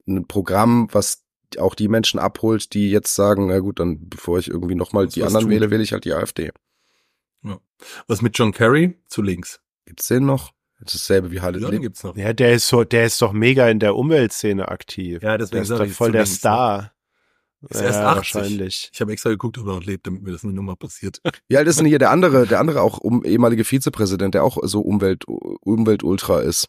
ein 0.07 0.27
Programm, 0.27 0.87
was 0.91 1.23
auch 1.57 1.75
die 1.75 1.87
Menschen 1.87 2.19
abholt, 2.19 2.73
die 2.73 2.91
jetzt 2.91 3.13
sagen, 3.15 3.47
na 3.47 3.59
gut, 3.59 3.79
dann 3.79 4.09
bevor 4.09 4.39
ich 4.39 4.47
irgendwie 4.47 4.75
nochmal 4.75 5.07
die 5.07 5.23
anderen 5.23 5.43
tun. 5.43 5.51
wähle, 5.51 5.71
wähle 5.71 5.83
ich 5.83 5.93
halt 5.93 6.05
die 6.05 6.13
AfD. 6.13 6.51
Ja. 7.43 7.59
Was 8.07 8.21
mit 8.21 8.37
John 8.37 8.53
Kerry 8.53 8.97
zu 9.07 9.21
links? 9.21 9.59
Gibt's 9.85 10.07
den 10.07 10.25
noch? 10.25 10.53
Das 10.79 10.95
ist 10.95 11.03
dasselbe 11.03 11.31
wie 11.31 11.41
Halle 11.41 11.59
ja, 11.59 11.69
den 11.69 11.81
gibt's 11.81 12.03
noch. 12.03 12.15
Ja, 12.15 12.33
der 12.33 12.53
ist 12.53 12.67
so, 12.67 12.83
der 12.83 13.05
ist 13.05 13.21
doch 13.21 13.33
mega 13.33 13.67
in 13.69 13.79
der 13.79 13.95
Umweltszene 13.95 14.67
aktiv. 14.67 15.21
Ja, 15.21 15.37
deswegen 15.37 15.67
der 15.67 15.75
ist 15.75 15.79
doch 15.79 15.95
voll 15.95 16.11
der 16.11 16.21
links, 16.21 16.31
ne? 16.31 16.37
Star. 16.37 16.93
Ist 17.69 17.79
ja, 17.79 17.87
erst 17.87 17.99
80. 17.99 18.15
wahrscheinlich. 18.35 18.89
Ich 18.91 19.01
habe 19.01 19.11
extra 19.11 19.29
geguckt, 19.29 19.59
ob 19.59 19.67
er 19.67 19.75
noch 19.75 19.83
lebt, 19.83 20.07
damit 20.07 20.23
mir 20.23 20.31
das 20.31 20.43
nur 20.43 20.63
mal 20.63 20.75
passiert. 20.75 21.21
Wie 21.47 21.57
alt 21.57 21.67
ist 21.67 21.77
denn 21.77 21.85
hier 21.85 21.99
der 21.99 22.09
andere, 22.09 22.47
der 22.47 22.59
andere 22.59 22.81
auch 22.81 22.97
um, 22.97 23.23
ehemalige 23.23 23.63
Vizepräsident, 23.63 24.33
der 24.33 24.43
auch 24.43 24.57
so 24.63 24.81
Umwelt, 24.81 25.25
Umweltultra 25.25 26.39
ist? 26.39 26.67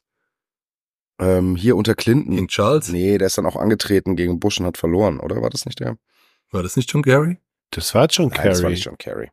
Ähm, 1.19 1.57
hier 1.57 1.77
unter 1.77 1.95
Clinton. 1.95 2.35
Gegen 2.35 2.49
Charles? 2.49 2.89
Nee, 2.89 3.19
der 3.19 3.27
ist 3.27 3.39
dann 3.39 3.47
auch 3.47 3.57
angetreten 3.57 4.17
gegen 4.17 4.41
Bush 4.41 4.59
und 4.61 4.67
hat 4.67 4.79
verloren, 4.79 5.21
oder? 5.21 5.43
War 5.43 5.51
das 5.51 5.67
nicht 5.67 5.81
der? 5.81 5.97
War 6.51 6.63
das 6.63 6.77
nicht 6.77 6.93
John 6.93 7.03
Kerry? 7.03 7.39
Das 7.71 7.95
war 7.95 8.07
John 8.07 8.31
Kerry. 8.31 8.45
Nein, 8.45 8.55
das 8.55 8.63
war 8.63 8.71
nicht 8.71 8.85
John 8.85 8.99
Kerry. 8.99 9.31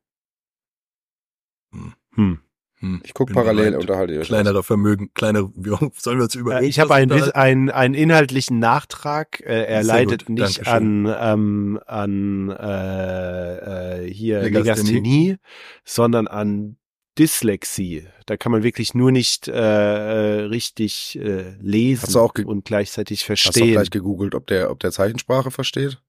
Hm. 1.71 1.93
hm. 2.15 2.39
Hm, 2.81 3.01
ich 3.03 3.13
gucke 3.13 3.33
parallel, 3.33 3.75
unterhalte 3.75 4.13
ihr 4.13 4.21
Kleinerer 4.21 4.63
Vermögen, 4.63 5.11
kleine, 5.13 5.49
wie 5.55 5.69
sollen 5.97 6.17
wir 6.17 6.23
uns 6.23 6.35
über? 6.35 6.61
Äh, 6.61 6.65
ich 6.65 6.79
habe 6.79 6.95
einen, 6.95 7.11
einen, 7.11 7.69
einen 7.69 7.93
inhaltlichen 7.93 8.59
Nachtrag. 8.59 9.41
Äh, 9.41 9.65
er 9.65 9.83
leidet 9.83 10.27
gut, 10.27 10.39
nicht 10.39 10.67
an, 10.67 11.13
ähm, 11.19 11.79
an 11.85 12.49
äh, 12.49 14.05
äh, 14.05 14.13
hier 14.13 14.41
Legasthenie. 14.41 14.91
Legasthenie, 14.91 15.37
sondern 15.83 16.27
an 16.27 16.77
Dyslexie. 17.19 18.07
Da 18.25 18.37
kann 18.37 18.51
man 18.51 18.63
wirklich 18.63 18.93
nur 18.93 19.11
nicht 19.11 19.47
äh, 19.47 19.51
äh 19.53 20.41
richtig 20.45 21.19
äh, 21.19 21.55
lesen 21.59 22.03
hast 22.03 22.15
du 22.15 22.19
auch 22.19 22.33
und 22.45 22.63
gleichzeitig 22.63 23.25
verstehen. 23.25 23.49
Hast 23.49 23.59
du 23.59 23.63
auch 23.63 23.71
gleich 23.71 23.89
gegoogelt, 23.91 24.35
ob 24.35 24.47
der, 24.47 24.71
ob 24.71 24.79
der 24.79 24.91
Zeichensprache 24.91 25.51
versteht? 25.51 26.01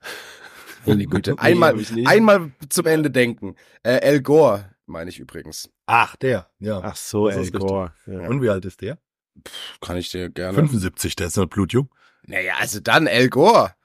Meine 0.86 1.06
Güte. 1.06 1.38
Einmal, 1.38 1.76
nee, 1.94 2.04
einmal 2.06 2.50
zum 2.68 2.86
Ende 2.86 3.10
denken. 3.10 3.54
Äh, 3.84 3.98
El 3.98 4.20
Gore, 4.20 4.74
meine 4.86 5.10
ich 5.10 5.20
übrigens. 5.20 5.70
Ach, 5.86 6.16
der, 6.16 6.50
ja. 6.58 6.80
Ach 6.82 6.96
so, 6.96 7.28
El 7.28 7.48
Gore. 7.52 7.92
Ja. 8.06 8.28
Und 8.28 8.42
wie 8.42 8.48
alt 8.48 8.64
ist 8.64 8.80
der? 8.80 8.98
Pff, 9.46 9.78
kann 9.80 9.96
ich 9.96 10.10
dir 10.10 10.28
gerne. 10.28 10.54
75, 10.54 11.14
der 11.14 11.28
ist 11.28 11.36
noch 11.36 11.46
blutjung. 11.46 11.88
Naja, 12.26 12.54
also 12.58 12.80
dann 12.80 13.06
El 13.06 13.28
Gore. 13.28 13.76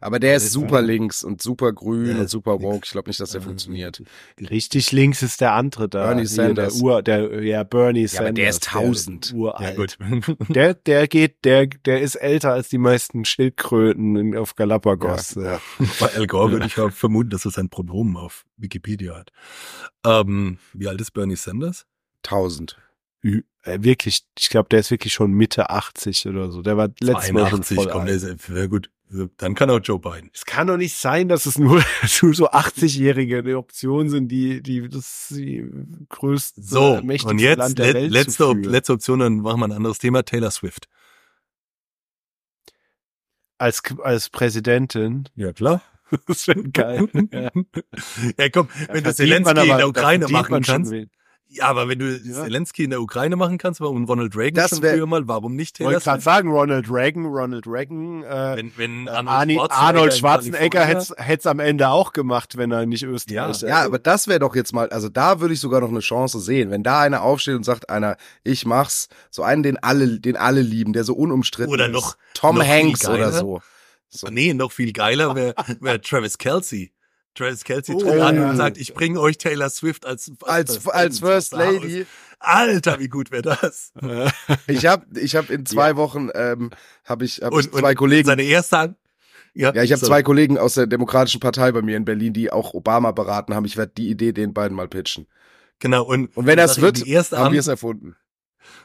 Aber 0.00 0.18
der 0.18 0.36
ist 0.36 0.52
super 0.52 0.82
links 0.82 1.24
und 1.24 1.42
super 1.42 1.72
grün 1.72 2.10
ja, 2.10 2.20
und 2.20 2.30
super 2.30 2.60
woke. 2.62 2.84
Ich 2.84 2.92
glaube 2.92 3.08
nicht, 3.08 3.20
dass 3.20 3.30
der 3.30 3.40
funktioniert. 3.40 4.02
Richtig 4.40 4.92
links 4.92 5.22
ist 5.22 5.40
der 5.40 5.52
andere 5.52 5.88
da. 5.88 6.06
Bernie 6.06 6.26
Sanders. 6.26 6.74
Der 6.74 6.82
Ur, 6.82 7.02
der, 7.02 7.42
ja, 7.44 7.62
Bernie 7.64 8.06
Sanders. 8.06 8.12
Ja, 8.14 8.20
aber 8.20 8.32
der 8.32 8.48
ist 8.50 8.64
tausend. 8.64 9.32
Uralt. 9.34 9.98
Ja, 10.00 10.34
der, 10.48 10.74
der 10.74 11.08
geht, 11.08 11.44
der, 11.44 11.66
der 11.66 12.00
ist 12.00 12.14
älter 12.16 12.52
als 12.52 12.68
die 12.68 12.78
meisten 12.78 13.24
Schildkröten 13.24 14.36
auf 14.36 14.54
Galapagos. 14.54 15.34
Ja. 15.34 15.42
ja. 15.42 15.60
Bei 16.00 16.14
Al 16.14 16.26
Gore 16.26 16.52
würde 16.52 16.66
ich 16.66 16.78
auch 16.78 16.92
vermuten, 16.92 17.30
dass 17.30 17.44
er 17.44 17.50
sein 17.50 17.68
Pronomen 17.68 18.16
auf 18.16 18.44
Wikipedia 18.56 19.16
hat. 19.16 19.32
Ähm, 20.06 20.58
wie 20.72 20.88
alt 20.88 21.00
ist 21.00 21.12
Bernie 21.12 21.36
Sanders? 21.36 21.86
Tausend. 22.22 22.76
Äh, 23.22 23.82
wirklich, 23.82 24.24
ich 24.38 24.48
glaube, 24.48 24.68
der 24.68 24.80
ist 24.80 24.90
wirklich 24.90 25.12
schon 25.12 25.32
Mitte 25.32 25.70
80 25.70 26.26
oder 26.26 26.50
so. 26.50 26.62
Der 26.62 26.76
war 26.76 26.88
letztes 27.00 27.32
Mal 27.32 27.50
schon 27.50 27.62
voll 27.62 27.88
komm, 27.88 28.06
der 28.06 28.14
ist 28.14 28.46
sehr 28.46 28.68
gut. 28.68 28.90
Dann 29.38 29.54
kann 29.54 29.70
auch 29.70 29.80
Joe 29.82 29.98
Biden. 29.98 30.30
Es 30.34 30.44
kann 30.44 30.66
doch 30.66 30.76
nicht 30.76 30.94
sein, 30.94 31.28
dass 31.28 31.46
es 31.46 31.58
nur 31.58 31.80
so 32.06 32.50
80-Jährige 32.50 33.38
eine 33.38 33.56
Option 33.56 34.10
sind, 34.10 34.28
die, 34.28 34.62
die 34.62 34.88
das 34.88 35.28
die 35.30 35.66
größte, 36.08 36.62
so, 36.62 37.00
mächtigste 37.02 37.28
und 37.30 37.38
jetzt 37.38 37.58
Land 37.58 37.78
der 37.78 37.94
Welt 37.94 38.12
letzte, 38.12 38.52
letzte 38.52 38.92
Option, 38.92 39.20
dann 39.20 39.36
machen 39.40 39.60
wir 39.60 39.68
ein 39.68 39.72
anderes 39.72 39.98
Thema, 39.98 40.24
Taylor 40.24 40.50
Swift. 40.50 40.88
Als, 43.56 43.82
als 44.02 44.28
Präsidentin. 44.28 45.28
Ja, 45.34 45.52
klar. 45.52 45.82
Das 46.26 46.46
wäre 46.48 46.62
geil. 46.64 47.08
ja. 47.32 47.50
ja, 48.38 48.48
komm, 48.50 48.68
wenn 48.88 49.04
du 49.04 49.14
Zelensky 49.14 49.60
in 49.60 49.76
der 49.76 49.88
Ukraine 49.88 50.28
machen 50.28 50.62
kannst. 50.62 50.92
Ja, 51.50 51.64
aber 51.64 51.88
wenn 51.88 51.98
du 51.98 52.14
ja. 52.14 52.44
Zelensky 52.44 52.84
in 52.84 52.90
der 52.90 53.00
Ukraine 53.00 53.34
machen 53.34 53.56
kannst, 53.56 53.80
warum 53.80 54.04
Ronald 54.04 54.36
Reagan 54.36 54.54
das 54.54 54.70
schon 54.70 54.80
früher 54.80 55.06
mal, 55.06 55.26
warum 55.28 55.56
nicht 55.56 55.76
Taylor 55.76 55.92
Wollte 55.92 56.04
gerade 56.04 56.22
sagen, 56.22 56.50
Ronald 56.50 56.90
Reagan, 56.90 57.24
Ronald 57.24 57.66
Reagan, 57.66 58.22
äh, 58.22 58.56
wenn, 58.56 58.72
wenn 58.76 59.06
äh, 59.06 59.10
Arnold, 59.10 59.70
Arnold 59.70 60.14
Schwarzenegger 60.14 60.84
hätte 60.84 61.14
es 61.16 61.46
am 61.46 61.58
Ende 61.58 61.88
auch 61.88 62.12
gemacht, 62.12 62.58
wenn 62.58 62.70
er 62.70 62.84
nicht 62.84 63.02
Österreich 63.02 63.62
Ja, 63.62 63.68
ja 63.68 63.84
aber 63.86 63.98
das 63.98 64.28
wäre 64.28 64.40
doch 64.40 64.54
jetzt 64.54 64.74
mal, 64.74 64.90
also 64.90 65.08
da 65.08 65.40
würde 65.40 65.54
ich 65.54 65.60
sogar 65.60 65.80
noch 65.80 65.88
eine 65.88 66.00
Chance 66.00 66.38
sehen, 66.38 66.70
wenn 66.70 66.82
da 66.82 67.00
einer 67.00 67.22
aufsteht 67.22 67.54
und 67.54 67.64
sagt, 67.64 67.88
einer, 67.88 68.18
ich 68.44 68.66
mach's, 68.66 69.08
so 69.30 69.42
einen, 69.42 69.62
den 69.62 69.78
alle, 69.78 70.20
den 70.20 70.36
alle 70.36 70.60
lieben, 70.60 70.92
der 70.92 71.04
so 71.04 71.14
unumstritten 71.14 71.72
oder 71.72 71.88
noch, 71.88 72.10
ist. 72.10 72.18
Tom 72.34 72.58
noch 72.58 72.66
Hanks 72.66 73.08
oder 73.08 73.32
so. 73.32 73.62
so. 74.10 74.28
Nee, 74.28 74.52
noch 74.52 74.70
viel 74.70 74.92
geiler 74.92 75.34
wäre 75.34 75.54
wär 75.80 76.02
Travis 76.02 76.36
Kelsey. 76.36 76.92
Travis 77.38 77.64
Kelsey 77.64 77.94
oh, 77.94 78.00
tritt 78.00 78.20
an 78.20 78.36
ja. 78.36 78.50
und 78.50 78.56
sagt, 78.56 78.78
ich 78.78 78.92
bringe 78.94 79.20
euch 79.20 79.38
Taylor 79.38 79.70
Swift 79.70 80.04
als 80.04 80.30
als, 80.42 80.70
als, 80.70 80.88
als 80.88 81.18
First 81.20 81.52
Lady. 81.52 82.06
Alter, 82.40 82.98
wie 82.98 83.08
gut 83.08 83.30
wäre 83.30 83.42
das? 83.42 83.92
ich 84.66 84.86
habe 84.86 85.06
ich 85.18 85.34
hab 85.34 85.50
in 85.50 85.66
zwei 85.66 85.90
ja. 85.90 85.96
Wochen 85.96 86.30
ähm, 86.34 86.70
habe 87.04 87.24
ich, 87.24 87.40
hab 87.42 87.52
und, 87.52 87.60
ich 87.60 87.70
zwei 87.72 87.94
Kollegen. 87.94 88.26
Seine 88.26 88.42
erste 88.42 88.96
ja, 89.54 89.74
ja, 89.74 89.82
ich 89.82 89.90
habe 89.90 90.00
so. 90.00 90.06
zwei 90.06 90.22
Kollegen 90.22 90.56
aus 90.56 90.74
der 90.74 90.86
Demokratischen 90.86 91.40
Partei 91.40 91.72
bei 91.72 91.82
mir 91.82 91.96
in 91.96 92.04
Berlin, 92.04 92.32
die 92.32 92.52
auch 92.52 92.74
Obama 92.74 93.10
beraten 93.10 93.54
haben. 93.54 93.64
Ich 93.64 93.76
werde 93.76 93.92
die 93.96 94.08
Idee 94.08 94.32
den 94.32 94.52
beiden 94.52 94.76
mal 94.76 94.88
pitchen. 94.88 95.26
Genau 95.80 96.04
und 96.04 96.36
und 96.36 96.46
wenn 96.46 96.56
das 96.56 96.80
wird, 96.80 96.98
haben 97.32 97.52
wir 97.52 97.60
es 97.60 97.66
erfunden. 97.66 98.16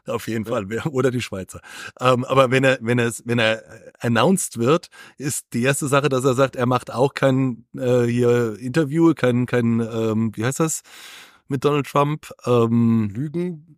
Auf 0.08 0.28
jeden 0.28 0.46
Fall. 0.46 0.66
Oder 0.92 1.12
die 1.12 1.22
Schweizer. 1.22 1.62
Ähm, 2.00 2.26
aber 2.26 2.52
wenn 2.52 2.64
er, 2.64 2.78
wenn 2.82 3.00
er, 3.00 3.12
wenn 3.26 3.40
er 3.40 3.64
announced 4.00 4.58
wird, 4.58 4.88
ist 5.18 5.48
die 5.54 5.64
erste 5.64 5.88
Sache, 5.88 6.10
dass 6.10 6.26
er 6.26 6.34
sagt, 6.34 6.56
er 6.56 6.66
macht 6.66 6.92
auch 6.94 7.14
kein 7.14 7.66
äh, 7.76 8.04
hier 8.04 8.58
Interview, 8.60 9.14
kein, 9.14 9.46
kein, 9.46 9.80
ähm, 9.80 10.32
wie 10.36 10.46
heißt 10.46 10.60
das 10.60 10.82
mit 11.48 11.64
Donald 11.66 11.88
Trump? 11.88 12.32
Ähm, 12.46 13.10
Lügen? 13.14 13.78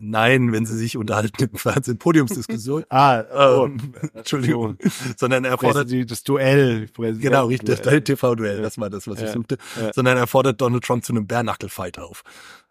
Nein, 0.00 0.52
wenn 0.52 0.64
sie 0.64 0.76
sich 0.76 0.96
unterhalten 0.96 1.42
im 1.42 1.56
Fernsehen, 1.56 1.98
Podiumsdiskussion. 1.98 2.84
ah, 2.90 3.24
oh, 3.34 3.66
ähm, 3.66 3.94
Entschuldigung. 4.14 4.78
Sondern 5.16 5.44
er 5.44 5.58
fordert 5.58 5.90
das 6.10 6.22
Duell. 6.22 6.88
Genau, 6.96 7.46
richtig, 7.46 7.80
das 7.80 8.04
TV-Duell, 8.04 8.62
das 8.62 8.78
war 8.78 8.90
das, 8.90 9.08
was 9.08 9.18
ich 9.18 9.26
Ja. 9.26 9.32
suchte. 9.32 9.58
Ja. 9.80 9.92
Sondern 9.92 10.16
er 10.16 10.26
fordert 10.26 10.60
Donald 10.60 10.84
Trump 10.84 11.04
zu 11.04 11.12
einem 11.12 11.26
Bärnackel-Fight 11.26 11.98
auf. 11.98 12.22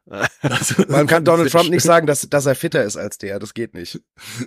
Also, 0.10 0.86
Man 0.88 1.08
kann 1.08 1.26
Donald 1.26 1.52
Trump 1.52 1.70
nicht 1.70 1.84
sagen, 1.84 2.08
dass, 2.08 2.22
dass 2.30 2.46
er 2.46 2.56
fitter 2.56 2.84
ist 2.84 2.96
als 2.98 3.18
der. 3.18 3.40
Das 3.40 3.54
geht 3.54 3.74
nicht. 3.74 4.02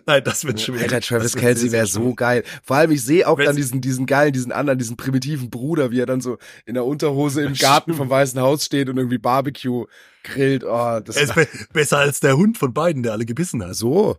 Nein, 0.07 0.25
das 0.25 0.45
wird 0.45 0.61
schwer. 0.61 0.81
Alter, 0.83 1.01
Travis 1.01 1.33
Das 1.33 1.41
Kelsey 1.41 1.73
wäre 1.73 1.87
so 1.87 2.15
geil. 2.15 2.45
Vor 2.63 2.77
allem, 2.77 2.91
ich 2.91 3.05
sehe 3.05 3.29
auch 3.29 3.39
Wenn 3.39 3.47
dann 3.47 3.57
diesen, 3.57 3.81
diesen 3.81 4.07
geilen, 4.07 4.33
diesen 4.33 4.53
anderen, 4.53 4.79
diesen 4.79 4.97
primitiven 4.97 5.51
Bruder, 5.51 5.91
wie 5.91 6.01
er 6.01 6.07
dann 6.07 6.21
so 6.21 6.39
in 6.65 6.75
der 6.75 6.85
Unterhose 6.85 7.43
im 7.43 7.55
Garten 7.55 7.95
vom 7.95 8.09
Weißen 8.09 8.41
Haus 8.41 8.65
steht 8.65 8.89
und 8.89 8.97
irgendwie 8.97 9.19
Barbecue 9.19 9.87
grillt. 10.25 10.65
Oh, 10.65 11.01
das 11.01 11.17
Er 11.17 11.23
ist 11.25 11.35
be 11.35 11.49
besser 11.73 11.99
als 11.99 12.21
der 12.21 12.37
Hund 12.37 12.57
von 12.59 12.73
beiden, 12.73 13.03
der 13.03 13.13
alle 13.13 13.27
gebissen 13.27 13.63
hat. 13.63 13.75
so. 13.75 14.17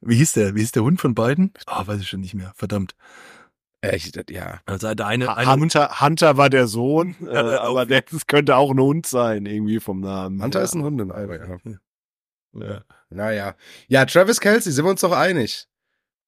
Wie 0.00 0.16
hieß 0.16 0.32
der? 0.32 0.54
Wie 0.54 0.60
hieß 0.60 0.72
der 0.72 0.82
Hund 0.82 1.00
von 1.00 1.14
beiden? 1.14 1.52
Ah, 1.66 1.86
weiß 1.86 2.00
ich 2.00 2.08
schon 2.08 2.20
nicht 2.20 2.34
mehr. 2.34 2.52
Verdammt. 2.56 2.94
Echt, 3.80 4.30
ja. 4.30 4.60
Also 4.66 4.94
der 4.94 5.06
eine, 5.06 5.36
eine 5.36 5.50
Hund. 5.52 5.62
Hunter, 5.62 6.00
Hunter 6.00 6.36
war 6.36 6.50
der 6.50 6.66
Sohn, 6.66 7.14
äh, 7.26 7.34
Ja, 7.34 7.60
aber 7.62 7.86
der, 7.86 8.02
das 8.02 8.26
könnte 8.26 8.56
auch 8.56 8.70
ein 8.70 8.80
Hund 8.80 9.06
sein, 9.06 9.46
irgendwie 9.46 9.80
vom 9.80 10.00
Namen. 10.00 10.42
Hunter 10.42 10.60
ja. 10.60 10.64
ist 10.64 10.74
ein 10.74 10.82
Hundeneimer, 10.82 11.36
ja. 11.36 11.56
Ja. 12.54 12.82
Naja. 13.10 13.54
Ja, 13.88 14.04
Travis 14.06 14.40
Kelsey, 14.40 14.72
sind 14.72 14.84
wir 14.84 14.90
uns 14.90 15.02
doch 15.02 15.12
einig. 15.12 15.66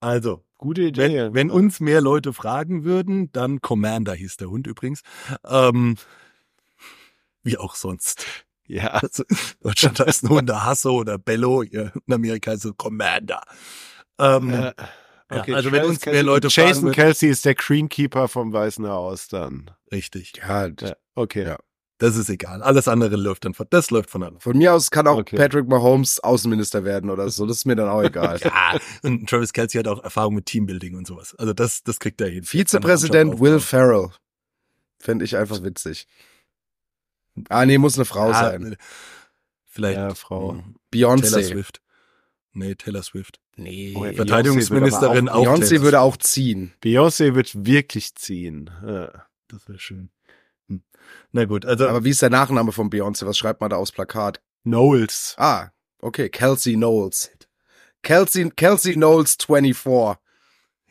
Also, 0.00 0.44
Gute 0.58 0.82
Idee. 0.82 1.14
wenn, 1.14 1.34
wenn 1.34 1.50
uns 1.50 1.80
mehr 1.80 2.00
Leute 2.00 2.32
fragen 2.32 2.84
würden, 2.84 3.32
dann 3.32 3.60
Commander 3.60 4.14
hieß 4.14 4.36
der 4.36 4.50
Hund 4.50 4.66
übrigens. 4.66 5.02
Ähm, 5.44 5.96
wie 7.42 7.56
auch 7.56 7.74
sonst. 7.74 8.26
ja. 8.66 8.88
Also, 9.02 9.24
Deutschland 9.60 10.00
heißt 10.00 10.24
ein 10.24 10.28
Hunde 10.30 10.64
Hasso 10.64 10.92
oder 10.92 11.18
Bello, 11.18 11.62
ja, 11.62 11.92
in 12.06 12.12
Amerika 12.12 12.52
ist 12.52 12.64
es 12.64 12.76
Commander. 12.76 13.42
Ähm, 14.18 14.50
Äh, 14.52 14.72
Ja, 15.30 15.42
also 15.54 15.72
wenn 15.72 15.84
uns 15.84 16.04
mehr 16.06 16.22
Leute 16.22 16.48
Jason 16.48 16.84
fragen 16.84 16.92
Kelsey 16.94 17.28
ist 17.28 17.44
der 17.44 17.54
Greenkeeper 17.54 18.28
vom 18.28 18.52
Weißen 18.52 18.86
Haus 18.88 19.28
dann. 19.28 19.70
Richtig. 19.92 20.32
Ja, 20.38 20.66
Ja, 20.68 20.96
okay. 21.14 21.44
Ja. 21.44 21.58
Das 22.00 22.16
ist 22.16 22.30
egal. 22.30 22.62
Alles 22.62 22.86
andere 22.86 23.16
läuft 23.16 23.44
dann 23.44 23.54
von, 23.54 23.66
das 23.70 23.90
läuft 23.90 24.08
von 24.08 24.22
allein. 24.22 24.38
von 24.40 24.56
mir 24.56 24.72
aus 24.72 24.90
kann 24.92 25.08
auch 25.08 25.18
Okay. 25.18 25.36
Patrick 25.36 25.66
Mahomes 25.68 26.20
Außenminister 26.20 26.84
werden 26.84 27.10
oder 27.10 27.28
so. 27.28 27.44
Das 27.44 27.56
ist 27.58 27.64
mir 27.64 27.74
dann 27.74 27.88
auch 27.88 28.02
egal. 28.02 28.38
Ja, 28.44 28.78
und 29.02 29.28
Travis 29.28 29.52
Kelsey 29.52 29.78
hat 29.80 29.88
auch 29.88 30.02
Erfahrung 30.04 30.36
mit 30.36 30.46
Teambuilding 30.46 30.94
und 30.96 31.06
sowas. 31.08 31.34
Also 31.34 31.52
das, 31.52 31.82
das 31.82 31.98
kriegt 31.98 32.20
er 32.20 32.28
hin. 32.28 32.44
Vizepräsident 32.44 33.40
Will 33.40 33.50
eine 33.52 33.60
Ferrell. 33.60 34.10
Fände 35.00 35.24
ich 35.24 35.36
einfach 35.36 35.62
witzig. 35.64 36.06
Ah, 37.48 37.66
nee, 37.66 37.78
muss 37.78 37.96
eine 37.96 38.04
Frau 38.04 38.24
Mannschaft 38.30 38.44
sein. 38.44 38.62
aufbauen. 38.62 38.76
Vielleicht 39.66 39.98
Ja, 39.98 40.14
Frau. 40.14 40.52
hm, 40.52 40.76
Taylor 40.92 41.14
Beyoncé. 41.16 41.42
Swift. 41.44 41.80
Nee, 42.52 42.74
Taylor 42.76 43.02
Swift. 43.02 43.40
Nee. 43.58 43.92
Oh, 43.96 44.04
Verteidigungsministerin 44.04 45.28
Beyoncé 45.28 45.32
auch. 45.32 45.44
Beyoncé 45.44 45.82
würde 45.82 46.00
auch 46.00 46.16
ziehen. 46.16 46.72
Beyoncé 46.82 47.34
wird 47.34 47.66
wirklich 47.66 48.14
ziehen. 48.14 48.70
Ja. 48.86 49.26
Das 49.48 49.68
wäre 49.68 49.78
schön. 49.78 50.10
Hm. 50.68 50.82
Na 51.32 51.44
gut, 51.44 51.64
also 51.66 51.88
Aber 51.88 52.04
wie 52.04 52.10
ist 52.10 52.22
der 52.22 52.30
Nachname 52.30 52.70
von 52.70 52.88
Beyoncé? 52.88 53.26
Was 53.26 53.36
schreibt 53.36 53.60
man 53.60 53.70
da 53.70 53.76
aufs 53.76 53.92
Plakat? 53.92 54.40
Knowles. 54.62 55.34
Ah, 55.38 55.70
okay. 56.00 56.28
Kelsey 56.28 56.74
Knowles. 56.74 57.30
Kelsey, 58.02 58.48
Kelsey 58.50 58.94
Knowles 58.94 59.36
24. 59.44 60.18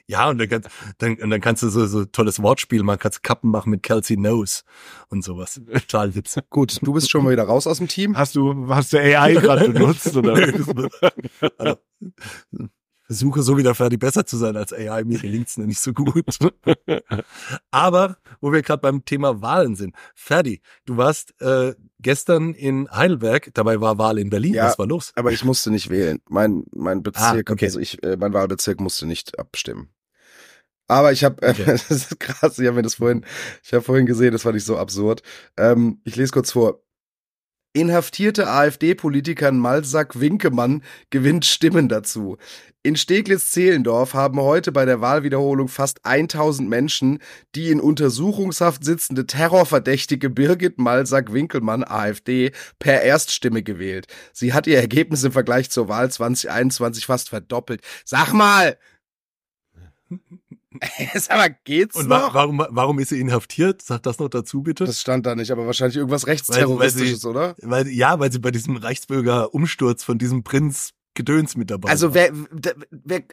ja, 0.08 0.30
und 0.30 0.40
dann, 0.40 0.50
kannst, 0.50 0.70
dann, 0.98 1.16
und 1.16 1.30
dann 1.30 1.40
kannst 1.40 1.64
du 1.64 1.70
so, 1.70 1.86
so 1.86 2.04
tolles 2.04 2.42
Wortspiel 2.42 2.84
machen, 2.84 3.00
kannst 3.00 3.24
Kappen 3.24 3.50
machen 3.50 3.70
mit 3.70 3.82
Kelsey 3.82 4.18
Nose 4.18 4.64
und 5.08 5.24
sowas. 5.24 5.62
Total 5.72 6.16
Witz. 6.16 6.38
Gut, 6.50 6.80
du 6.82 6.92
bist 6.92 7.10
schon 7.10 7.24
mal 7.24 7.32
wieder 7.32 7.44
raus 7.44 7.66
aus 7.66 7.78
dem 7.78 7.88
Team. 7.88 8.18
Hast 8.18 8.36
du, 8.36 8.68
hast 8.68 8.92
du 8.92 8.98
AI 9.00 9.36
gerade 9.36 9.70
benutzt 9.70 10.18
oder? 10.18 10.34
also, 11.58 11.78
versuche 13.08 13.42
so 13.42 13.58
wieder 13.58 13.74
fertig 13.74 14.00
besser 14.00 14.26
zu 14.26 14.36
sein 14.38 14.58
als 14.58 14.74
AI, 14.74 15.04
mir 15.06 15.18
gelingt's 15.22 15.58
noch 15.58 15.66
nicht 15.66 15.80
so 15.80 15.94
gut. 15.94 16.26
Aber, 17.72 18.18
wo 18.42 18.52
wir 18.52 18.62
gerade 18.62 18.82
beim 18.82 19.06
Thema 19.06 19.42
Wahlen 19.42 19.76
sind. 19.76 19.96
Ferdi, 20.14 20.62
du 20.86 20.98
warst 20.98 21.34
äh, 21.42 21.74
gestern 22.00 22.54
in 22.54 22.90
Heidelberg, 22.92 23.52
dabei 23.54 23.80
war 23.82 23.98
Wahl 23.98 24.20
in 24.20 24.30
Berlin. 24.30 24.56
Ja. 24.56 24.66
Was 24.66 24.78
war 24.80 24.88
los? 24.88 25.14
Aber 25.16 25.32
ich 25.32 25.44
musste 25.46 25.72
nicht 25.72 25.90
wählen. 25.90 26.20
Mein, 26.30 26.66
mein 26.72 27.02
Bezirk, 27.02 27.50
Ah, 27.50 27.54
okay. 27.54 27.66
also 27.66 27.80
ich, 27.80 28.04
äh, 28.04 28.18
mein 28.18 28.34
Wahlbezirk 28.34 28.80
musste 28.82 29.06
nicht 29.06 29.40
abstimmen. 29.40 29.90
Aber 30.90 31.12
ich 31.12 31.24
habe, 31.24 31.42
äh, 31.42 31.52
Okay. 31.52 31.64
das 31.66 31.90
ist 31.92 32.20
krass, 32.20 32.60
ich 32.60 32.66
habe 32.68 32.76
mir 32.78 32.82
das 32.84 32.96
vorhin, 32.96 33.26
ich 33.64 33.74
habe 33.74 33.84
vorhin 33.84 34.06
gesehen, 34.06 34.32
das 34.34 34.44
fand 34.44 34.58
ich 34.58 34.66
so 34.66 34.78
absurd. 34.78 35.22
Ähm, 35.58 36.02
ich 36.04 36.16
lese 36.18 36.32
kurz 36.34 36.52
vor. 36.52 36.82
Inhaftierte 37.74 38.48
AfD-Politiker 38.48 39.52
Malsack 39.52 40.20
Winkemann 40.20 40.84
gewinnt 41.10 41.46
Stimmen 41.46 41.90
dazu. 41.90 42.38
In 42.82 42.96
Steglitz-Zehlendorf 42.96 44.14
haben 44.14 44.40
heute 44.40 44.72
bei 44.72 44.86
der 44.86 45.02
Wahlwiederholung 45.02 45.68
fast 45.68 46.06
1000 46.06 46.70
Menschen 46.70 47.20
die 47.54 47.70
in 47.70 47.82
Untersuchungshaft 47.82 48.84
sitzende 48.84 49.28
Terrorverdächtige 49.28 50.30
Birgit 50.30 50.78
Malsack-Winkelmann, 50.78 51.84
AfD, 51.84 52.52
per 52.80 53.02
Erststimme 53.02 53.62
gewählt. 53.62 54.08
Sie 54.32 54.54
hat 54.54 54.68
ihr 54.68 54.78
Ergebnis 54.78 55.24
im 55.24 55.34
Vergleich 55.34 55.70
zur 55.70 55.90
Wahl 55.90 56.10
2021 56.10 57.06
fast 57.06 57.30
verdoppelt. 57.30 57.82
Sag 58.06 58.34
mal! 58.34 58.78
Sag 61.16 61.38
mal, 61.38 61.56
geht's 61.64 61.96
Und 61.96 62.10
wa 62.10 62.20
noch? 62.20 62.34
warum, 62.34 62.66
warum 62.70 63.00
ist 63.00 63.10
sie 63.10 63.20
inhaftiert? 63.20 63.82
Sag 63.82 64.04
das 64.04 64.20
noch 64.20 64.30
dazu, 64.30 64.62
bitte. 64.62 64.86
Das 64.86 65.02
stand 65.02 65.26
da 65.26 65.36
nicht, 65.36 65.52
aber 65.52 65.66
wahrscheinlich 65.66 65.98
irgendwas 65.98 66.28
Rechtsterroristisches, 66.28 67.26
oder? 67.26 67.56
weil, 67.62 67.88
ja, 67.88 68.20
weil 68.20 68.32
sie 68.32 68.40
bei 68.40 68.52
diesem 68.52 68.78
Reichsbürger-Umsturz 68.78 70.04
von 70.04 70.18
diesem 70.18 70.44
Prinz 70.44 70.94
Gedöns 71.14 71.58
mit 71.58 71.72
dabei 71.72 71.90
Also 71.90 72.10
war. 72.10 72.16
wer, 72.16 72.30
wer, 72.52 72.76
wer 72.92 73.24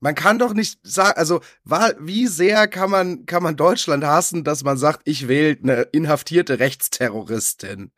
man 0.00 0.14
kann 0.14 0.38
doch 0.38 0.54
nicht 0.54 0.78
sagen, 0.82 1.18
also 1.18 1.40
war, 1.64 1.92
wie 2.00 2.26
sehr 2.26 2.68
kann 2.68 2.90
man 2.90 3.26
kann 3.26 3.42
man 3.42 3.56
Deutschland 3.56 4.02
hassen, 4.04 4.44
dass 4.44 4.64
man 4.64 4.78
sagt, 4.78 5.02
ich 5.04 5.28
wähle 5.28 5.58
eine 5.62 5.82
inhaftierte 5.92 6.58
Rechtsterroristin. 6.58 7.92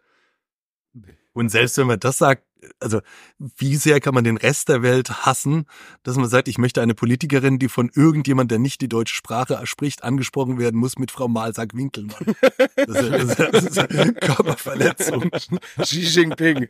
Und 1.32 1.48
selbst 1.48 1.78
wenn 1.78 1.86
man 1.86 2.00
das 2.00 2.18
sagt, 2.18 2.44
also 2.80 3.00
wie 3.38 3.76
sehr 3.76 4.00
kann 4.00 4.14
man 4.14 4.24
den 4.24 4.36
Rest 4.36 4.68
der 4.68 4.82
Welt 4.82 5.24
hassen, 5.26 5.66
dass 6.02 6.16
man 6.16 6.28
sagt, 6.28 6.48
ich 6.48 6.58
möchte 6.58 6.82
eine 6.82 6.94
Politikerin, 6.94 7.58
die 7.58 7.68
von 7.68 7.90
irgendjemand, 7.94 8.50
der 8.50 8.58
nicht 8.58 8.80
die 8.80 8.88
deutsche 8.88 9.14
Sprache 9.14 9.60
spricht, 9.64 10.04
angesprochen 10.04 10.58
werden 10.58 10.78
muss 10.78 10.98
mit 10.98 11.10
Frau 11.10 11.28
Malsack-Winkelmann. 11.28 12.34
Das 12.76 13.02
ist, 13.02 13.38
das 13.38 13.64
ist, 13.64 13.78
eine 13.78 14.14
Körperverletzung. 14.14 15.30
Xi 15.80 16.00
Jinping, 16.00 16.68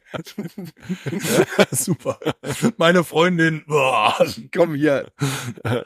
Super. 1.70 2.18
Meine 2.76 3.04
Freundin, 3.04 3.64
boah, 3.66 4.14
komm 4.54 4.74
hier. 4.74 5.10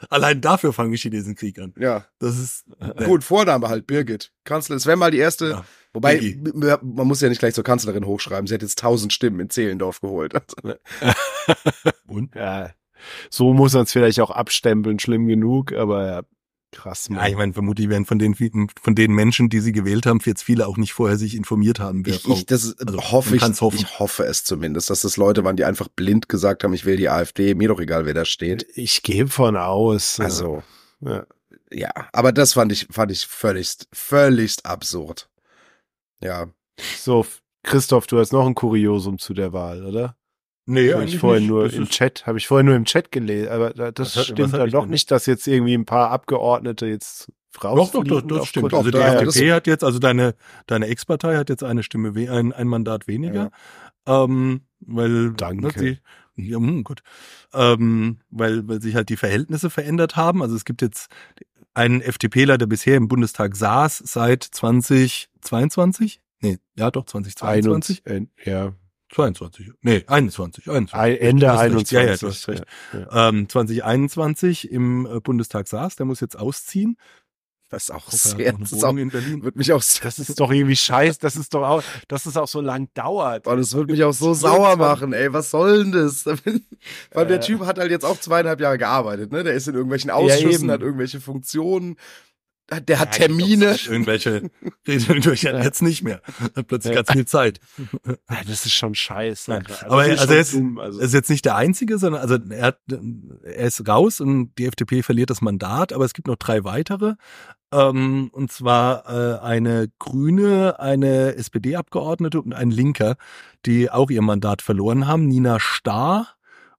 allein 0.09 0.41
dafür 0.41 0.73
fangen 0.73 0.91
die 0.91 0.97
Chinesen 0.97 1.35
Krieg 1.35 1.59
an. 1.59 1.73
Ja, 1.77 2.05
Das 2.19 2.37
ist 2.37 2.65
gut, 3.05 3.23
Vorname 3.23 3.69
halt 3.69 3.87
Birgit. 3.87 4.31
Kanzler, 4.43 4.75
es 4.75 4.85
wäre 4.85 4.97
mal 4.97 5.11
die 5.11 5.17
erste. 5.17 5.49
Ja. 5.49 5.65
Wobei, 5.97 6.17
Biggie. 6.17 6.49
m- 6.51 6.77
man 6.95 7.07
muss 7.07 7.21
ja 7.21 7.29
nicht 7.29 7.39
gleich 7.39 7.53
zur 7.53 7.63
Kanzlerin 7.63 8.05
hochschreiben. 8.05 8.47
Sie 8.47 8.53
hat 8.53 8.61
jetzt 8.61 8.79
tausend 8.79 9.13
Stimmen 9.13 9.39
in 9.39 9.49
Zehlendorf 9.49 9.99
geholt. 10.01 10.33
Also, 10.35 10.77
und 12.07 12.35
Ja. 12.35 12.71
So 13.29 13.53
muss 13.53 13.73
man 13.73 13.83
es 13.83 13.91
vielleicht 13.91 14.19
auch 14.19 14.31
abstempeln, 14.31 14.97
schlimm 14.99 15.27
genug, 15.27 15.71
aber 15.71 16.07
ja, 16.07 16.21
krass. 16.71 17.07
Ja, 17.11 17.27
ich 17.27 17.35
meine, 17.37 17.53
vermutlich 17.53 17.89
werden 17.89 18.05
von 18.05 18.17
den 18.17 18.33
von 18.35 18.95
den 18.95 19.13
Menschen, 19.13 19.49
die 19.49 19.59
sie 19.59 19.71
gewählt 19.71 20.05
haben, 20.07 20.19
jetzt 20.25 20.41
viele 20.43 20.67
auch 20.67 20.77
nicht 20.77 20.93
vorher 20.93 21.17
sich 21.17 21.35
informiert 21.35 21.79
haben. 21.79 22.05
Wer 22.05 22.15
Ich, 22.15 22.23
Frau- 22.23 22.33
ich, 22.33 22.45
das 22.47 22.75
also, 22.79 22.99
hoffe 23.11 23.35
ich, 23.35 23.43
ich 23.43 23.99
hoffe 23.99 24.23
es 24.25 24.43
zumindest, 24.43 24.89
dass 24.89 25.01
das 25.01 25.15
Leute 25.15 25.43
waren, 25.43 25.55
die 25.55 25.63
einfach 25.65 25.87
blind 25.89 26.27
gesagt 26.27 26.63
haben, 26.63 26.73
ich 26.73 26.85
will 26.85 26.97
die 26.97 27.07
AfD, 27.09 27.53
mir 27.53 27.67
doch 27.67 27.79
egal, 27.79 28.05
wer 28.07 28.15
da 28.15 28.25
steht. 28.25 28.65
ich 28.73 29.03
gehe 29.03 29.27
von 29.27 29.55
aus. 29.55 30.19
Also, 30.19 30.63
ja. 30.99 31.25
ja, 31.71 31.91
aber 32.13 32.31
das 32.31 32.53
fand 32.53 32.71
ich, 32.71 32.87
fand 32.89 33.11
ich 33.11 33.27
völligst, 33.27 33.87
völligst 33.93 34.65
absurd. 34.65 35.29
Ja. 36.23 36.47
so, 36.97 37.25
Christoph, 37.63 38.07
du 38.07 38.19
hast 38.19 38.31
noch 38.33 38.45
ein 38.45 38.55
Kuriosum 38.55 39.19
zu 39.19 39.33
der 39.33 39.53
Wahl, 39.53 39.85
oder? 39.85 40.15
nee, 40.65 40.91
habe 40.93 41.05
ich 41.05 41.17
vorhin 41.17 41.47
nur 41.47 41.71
im 41.71 41.87
Chat, 41.87 42.25
habe 42.27 42.37
ich 42.37 42.47
vorhin 42.47 42.65
nur 42.65 42.75
im 42.75 42.85
Chat 42.85 43.11
gelesen, 43.11 43.49
aber 43.49 43.71
da- 43.71 43.91
das 43.91 44.15
hat- 44.15 44.25
stimmt 44.25 44.53
dann 44.53 44.69
doch 44.69 44.85
nicht, 44.85 45.11
dass 45.11 45.25
jetzt 45.25 45.47
irgendwie 45.47 45.73
ein 45.73 45.85
paar 45.85 46.11
Abgeordnete 46.11 46.87
jetzt 46.87 47.31
Doch, 47.53 47.61
doch, 47.63 47.91
doch, 47.91 48.03
rausfliegen 48.03 48.29
das 48.29 48.47
stimmt. 48.47 48.73
Doch, 48.73 48.79
Also 48.79 48.91
die 48.91 48.97
ja, 48.97 49.13
FDP 49.21 49.53
hat 49.53 49.65
jetzt, 49.67 49.83
also 49.83 49.97
deine, 49.99 50.35
deine 50.67 50.87
Ex-Partei 50.87 51.37
hat 51.37 51.49
jetzt 51.49 51.63
eine 51.63 51.83
Stimme, 51.83 52.13
ein, 52.29 52.51
ein 52.53 52.67
Mandat 52.67 53.07
weniger. 53.07 53.49
Ähm, 54.05 54.61
weil, 54.79 55.31
Danke. 55.33 55.65
Ne, 55.81 55.99
sie, 56.35 56.49
ja, 56.49 56.57
hm, 56.57 56.83
gut. 56.83 57.01
Ähm, 57.53 58.19
weil, 58.29 58.67
weil 58.67 58.81
sich 58.81 58.95
halt 58.95 59.09
die 59.09 59.17
Verhältnisse 59.17 59.69
verändert 59.69 60.15
haben. 60.15 60.41
Also 60.43 60.55
es 60.55 60.65
gibt 60.65 60.81
jetzt 60.81 61.07
einen 61.77 62.01
FDPler, 62.01 62.57
der 62.57 62.65
bisher 62.65 62.95
im 62.97 63.07
Bundestag 63.07 63.55
saß 63.55 63.99
seit 64.05 64.43
2022. 64.43 66.19
Nee, 66.41 66.57
ja 66.77 66.91
doch, 66.91 67.05
2022. 67.05 68.05
21, 68.05 68.47
äh, 68.47 68.49
ja. 68.51 68.73
22. 69.09 69.71
Nee, 69.81 70.03
21. 70.07 70.69
21. 70.69 70.93
Ein- 70.93 71.17
Ende 71.17 71.45
Du 71.45 71.51
hast 71.51 71.59
recht. 71.61 71.71
21. 71.71 71.91
Ja, 71.97 72.03
ja, 72.03 72.17
du 72.17 72.27
hast 72.27 72.47
recht. 72.49 72.63
Ja, 72.93 72.99
ja. 72.99 73.29
Ähm, 73.29 73.47
2021 73.49 74.69
im 74.71 75.05
äh, 75.05 75.19
Bundestag 75.21 75.67
saß, 75.67 75.95
der 75.95 76.05
muss 76.05 76.19
jetzt 76.19 76.37
ausziehen. 76.37 76.97
Das 77.69 77.83
ist 77.83 77.91
auch 77.91 78.05
er 78.11 78.17
sehr, 78.17 78.53
das 78.53 78.71
ist 78.71 78.83
auch, 78.83 78.95
in 78.95 79.09
Berlin. 79.09 79.43
wird 79.43 79.57
mich 79.57 79.73
auch, 79.73 79.83
Das 80.01 80.19
ist 80.19 80.39
doch 80.39 80.51
irgendwie 80.51 80.75
scheiße, 80.75 81.19
das 81.19 81.35
ist 81.35 81.53
doch 81.53 81.63
auch, 81.67 81.83
dass 82.07 82.25
es 82.25 82.37
auch 82.37 82.47
so 82.47 82.61
lang 82.61 82.87
dauert. 82.93 83.45
Oh, 83.45 83.55
das 83.55 83.73
wird 83.73 83.89
mich 83.89 84.03
auch 84.03 84.13
so 84.13 84.33
sauer 84.33 84.77
machen, 84.77 85.11
ey, 85.13 85.33
was 85.33 85.51
soll 85.51 85.83
denn 85.83 85.91
das? 85.91 86.25
Weil 86.25 87.25
der 87.27 87.37
Äh. 87.37 87.39
Typ 87.41 87.65
hat 87.65 87.77
halt 87.77 87.91
jetzt 87.91 88.05
auch 88.05 88.19
zweieinhalb 88.19 88.61
Jahre 88.61 88.77
gearbeitet, 88.77 89.31
ne? 89.33 89.43
Der 89.43 89.53
ist 89.53 89.67
in 89.67 89.73
irgendwelchen 89.75 90.09
Ja, 90.09 90.15
Ausschüssen, 90.15 90.63
eben. 90.65 90.71
hat 90.71 90.81
irgendwelche 90.81 91.19
Funktionen, 91.19 91.97
der 92.69 92.99
hat 92.99 93.17
Ja, 93.17 93.27
Termine. 93.27 93.77
Irgendwelche, 93.87 94.49
irgendwelche 94.85 95.49
jetzt 95.51 95.81
nicht 95.81 96.03
mehr. 96.03 96.21
Hat 96.55 96.67
plötzlich 96.67 96.93
ganz 96.95 97.11
viel 97.11 97.25
Zeit. 97.25 97.59
Ja, 98.29 98.37
das 98.45 98.65
ist 98.65 98.73
schon 98.73 98.93
scheiße. 98.95 99.53
Also 99.53 99.85
aber 99.85 100.01
also 100.01 100.17
schon 100.25 100.29
er 100.33 100.39
ist- 100.39 100.53
dumm, 100.53 100.77
also. 100.79 100.99
Er 100.99 101.05
ist 101.05 101.13
jetzt 101.13 101.29
nicht 101.29 101.45
der 101.45 101.55
Einzige, 101.55 101.97
sondern 101.97 102.21
also 102.21 102.37
er, 102.49 102.65
hat, 102.67 102.79
er 103.43 103.67
ist 103.67 103.87
raus 103.87 104.19
und 104.21 104.51
die 104.57 104.65
FDP 104.65 105.01
verliert 105.03 105.29
das 105.29 105.41
Mandat, 105.41 105.93
aber 105.93 106.05
es 106.05 106.13
gibt 106.13 106.27
noch 106.27 106.35
drei 106.35 106.63
weitere. 106.63 107.15
Ähm, 107.71 108.29
und 108.31 108.51
zwar 108.51 109.05
äh, 109.09 109.39
eine 109.41 109.89
Grüne, 109.99 110.79
eine 110.79 111.35
SPD-Abgeordnete 111.35 112.41
und 112.41 112.53
ein 112.53 112.71
Linker, 112.71 113.15
die 113.65 113.89
auch 113.89 114.09
ihr 114.09 114.21
Mandat 114.21 114.61
verloren 114.61 115.07
haben. 115.07 115.27
Nina 115.27 115.59
Starr, 115.59 116.27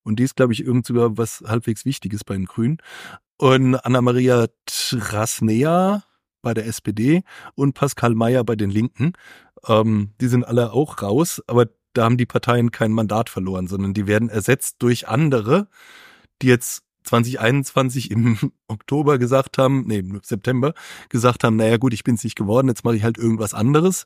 und 0.02 0.18
die 0.18 0.22
ist, 0.24 0.36
glaube 0.36 0.54
ich, 0.54 0.64
irgend 0.64 0.86
sogar 0.86 1.18
was 1.18 1.42
halbwegs 1.46 1.84
Wichtiges 1.84 2.24
bei 2.24 2.34
den 2.34 2.46
Grünen. 2.46 2.78
Und 3.38 3.76
Anna-Maria 3.76 4.48
Trasnea 4.66 6.02
bei 6.42 6.54
der 6.54 6.66
SPD 6.66 7.22
und 7.54 7.74
Pascal 7.74 8.14
Mayer 8.14 8.44
bei 8.44 8.56
den 8.56 8.70
Linken. 8.70 9.12
Ähm, 9.66 10.10
die 10.20 10.28
sind 10.28 10.44
alle 10.44 10.72
auch 10.72 11.02
raus, 11.02 11.42
aber 11.46 11.66
da 11.92 12.04
haben 12.04 12.16
die 12.16 12.26
Parteien 12.26 12.70
kein 12.70 12.92
Mandat 12.92 13.30
verloren, 13.30 13.66
sondern 13.66 13.94
die 13.94 14.06
werden 14.06 14.28
ersetzt 14.28 14.76
durch 14.80 15.08
andere, 15.08 15.68
die 16.42 16.48
jetzt 16.48 16.82
2021 17.04 18.10
im 18.10 18.38
Oktober 18.68 19.18
gesagt 19.18 19.58
haben, 19.58 19.84
nee, 19.86 19.98
im 19.98 20.20
September 20.22 20.74
gesagt 21.08 21.44
haben, 21.44 21.56
naja 21.56 21.76
gut, 21.76 21.94
ich 21.94 22.04
bin's 22.04 22.24
nicht 22.24 22.36
geworden, 22.36 22.68
jetzt 22.68 22.84
mache 22.84 22.96
ich 22.96 23.04
halt 23.04 23.18
irgendwas 23.18 23.54
anderes. 23.54 24.04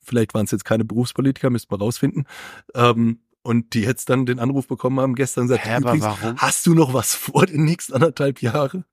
Vielleicht 0.00 0.34
waren 0.34 0.44
es 0.44 0.52
jetzt 0.52 0.64
keine 0.64 0.84
Berufspolitiker, 0.84 1.50
müsste 1.50 1.68
man 1.70 1.80
rausfinden. 1.80 2.26
Ähm, 2.74 3.20
und 3.48 3.72
die 3.72 3.80
jetzt 3.80 4.10
dann 4.10 4.26
den 4.26 4.40
Anruf 4.40 4.68
bekommen 4.68 5.00
haben 5.00 5.14
gestern 5.14 5.48
gesagt, 5.48 5.64
Hä, 5.64 5.78
übrigens, 5.78 6.04
warum? 6.04 6.36
hast 6.36 6.66
du 6.66 6.74
noch 6.74 6.92
was 6.92 7.14
vor 7.14 7.46
den 7.46 7.64
nächsten 7.64 7.94
anderthalb 7.94 8.42
Jahre? 8.42 8.84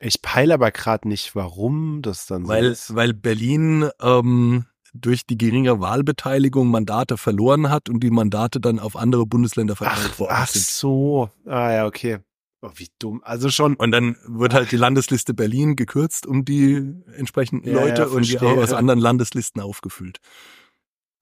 Ich 0.00 0.22
peile 0.22 0.54
aber 0.54 0.72
gerade 0.72 1.06
nicht, 1.06 1.36
warum 1.36 2.02
das 2.02 2.26
dann 2.26 2.46
so 2.46 2.48
Weil, 2.48 2.64
ist. 2.64 2.96
weil 2.96 3.14
Berlin 3.14 3.88
ähm, 4.02 4.64
durch 4.92 5.24
die 5.24 5.38
geringe 5.38 5.78
Wahlbeteiligung 5.80 6.66
Mandate 6.68 7.16
verloren 7.16 7.70
hat 7.70 7.88
und 7.88 8.00
die 8.00 8.10
Mandate 8.10 8.60
dann 8.60 8.80
auf 8.80 8.96
andere 8.96 9.24
Bundesländer 9.24 9.76
verteilt 9.76 10.10
Ach, 10.14 10.18
worden 10.18 10.32
ach 10.34 10.48
sind. 10.48 10.64
so. 10.64 11.30
Ah 11.46 11.70
ja, 11.72 11.86
okay. 11.86 12.18
Oh, 12.62 12.70
wie 12.74 12.88
dumm. 12.98 13.22
Also 13.24 13.50
schon. 13.50 13.76
Und 13.76 13.92
dann 13.92 14.16
wird 14.26 14.52
halt 14.52 14.72
die 14.72 14.76
Landesliste 14.78 15.32
Berlin 15.32 15.76
gekürzt 15.76 16.26
um 16.26 16.44
die 16.44 16.92
entsprechenden 17.16 17.68
Ja, 17.72 17.74
Leute 17.80 18.02
ja, 18.02 18.08
und 18.08 18.26
die 18.28 18.38
auch 18.40 18.56
aus 18.56 18.72
anderen 18.72 18.98
Landeslisten 18.98 19.62
aufgefüllt. 19.62 20.18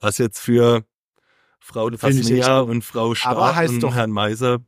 Was 0.01 0.17
jetzt 0.17 0.39
für 0.39 0.85
Frau 1.69 1.91
Fasnea 1.97 2.61
und 2.61 2.83
Frau 2.83 3.07
Aber 3.07 3.15
Stark 3.17 3.55
heißt 3.57 3.75
und 3.75 3.81
doch- 3.83 3.95
Herrn 3.95 4.11
Meiser 4.11 4.59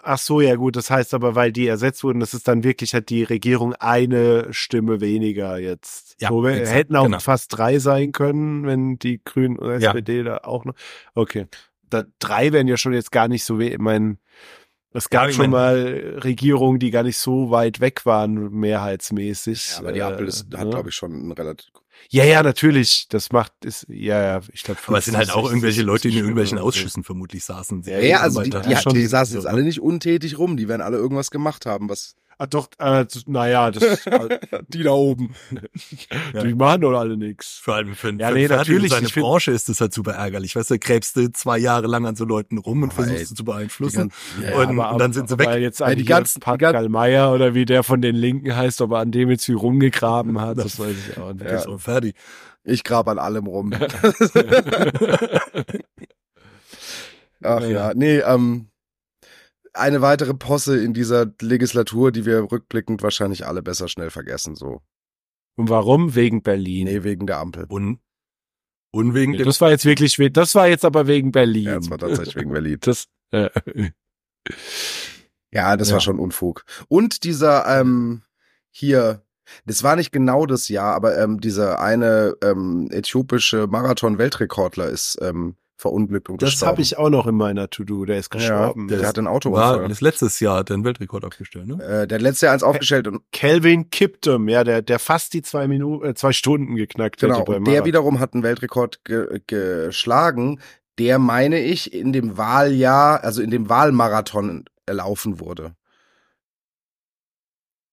Ach 0.00 0.18
so, 0.18 0.40
ja 0.40 0.54
gut. 0.54 0.76
Das 0.76 0.90
heißt 0.90 1.12
aber, 1.12 1.34
weil 1.34 1.52
die 1.52 1.66
ersetzt 1.66 2.04
wurden, 2.04 2.20
das 2.20 2.32
ist 2.32 2.46
dann 2.46 2.62
wirklich 2.62 2.94
hat 2.94 3.08
die 3.08 3.24
Regierung 3.24 3.74
eine 3.74 4.46
Stimme 4.52 5.00
weniger 5.00 5.58
jetzt. 5.58 6.16
Ja, 6.20 6.28
so, 6.28 6.42
wir 6.44 6.50
exakt, 6.52 6.76
hätten 6.76 6.96
auch 6.96 7.04
genau. 7.04 7.18
fast 7.18 7.56
drei 7.58 7.78
sein 7.80 8.12
können, 8.12 8.64
wenn 8.64 8.98
die 8.98 9.20
Grünen 9.24 9.58
Ja. 9.60 9.72
SPD 9.90 10.22
da 10.22 10.38
auch 10.44 10.64
noch. 10.64 10.74
Okay. 11.14 11.46
Da, 11.90 12.04
drei 12.20 12.52
wären 12.52 12.68
ja 12.68 12.76
schon 12.76 12.92
jetzt 12.92 13.10
gar 13.10 13.26
nicht 13.28 13.44
so 13.44 13.58
weh. 13.58 13.68
Ich 13.72 13.78
meine, 13.78 14.18
es 14.92 15.10
gab 15.10 15.26
Ja, 15.26 15.32
schon 15.32 15.50
mein- 15.50 15.82
mal 15.82 16.20
Regierungen, 16.22 16.78
die 16.78 16.90
gar 16.92 17.02
nicht 17.02 17.18
so 17.18 17.50
weit 17.50 17.80
weg 17.80 18.06
waren, 18.06 18.50
mehrheitsmäßig. 18.52 19.72
Ja, 19.72 19.78
aber 19.78 19.92
die 19.92 20.02
Ampel 20.02 20.28
ist, 20.28 20.46
hat, 20.56 20.64
ne? 20.64 20.70
glaube 20.70 20.90
ich, 20.90 20.94
schon 20.94 21.12
ein 21.28 21.32
relativ. 21.32 21.66
Ja, 22.10 22.24
ja, 22.24 22.42
natürlich. 22.42 23.06
Das 23.08 23.32
macht, 23.32 23.52
ist, 23.64 23.86
ja, 23.88 24.22
ja, 24.22 24.40
ich 24.52 24.62
glaube. 24.62 24.80
Aber 24.86 24.98
es 24.98 25.04
sind 25.04 25.16
halt 25.16 25.30
auch 25.30 25.46
irgendwelche 25.46 25.82
Leute, 25.82 26.08
die 26.08 26.18
in 26.18 26.24
irgendwelchen. 26.24 26.58
Ausschüssen 26.58 27.04
vermutlich 27.04 27.44
saßen. 27.44 27.82
Ja, 27.82 27.98
ja, 27.98 28.20
also 28.20 28.42
die, 28.42 28.50
die, 28.50 28.70
Ja, 28.70 28.80
schon 28.80 28.94
die 28.94 29.06
saßen 29.06 29.36
jetzt 29.36 29.46
alle 29.46 29.62
nicht 29.62 29.80
untätig 29.80 30.38
rum, 30.38 30.56
die 30.56 30.68
werden 30.68 30.82
alle 30.82 30.96
irgendwas 30.96 31.30
gemacht 31.30 31.66
haben, 31.66 31.88
was 31.88 32.16
Ah, 32.40 32.46
doch, 32.46 32.68
äh, 32.78 33.04
naja, 33.26 33.72
das, 33.72 34.04
die 34.68 34.84
da 34.84 34.92
oben. 34.92 35.34
Ja. 36.32 36.42
die 36.44 36.54
machen 36.54 36.82
doch 36.82 36.96
alle 36.98 37.16
nix. 37.16 37.58
Vor 37.58 37.74
allem 37.74 37.94
für, 37.94 38.12
Ja, 38.14 38.28
für 38.28 38.34
nee, 38.34 38.44
und 38.44 38.50
natürlich, 38.52 38.92
seine 38.92 39.08
Branche 39.08 39.50
ist 39.50 39.68
das 39.68 39.80
halt 39.80 39.92
super 39.92 40.12
ärgerlich. 40.12 40.54
Weißt 40.54 40.70
du, 40.70 40.78
gräbst 40.78 41.16
du 41.16 41.32
zwei 41.32 41.58
Jahre 41.58 41.86
lang 41.88 42.06
an 42.06 42.14
so 42.16 42.24
Leuten 42.24 42.58
rum 42.58 42.82
und 42.84 42.90
Aber 42.90 43.02
versuchst 43.02 43.18
ey, 43.20 43.24
sie 43.26 43.34
zu 43.34 43.44
beeinflussen. 43.44 44.10
ganzen- 44.10 44.42
ja, 44.42 44.56
Und- 44.56 44.78
aber- 44.78 44.98
dann 44.98 45.12
sind 45.12 45.28
sie 45.28 45.38
weg. 45.38 45.46
Weil 45.48 45.62
jetzt 45.62 45.80
Ja, 45.80 45.86
an 45.86 45.92
die 45.96 46.02
die 46.02 46.04
ganzen- 46.04 46.40
Pascal 46.40 46.88
Meyer 46.88 47.32
oder 47.32 47.54
wie 47.54 47.64
der 47.64 47.82
von 47.82 48.00
den 48.00 48.14
Linken 48.14 48.54
heißt, 48.54 48.80
ob 48.82 48.92
er 48.92 48.98
an 48.98 49.10
dem 49.10 49.30
jetzt 49.30 49.44
viel 49.46 49.56
rumgegraben 49.56 50.40
hat, 50.40 50.58
das 50.58 50.78
weiß 50.78 50.94
ich 51.10 51.18
auch 51.18 51.32
nicht. 51.32 51.44
Ja. 51.44 51.58
So, 51.60 51.76
Ferdi. 51.78 52.14
ich 52.62 52.84
grab 52.84 53.08
an 53.08 53.18
allem 53.18 53.46
rum. 53.46 53.72
Ach 57.42 57.60
ja, 57.62 57.92
nee, 57.94 58.18
ähm, 58.18 58.68
eine 59.78 60.00
weitere 60.02 60.34
Posse 60.34 60.82
in 60.82 60.94
dieser 60.94 61.26
Legislatur, 61.40 62.12
die 62.12 62.24
wir 62.26 62.50
rückblickend 62.50 63.02
wahrscheinlich 63.02 63.46
alle 63.46 63.62
besser 63.62 63.88
schnell 63.88 64.10
vergessen, 64.10 64.54
so. 64.54 64.82
Und 65.56 65.68
warum? 65.70 66.14
Wegen 66.14 66.42
Berlin. 66.42 66.86
Nee, 66.86 67.02
wegen 67.02 67.26
der 67.26 67.38
Ampel. 67.38 67.64
Und, 67.68 67.98
und 68.92 69.14
wegen 69.14 69.32
dem 69.32 69.44
das 69.44 69.60
war 69.60 69.70
jetzt 69.70 69.84
wirklich, 69.84 70.16
das 70.32 70.54
war 70.54 70.68
jetzt 70.68 70.84
aber 70.84 71.06
wegen 71.06 71.32
Berlin. 71.32 71.64
Ja, 71.64 71.76
das 71.76 71.90
war 71.90 71.98
tatsächlich 71.98 72.36
wegen 72.36 72.52
Berlin. 72.52 72.78
Das, 72.82 73.06
äh, 73.32 73.50
Ja, 75.52 75.76
das 75.76 75.88
Ja. 75.88 75.94
war 75.94 76.00
schon 76.00 76.18
Unfug. 76.18 76.64
Und 76.88 77.24
dieser, 77.24 77.66
ähm, 77.80 78.22
hier, 78.70 79.22
das 79.64 79.82
war 79.82 79.96
nicht 79.96 80.12
genau 80.12 80.46
das 80.46 80.68
Jahr, 80.68 80.94
aber 80.94 81.18
ähm, 81.18 81.40
dieser 81.40 81.80
eine 81.80 82.36
ähm, 82.42 82.88
äthiopische 82.90 83.66
Marathon-Weltrekordler 83.66 84.88
ist 84.88 85.18
ähm, 85.22 85.56
verunglückt 85.80 86.28
und 86.28 86.42
das 86.42 86.50
gestorben. 86.50 86.72
habe 86.72 86.82
ich 86.82 86.98
auch 86.98 87.08
noch 87.08 87.26
in 87.28 87.36
meiner 87.36 87.70
To-Do. 87.70 88.04
Der 88.04 88.18
ist 88.18 88.34
ja, 88.34 88.38
gestorben. 88.40 88.88
der 88.88 88.98
Das- 88.98 89.06
hat 89.06 89.16
einen 89.18 89.28
war 89.28 89.32
Autounfall. 89.34 89.88
das 89.88 90.00
letztes 90.00 90.40
Jahr 90.40 90.64
den 90.64 90.84
Weltrekord 90.84 91.24
aufgestellt, 91.24 91.68
ne? 91.68 91.74
Äh, 91.82 92.06
der 92.08 92.16
hat 92.16 92.22
letztes 92.22 92.40
Jahr 92.42 92.52
eins 92.52 92.64
aufgestellt 92.64 93.06
und 93.06 93.22
Kelvin 93.32 93.88
Kiptum, 93.88 94.48
ja, 94.48 94.64
der, 94.64 94.82
der 94.82 94.98
fast 94.98 95.32
die 95.34 95.42
zwei 95.42 95.68
Minuten, 95.68 96.04
äh, 96.04 96.14
zwei 96.14 96.32
Stunden 96.32 96.74
geknackt 96.74 97.20
genau, 97.20 97.38
hätte 97.40 97.52
und 97.56 97.64
der 97.68 97.84
wiederum 97.84 98.18
hat 98.18 98.34
einen 98.34 98.42
Weltrekord 98.42 99.04
ge 99.04 99.40
geschlagen, 99.46 100.60
der 100.98 101.20
meine 101.20 101.60
ich 101.60 101.92
in 101.92 102.12
dem 102.12 102.36
Wahljahr, 102.36 103.22
also 103.22 103.40
in 103.40 103.50
dem 103.52 103.68
Wahlmarathon 103.68 104.64
erlaufen 104.84 105.38
wurde. 105.38 105.76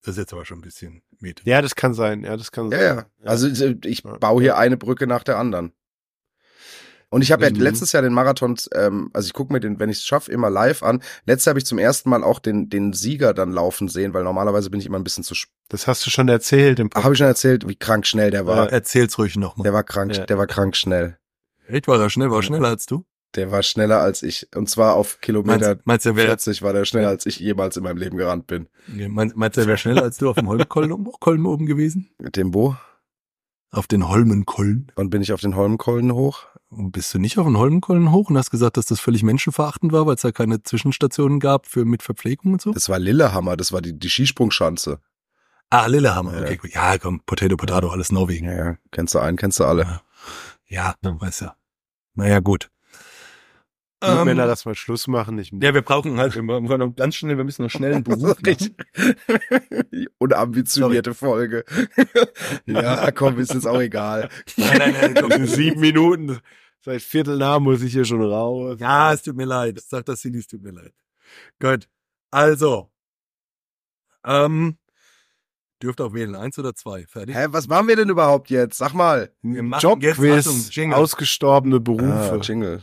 Das 0.02 0.14
ist 0.16 0.18
jetzt 0.18 0.34
aber 0.34 0.46
schon 0.46 0.60
ein 0.60 0.62
bisschen 0.62 1.02
Meta. 1.20 1.42
Ja, 1.46 1.62
das 1.62 1.76
kann 1.76 1.94
sein. 1.94 2.24
Ja, 2.24 2.36
das 2.38 2.52
kann 2.52 2.72
Ja, 2.72 2.78
sein. 2.80 3.06
ja. 3.24 3.30
Also 3.30 3.48
äh, 3.48 3.76
ich 3.86 4.04
Ja. 4.04 4.18
baue 4.18 4.42
hier 4.42 4.58
eine 4.58 4.78
Brücke 4.78 5.08
nach 5.08 5.24
der 5.24 5.38
anderen. 5.38 5.72
Und 7.10 7.22
ich 7.22 7.32
habe 7.32 7.44
ja 7.46 7.50
Mhm. 7.52 7.58
letztes 7.62 7.92
Jahr 7.92 8.02
den 8.04 8.14
Marathon, 8.14 8.56
ähm, 8.74 9.10
also 9.14 9.28
ich 9.28 9.34
gucke 9.34 9.54
mir 9.54 9.60
den, 9.60 9.80
wenn 9.80 9.90
ich 9.90 9.98
es 10.00 10.06
schaffe, 10.06 10.32
immer 10.32 10.50
live 10.50 10.84
an. 10.84 11.02
Letztes 11.26 11.46
Jahr 11.46 11.52
habe 11.52 11.60
ich 11.60 11.66
zum 11.66 11.78
ersten 11.78 12.10
Mal 12.10 12.24
auch 12.24 12.40
den, 12.40 12.70
den 12.70 12.94
Sieger 12.94 13.34
dann 13.34 13.52
laufen 13.52 13.88
sehen, 13.88 14.14
weil 14.14 14.24
normalerweise 14.24 14.70
bin 14.70 14.80
ich 14.80 14.86
immer 14.86 14.98
ein 14.98 15.04
bisschen 15.04 15.24
zu 15.24 15.36
spät. 15.36 15.54
Das 15.70 15.88
hast 15.88 16.06
du 16.06 16.10
schon 16.10 16.28
erzählt 16.30 16.80
im 16.80 16.90
Habe 16.96 17.14
ich 17.14 17.18
schon 17.18 17.28
erzählt, 17.28 17.68
wie 17.68 17.76
krank 17.76 18.06
schnell 18.06 18.32
der 18.32 18.46
war. 18.46 18.72
Erzähl's 18.72 19.18
ruhig 19.18 19.36
nochmal. 19.38 19.64
Der 19.64 19.74
war 19.74 19.84
krank, 19.84 20.16
Ja. 20.16 20.26
der 20.26 20.38
war 20.38 20.48
krank 20.48 20.76
schnell. 20.76 21.18
Echt, 21.68 21.88
war 21.88 22.00
er 22.00 22.10
schnell, 22.10 22.30
war 22.30 22.38
er 22.40 22.44
schneller 22.44 22.68
als 22.70 22.86
du? 22.86 23.06
Der 23.36 23.52
war 23.52 23.64
schneller 23.64 24.00
als 24.02 24.24
ich. 24.24 24.48
Und 24.56 24.70
zwar 24.70 24.94
auf 24.96 25.20
Kilometer 25.20 25.68
Meinst, 25.70 25.86
meinst 25.86 26.06
du, 26.06 26.10
er 26.12 26.16
wäre 26.16 26.28
40 26.28 26.62
war 26.62 26.72
der 26.74 26.86
schneller 26.86 27.10
als 27.10 27.26
ich 27.26 27.40
jemals 27.40 27.76
in 27.76 27.84
meinem 27.84 27.98
Leben 27.98 28.18
gerannt 28.18 28.48
bin. 28.48 28.68
meinst, 28.88 29.36
meinst 29.36 29.58
du, 29.58 29.62
er 29.62 29.68
wäre 29.68 29.78
schneller 29.78 30.04
als 30.04 30.18
du 30.18 30.30
auf 30.30 30.36
dem 30.38 30.48
Holmenkollen 30.48 31.06
Kollen 31.20 31.46
oben 31.46 31.66
gewesen? 31.66 32.10
Mit 32.18 32.36
dem 32.38 32.52
Bo. 32.52 32.78
Auf 33.76 33.88
den 33.88 34.08
Holmenkollen? 34.08 34.90
Und 34.96 35.10
bin 35.10 35.22
ich 35.22 35.34
auf 35.34 35.42
den 35.42 35.58
Holmenkollen 35.58 36.14
hoch. 36.14 36.46
Bist 36.70 37.14
du 37.14 37.20
nicht 37.20 37.38
auf 37.38 37.46
den 37.46 37.58
Holmenkollen 37.58 38.12
hoch 38.12 38.30
und 38.30 38.38
hast 38.38 38.50
gesagt, 38.50 38.78
dass 38.78 38.86
das 38.86 39.02
völlig 39.02 39.22
menschenverachtend 39.22 39.92
war, 39.92 40.06
weil 40.08 40.16
es 40.16 40.22
da 40.22 40.32
keine 40.32 40.64
Zwischenstationen 40.64 41.42
gab 41.42 41.68
für 41.68 41.84
mit 41.84 42.02
Verpflegung 42.02 42.54
und 42.54 42.62
so? 42.62 42.72
Das 42.72 42.88
war 42.88 43.00
Lillehammer, 43.00 43.58
das 43.58 43.74
war 43.74 43.82
die, 43.82 43.98
die 43.98 44.10
Skisprungschanze. 44.10 45.00
Ah, 45.70 45.88
Lillehammer. 45.88 46.36
Ja. 46.36 46.42
Okay, 46.44 46.56
gut. 46.56 46.74
Ja, 46.74 46.98
komm, 46.98 47.20
Potato, 47.26 47.58
Potato, 47.58 47.90
alles 47.90 48.14
Norwegen. 48.14 48.46
Ja, 48.46 48.54
ja. 48.54 48.78
Kennst 48.92 49.14
du 49.14 49.20
einen, 49.20 49.36
kennst 49.36 49.60
du 49.60 49.66
alle. 49.66 50.00
Ja, 50.68 50.96
dann 51.02 51.20
weiß 51.20 51.42
ja. 51.42 51.58
Naja, 52.14 52.40
gut. 52.40 52.70
Gut, 54.06 54.20
Ähm, 54.20 54.26
Männer, 54.26 54.46
lass 54.46 54.66
mal 54.66 54.76
Schluss 54.76 55.08
machen. 55.08 55.38
Ich, 55.40 55.52
ja, 55.52 55.74
wir 55.74 55.82
brauchen 55.82 56.18
halt, 56.20 56.36
wir 56.36 56.44
brauchen 56.44 56.80
noch 56.80 56.96
ganz 56.96 57.16
schnell, 57.16 57.38
wir 57.38 57.44
müssen 57.44 57.64
noch 57.64 57.70
schnell 57.70 57.94
einen 57.94 58.04
Beruf. 58.04 58.38
Unambitionierte 60.18 61.14
Folge. 61.14 61.66
ja, 62.66 63.12
komm, 63.12 63.40
ist 63.40 63.54
jetzt 63.54 63.68
auch 63.68 63.80
egal. 63.80 64.30
Nein, 64.58 64.78
nein, 64.78 64.96
nein, 65.00 65.14
komm. 65.16 65.46
sieben 65.48 65.80
Minuten, 65.82 66.40
seit 66.82 67.02
Viertel 67.02 67.38
nach 67.38 67.60
muss 67.60 67.82
ich 67.82 67.94
hier 67.94 68.06
schon 68.06 68.22
raus. 68.22 68.78
Ja, 68.80 69.14
es 69.14 69.24
tut 69.24 69.36
mir 69.36 69.46
leid. 69.46 69.80
Sag 69.82 70.06
das 70.06 70.22
Silly, 70.22 70.40
es 70.40 70.48
tut 70.48 70.62
mir 70.62 70.72
leid. 70.72 70.94
Gut. 71.60 71.88
Also. 72.32 72.90
Ähm, 74.26 74.78
Dürft 75.84 76.00
auch 76.02 76.14
wählen, 76.14 76.36
eins 76.36 76.58
oder 76.58 76.74
zwei. 76.74 77.06
Fertig. 77.06 77.36
Hä, 77.36 77.48
was 77.50 77.68
machen 77.68 77.88
wir 77.88 77.96
denn 77.96 78.10
überhaupt 78.10 78.50
jetzt? 78.50 78.78
Sag 78.78 78.94
mal. 78.94 79.30
Jobquiz, 79.44 80.48
ausgestorbene 80.94 81.76
Ah, 81.76 81.80
Berufe. 81.80 82.40
Jingle. 82.42 82.82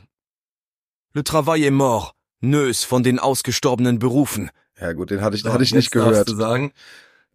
Le 1.14 1.22
travail 1.22 1.62
est 1.64 1.70
mort. 1.70 2.14
Nös 2.40 2.84
von 2.84 3.02
den 3.02 3.18
ausgestorbenen 3.18 3.98
Berufen. 3.98 4.50
Ja 4.80 4.92
gut, 4.94 5.10
den 5.10 5.20
hatte 5.20 5.36
ich, 5.36 5.42
So, 5.42 5.52
hatte 5.52 5.62
ich 5.62 5.72
nicht 5.74 5.94
darfst 5.94 6.10
gehört. 6.10 6.28
Du 6.28 6.34
sagen. 6.34 6.72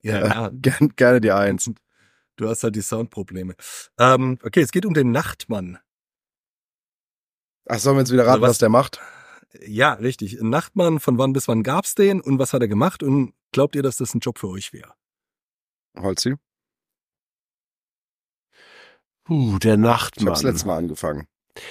Ja, 0.01 0.25
ja, 0.25 0.49
Gern, 0.53 0.89
gerne 0.95 1.21
die 1.21 1.31
Eins. 1.31 1.69
du 2.35 2.49
hast 2.49 2.63
halt 2.63 2.75
die 2.75 2.81
Soundprobleme. 2.81 3.55
Ähm, 3.97 4.37
okay, 4.43 4.61
es 4.61 4.71
geht 4.71 4.85
um 4.85 4.93
den 4.93 5.11
Nachtmann. 5.11 5.79
Ach, 7.67 7.79
sollen 7.79 7.97
wir 7.97 8.01
jetzt 8.01 8.11
wieder 8.11 8.23
raten, 8.25 8.33
Also 8.35 8.41
was- 8.43 8.49
was 8.51 8.57
der 8.59 8.69
macht? 8.69 8.99
Ja, 9.65 9.93
richtig. 9.93 10.39
Ein 10.41 10.49
Nachtmann, 10.49 10.99
von 10.99 11.17
wann 11.17 11.33
bis 11.33 11.47
wann 11.47 11.63
gab's 11.63 11.95
den 11.95 12.19
und 12.21 12.37
was 12.39 12.53
hat 12.53 12.61
er 12.61 12.67
gemacht? 12.67 13.01
Und 13.03 13.33
glaubt 13.53 13.75
ihr, 13.75 13.83
dass 13.83 13.97
das 13.97 14.13
ein 14.13 14.19
Job 14.19 14.37
für 14.39 14.49
euch 14.49 14.73
wäre? 14.73 14.93
Holzi? 15.97 16.35
Puh, 19.23 19.57
der 19.59 19.73
Ich 19.75 19.79
Nachtmann. 19.79 20.29
hab's 20.29 20.43
letztes 20.43 20.65
Mal 20.65 20.77
angefangen. 20.77 21.27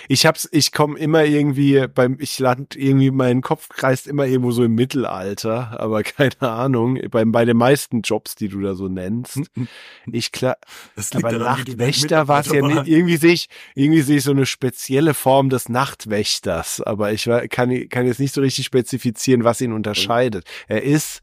Ich 0.08 0.26
hab's, 0.26 0.48
ich 0.52 0.72
komme 0.72 0.98
immer 0.98 1.24
irgendwie 1.24 1.86
beim, 1.88 2.16
ich 2.20 2.38
land 2.38 2.76
irgendwie, 2.76 3.10
mein 3.10 3.40
Kopf 3.42 3.68
kreist 3.68 4.06
immer 4.06 4.26
irgendwo 4.26 4.50
so 4.50 4.64
im 4.64 4.74
Mittelalter, 4.74 5.78
aber 5.80 6.02
keine 6.04 6.40
Ahnung, 6.40 6.98
beim, 7.10 7.32
bei 7.32 7.44
den 7.44 7.56
meisten 7.56 8.02
Jobs, 8.02 8.34
die 8.34 8.48
du 8.48 8.60
da 8.60 8.74
so 8.74 8.88
nennst. 8.88 9.40
Ich 10.12 10.30
klar, 10.32 10.56
Das 10.94 11.12
aber 11.12 11.30
daran, 11.32 11.58
Nachtwächter 11.58 12.28
war 12.28 12.40
es 12.40 12.52
ja 12.52 12.64
nicht, 12.66 12.86
irgendwie 12.86 13.16
sehe 13.16 13.32
ich, 13.32 13.48
irgendwie 13.74 14.02
sehe 14.02 14.18
ich 14.18 14.22
so 14.24 14.30
eine 14.30 14.46
spezielle 14.46 15.14
Form 15.14 15.48
des 15.50 15.68
Nachtwächters, 15.68 16.80
aber 16.80 17.12
ich 17.12 17.24
kann, 17.50 17.88
kann 17.88 18.06
jetzt 18.06 18.20
nicht 18.20 18.32
so 18.34 18.40
richtig 18.40 18.64
spezifizieren, 18.66 19.44
was 19.44 19.60
ihn 19.60 19.72
unterscheidet. 19.72 20.44
Er 20.68 20.82
ist, 20.82 21.20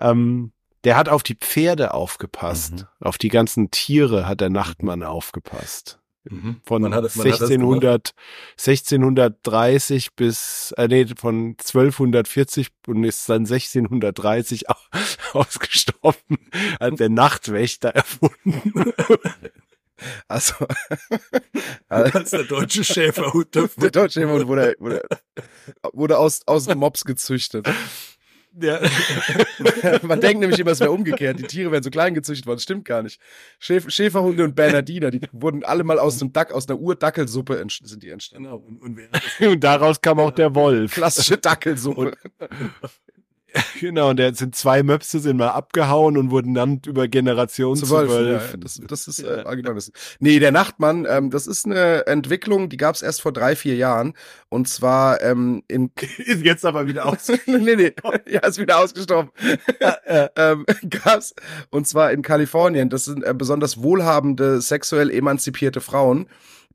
ähm, 0.00 0.52
der 0.84 0.96
hat 0.96 1.08
auf 1.08 1.22
die 1.22 1.34
Pferde 1.36 1.94
aufgepasst, 1.94 2.72
Mhm. 2.72 2.84
auf 3.00 3.18
die 3.18 3.28
ganzen 3.28 3.70
Tiere 3.70 4.26
hat 4.26 4.40
der 4.40 4.50
Nachtmann 4.50 5.02
aufgepasst 5.02 5.98
Mhm. 6.24 6.60
von 6.64 6.82
Wann 6.82 6.94
hat- 6.94 7.04
das 7.04 7.16
1600, 7.18 8.12
1630 8.56 10.14
bis, 10.14 10.72
äh, 10.78 10.88
nee, 10.88 11.06
von 11.16 11.56
1240 11.58 12.68
und 12.86 13.04
ist 13.04 13.28
dann 13.28 13.46
1630 13.46 14.68
au- 14.70 14.74
ausgestorben, 15.34 16.38
hat 16.80 16.98
der 17.00 17.08
Nachtwächter 17.10 17.90
erfunden. 17.90 18.62
Also, 20.26 20.54
Als 21.88 22.30
der 22.30 22.42
deutsche 22.42 22.82
Schäferhund 22.82 23.54
der 23.54 23.90
deutsche 23.92 24.28
Hund 24.28 24.46
wurde, 24.48 24.74
wurde, 24.80 25.00
wurde 25.92 26.18
aus, 26.18 26.40
aus 26.46 26.66
Mops 26.74 27.04
gezüchtet. 27.04 27.68
Ja. 28.60 28.80
Man 30.02 30.20
denkt 30.20 30.40
nämlich 30.40 30.58
immer, 30.60 30.70
es 30.70 30.80
wäre 30.80 30.92
umgekehrt. 30.92 31.38
Die 31.38 31.44
Tiere 31.44 31.72
werden 31.72 31.82
so 31.82 31.90
klein 31.90 32.14
gezüchtet 32.14 32.46
worden. 32.46 32.60
Stimmt 32.60 32.84
gar 32.84 33.02
nicht. 33.02 33.20
Schäf 33.58 33.90
Schäferhunde 33.90 34.44
und 34.44 34.54
Bernardiner, 34.54 35.10
die 35.10 35.20
wurden 35.32 35.64
alle 35.64 35.82
mal 35.84 35.98
aus 35.98 36.20
einem 36.20 36.32
Dack, 36.32 36.52
aus 36.52 36.68
einer 36.68 36.78
Urdackelsuppe 36.78 37.64
sind 37.82 38.02
die 38.02 38.10
entstanden. 38.10 38.44
Genau. 38.44 38.56
Und, 38.58 38.80
und 38.82 38.98
Und 39.40 39.64
daraus 39.64 40.00
kam 40.00 40.20
auch 40.20 40.30
der 40.30 40.54
Wolf. 40.54 40.94
Klassische 40.94 41.38
Dackelsuppe. 41.38 42.16
Genau, 43.80 44.10
und 44.10 44.18
der 44.18 44.34
sind 44.34 44.54
zwei 44.54 44.82
Möpse 44.82 45.20
sind 45.20 45.36
mal 45.36 45.48
abgehauen 45.48 46.16
und 46.16 46.30
wurden 46.30 46.54
dann 46.54 46.80
über 46.86 47.08
Generationen 47.08 47.76
zu, 47.76 47.86
Zu 47.86 47.92
Wolf. 47.92 48.10
Ja, 48.10 48.32
ja, 48.32 48.40
das, 48.58 48.80
das 48.86 49.08
ist 49.08 49.20
äh. 49.20 49.44
Nee, 50.18 50.38
der 50.38 50.52
Nachtmann, 50.52 51.06
ähm, 51.08 51.30
das 51.30 51.46
ist 51.46 51.66
eine 51.66 52.06
Entwicklung, 52.06 52.68
die 52.68 52.76
gab 52.76 52.94
es 52.94 53.02
erst 53.02 53.22
vor 53.22 53.32
drei, 53.32 53.56
vier 53.56 53.76
Jahren. 53.76 54.14
Und 54.48 54.68
zwar 54.68 55.20
ähm, 55.22 55.62
in 55.68 55.90
Ist 56.18 56.42
jetzt 56.44 56.64
aber 56.64 56.86
wieder 56.86 57.06
aus. 57.06 57.28
nee, 57.46 57.76
nee, 57.76 57.92
ja, 58.26 58.40
ist 58.40 58.58
wieder 58.58 58.78
ausgestorben. 58.78 59.30
ähm, 60.36 60.64
gab's 60.88 61.34
und 61.70 61.86
zwar 61.86 62.12
in 62.12 62.22
Kalifornien. 62.22 62.88
Das 62.88 63.04
sind 63.04 63.24
äh, 63.24 63.34
besonders 63.34 63.82
wohlhabende, 63.82 64.60
sexuell 64.60 65.10
emanzipierte 65.10 65.80
Frauen, 65.80 66.26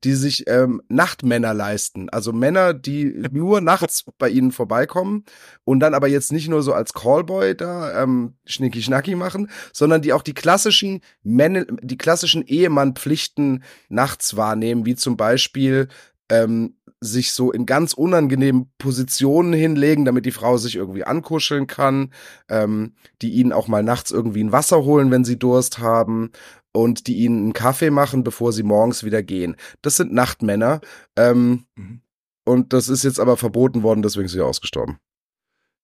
die 0.04 0.14
sich 0.14 0.46
ähm, 0.48 0.82
Nachtmänner 0.88 1.54
leisten. 1.54 2.10
Also 2.10 2.34
Männer, 2.34 2.74
die 2.74 3.06
nur 3.32 3.62
nachts 3.62 4.06
bei 4.18 4.30
ihnen 4.30 4.52
vorbeikommen 4.52 5.26
und 5.66 5.80
dann 5.80 5.94
aber 5.94 6.08
jetzt 6.08 6.32
nicht 6.32 6.48
nur 6.48 6.64
so 6.64 6.74
als 6.74 6.94
Callboy 6.94 7.56
da 7.56 8.04
ähm, 8.04 8.36
schnicki 8.46 8.82
schnacki 8.82 9.16
machen, 9.16 9.50
sondern 9.74 10.02
die 10.02 10.14
auch 10.14 10.24
die 10.24 10.34
klassischen 10.34 11.02
Männer, 11.24 11.66
die 11.82 11.98
klassischen 11.98 12.46
Ehemannpflichten 12.46 13.64
nachts 13.90 14.38
wahrnehmen, 14.38 14.86
wie 14.86 14.96
zum 14.96 15.18
Beispiel 15.18 15.88
ähm, 16.30 16.76
sich 17.02 17.32
so 17.32 17.52
in 17.52 17.66
ganz 17.66 17.94
unangenehmen 17.94 18.72
Positionen 18.78 19.54
hinlegen, 19.54 20.04
damit 20.04 20.26
die 20.26 20.32
Frau 20.32 20.58
sich 20.58 20.76
irgendwie 20.76 21.06
ankuscheln 21.06 21.66
kann, 21.66 22.12
ähm, 22.50 22.94
die 23.22 23.32
ihnen 23.32 23.54
auch 23.54 23.68
mal 23.68 23.84
nachts 23.84 24.12
irgendwie 24.12 24.44
ein 24.44 24.52
Wasser 24.52 24.84
holen, 24.84 25.10
wenn 25.10 25.24
sie 25.24 25.40
Durst 25.40 25.80
haben 25.80 26.32
und 26.72 27.08
die 27.08 27.18
ihnen 27.18 27.38
einen 27.44 27.54
Kaffee 27.54 27.90
machen, 27.90 28.24
bevor 28.24 28.54
sie 28.54 28.64
morgens 28.64 29.04
wieder 29.04 29.24
gehen. 29.24 29.56
Das 29.82 29.98
sind 29.98 30.14
Nachtmänner. 30.14 30.82
Ähm, 31.16 31.66
Mhm. 31.76 32.02
und 32.46 32.74
das 32.74 32.90
ist 32.90 33.04
jetzt 33.04 33.20
aber 33.20 33.38
verboten 33.38 33.84
worden, 33.84 34.02
deswegen 34.02 34.26
ist 34.26 34.32
sie 34.34 34.42
ausgestorben. 34.42 35.00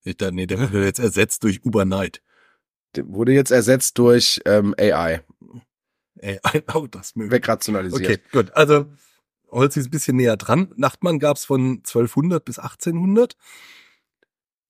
Ich 0.04 0.18
dachte, 0.18 0.36
nee, 0.36 0.46
der 0.46 0.60
wurde 0.60 0.84
jetzt 0.86 1.00
ersetzt 1.00 1.44
durch 1.44 1.66
Ubernight. 1.66 2.22
Der 2.96 3.08
wurde 3.08 3.34
jetzt 3.34 3.52
ersetzt 3.52 3.98
durch 3.98 4.40
ähm, 4.46 4.74
AI, 4.80 5.22
Ey, 6.20 6.40
auch 6.68 6.88
das 6.92 7.16
möglich. 7.16 7.32
wegrationalisiert. 7.34 8.02
Okay, 8.04 8.20
gut. 8.32 8.52
Also 8.56 8.86
Holz 9.50 9.76
ist 9.78 9.88
ein 9.88 9.92
bisschen 9.92 10.18
näher 10.18 10.38
dran. 10.38 10.72
Nachtmann 10.76 11.20
gab's 11.20 11.46
von 11.46 11.78
1200 11.78 12.44
bis 12.46 12.60
1800. 12.60 13.36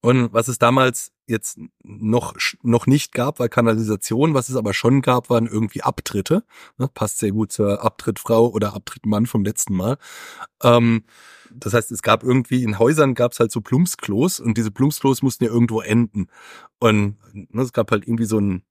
Und 0.01 0.31
was 0.33 0.47
es 0.47 0.57
damals 0.59 1.11
jetzt 1.27 1.59
noch, 1.83 2.35
noch 2.61 2.87
nicht 2.87 3.13
gab, 3.13 3.39
war 3.39 3.49
Kanalisation. 3.49 4.33
Was 4.33 4.49
es 4.49 4.55
aber 4.55 4.73
schon 4.73 5.01
gab, 5.01 5.29
waren 5.29 5.47
irgendwie 5.47 5.81
Abtritte. 5.81 6.43
Ne, 6.77 6.87
passt 6.93 7.19
sehr 7.19 7.31
gut 7.31 7.51
zur 7.51 7.83
Abtrittfrau 7.83 8.47
oder 8.49 8.73
Abtrittmann 8.73 9.25
vom 9.25 9.43
letzten 9.43 9.75
Mal. 9.75 9.97
Ähm, 10.63 11.03
das 11.51 11.73
heißt, 11.73 11.91
es 11.91 12.01
gab 12.01 12.23
irgendwie 12.23 12.63
in 12.63 12.79
Häusern 12.79 13.13
gab's 13.13 13.39
halt 13.39 13.51
so 13.51 13.61
Plumpsklos 13.61 14.39
und 14.39 14.57
diese 14.57 14.71
Plumpsklos 14.71 15.21
mussten 15.21 15.45
ja 15.45 15.51
irgendwo 15.51 15.81
enden. 15.81 16.27
Und 16.79 17.17
ne, 17.33 17.61
es 17.61 17.73
gab 17.73 17.91
halt 17.91 18.03
irgendwie 18.07 18.25
so 18.25 18.39
ein, 18.39 18.63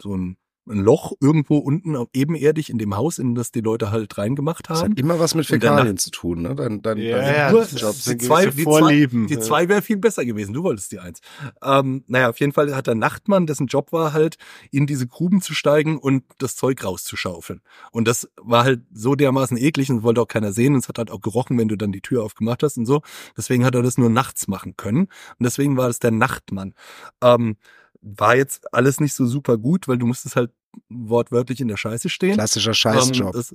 so 0.00 0.16
ein, 0.16 0.36
ein 0.68 0.78
Loch 0.80 1.12
irgendwo 1.20 1.56
unten 1.58 1.96
auf- 1.96 2.08
ebenerdig 2.12 2.70
in 2.70 2.78
dem 2.78 2.96
Haus, 2.96 3.18
in 3.18 3.34
das 3.34 3.50
die 3.50 3.60
Leute 3.60 3.90
halt 3.90 4.16
reingemacht 4.18 4.68
Das 4.68 4.82
haben. 4.82 4.92
hat 4.92 4.98
immer 5.00 5.18
was 5.18 5.34
mit 5.34 5.46
Fäkalien 5.46 5.96
zu 5.96 6.10
tun, 6.10 6.42
ne? 6.42 6.54
Dein, 6.54 6.82
dein, 6.82 6.98
Ja, 6.98 7.16
dein 7.16 7.34
ja, 7.34 7.50
Nur 7.50 7.60
das 7.62 7.80
Job. 7.80 7.94
die 8.06 8.18
zwei, 8.18 8.46
die 8.46 8.62
Vorlieben. 8.62 9.26
Zwei, 9.28 9.34
die 9.34 9.40
zwei 9.40 9.68
wäre 9.68 9.82
viel 9.82 9.96
besser 9.96 10.24
gewesen. 10.24 10.52
Du 10.52 10.62
wolltest 10.62 10.92
die 10.92 11.00
eins. 11.00 11.20
Ähm, 11.62 12.04
naja, 12.06 12.28
auf 12.30 12.38
jeden 12.40 12.52
Fall 12.52 12.74
hat 12.76 12.86
der 12.86 12.94
Nachtmann, 12.94 13.46
dessen 13.46 13.66
Job 13.66 13.90
war 13.92 14.12
halt, 14.12 14.36
in 14.70 14.86
diese 14.86 15.06
Gruben 15.06 15.40
zu 15.42 15.54
steigen 15.54 15.98
und 15.98 16.24
das 16.38 16.56
Zeug 16.56 16.84
rauszuschaufeln. 16.84 17.62
Und 17.90 18.06
das 18.06 18.28
war 18.36 18.64
halt 18.64 18.82
so 18.92 19.14
dermaßen 19.14 19.56
eklig 19.56 19.90
und 19.90 20.02
wollte 20.02 20.20
auch 20.20 20.28
keiner 20.28 20.52
sehen. 20.52 20.74
Und 20.74 20.80
es 20.80 20.88
hat 20.88 20.98
halt 20.98 21.10
auch 21.10 21.20
gerochen, 21.20 21.58
wenn 21.58 21.68
du 21.68 21.76
dann 21.76 21.90
die 21.92 22.02
Tür 22.02 22.22
aufgemacht 22.22 22.62
hast 22.62 22.76
und 22.76 22.86
so. 22.86 23.00
Deswegen 23.36 23.64
hat 23.64 23.74
er 23.74 23.82
das 23.82 23.98
nur 23.98 24.10
nachts 24.10 24.46
machen 24.46 24.76
können. 24.76 25.00
Und 25.04 25.08
deswegen 25.40 25.76
war 25.76 25.88
es 25.88 25.98
der 25.98 26.10
Nachtmann. 26.10 26.74
Ähm, 27.22 27.56
war 28.02 28.36
jetzt 28.36 28.72
alles 28.72 29.00
nicht 29.00 29.14
so 29.14 29.26
super 29.26 29.58
gut, 29.58 29.88
weil 29.88 29.98
du 29.98 30.06
musstest 30.06 30.36
halt 30.36 30.52
wortwörtlich 30.88 31.60
in 31.60 31.68
der 31.68 31.76
Scheiße 31.76 32.08
stehen. 32.08 32.34
Klassischer 32.34 32.70
Ähm, 32.70 32.74
Scheißjob. 32.74 33.32
das, 33.32 33.54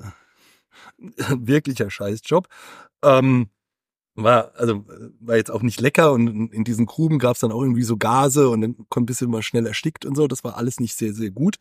wirklicher 0.98 1.90
Scheißjob. 1.90 2.48
Ähm, 3.04 3.50
war, 4.18 4.54
also, 4.56 4.86
war 5.20 5.36
jetzt 5.36 5.52
auch 5.52 5.62
nicht 5.62 5.82
lecker 5.82 6.14
und 6.14 6.54
in- 6.54 6.64
diesen 6.64 6.86
Gruben 6.86 7.20
gab 7.20 7.34
es 7.36 7.42
dann 7.42 7.52
auch 7.52 7.62
irgendwie 7.62 7.84
so 7.84 7.98
Gase 7.98 8.48
und 8.50 8.62
dann 8.62 8.76
kommt 8.90 9.04
ein 9.04 9.08
bisschen 9.08 9.30
mal 9.30 9.44
schnell 9.44 9.68
erstickt 9.68 10.06
und 10.06 10.16
so. 10.16 10.28
Das 10.28 10.44
war 10.46 10.56
alles 10.56 10.80
nicht 10.80 10.96
sehr, 10.96 11.14
sehr 11.14 11.32
gut. 11.32 11.58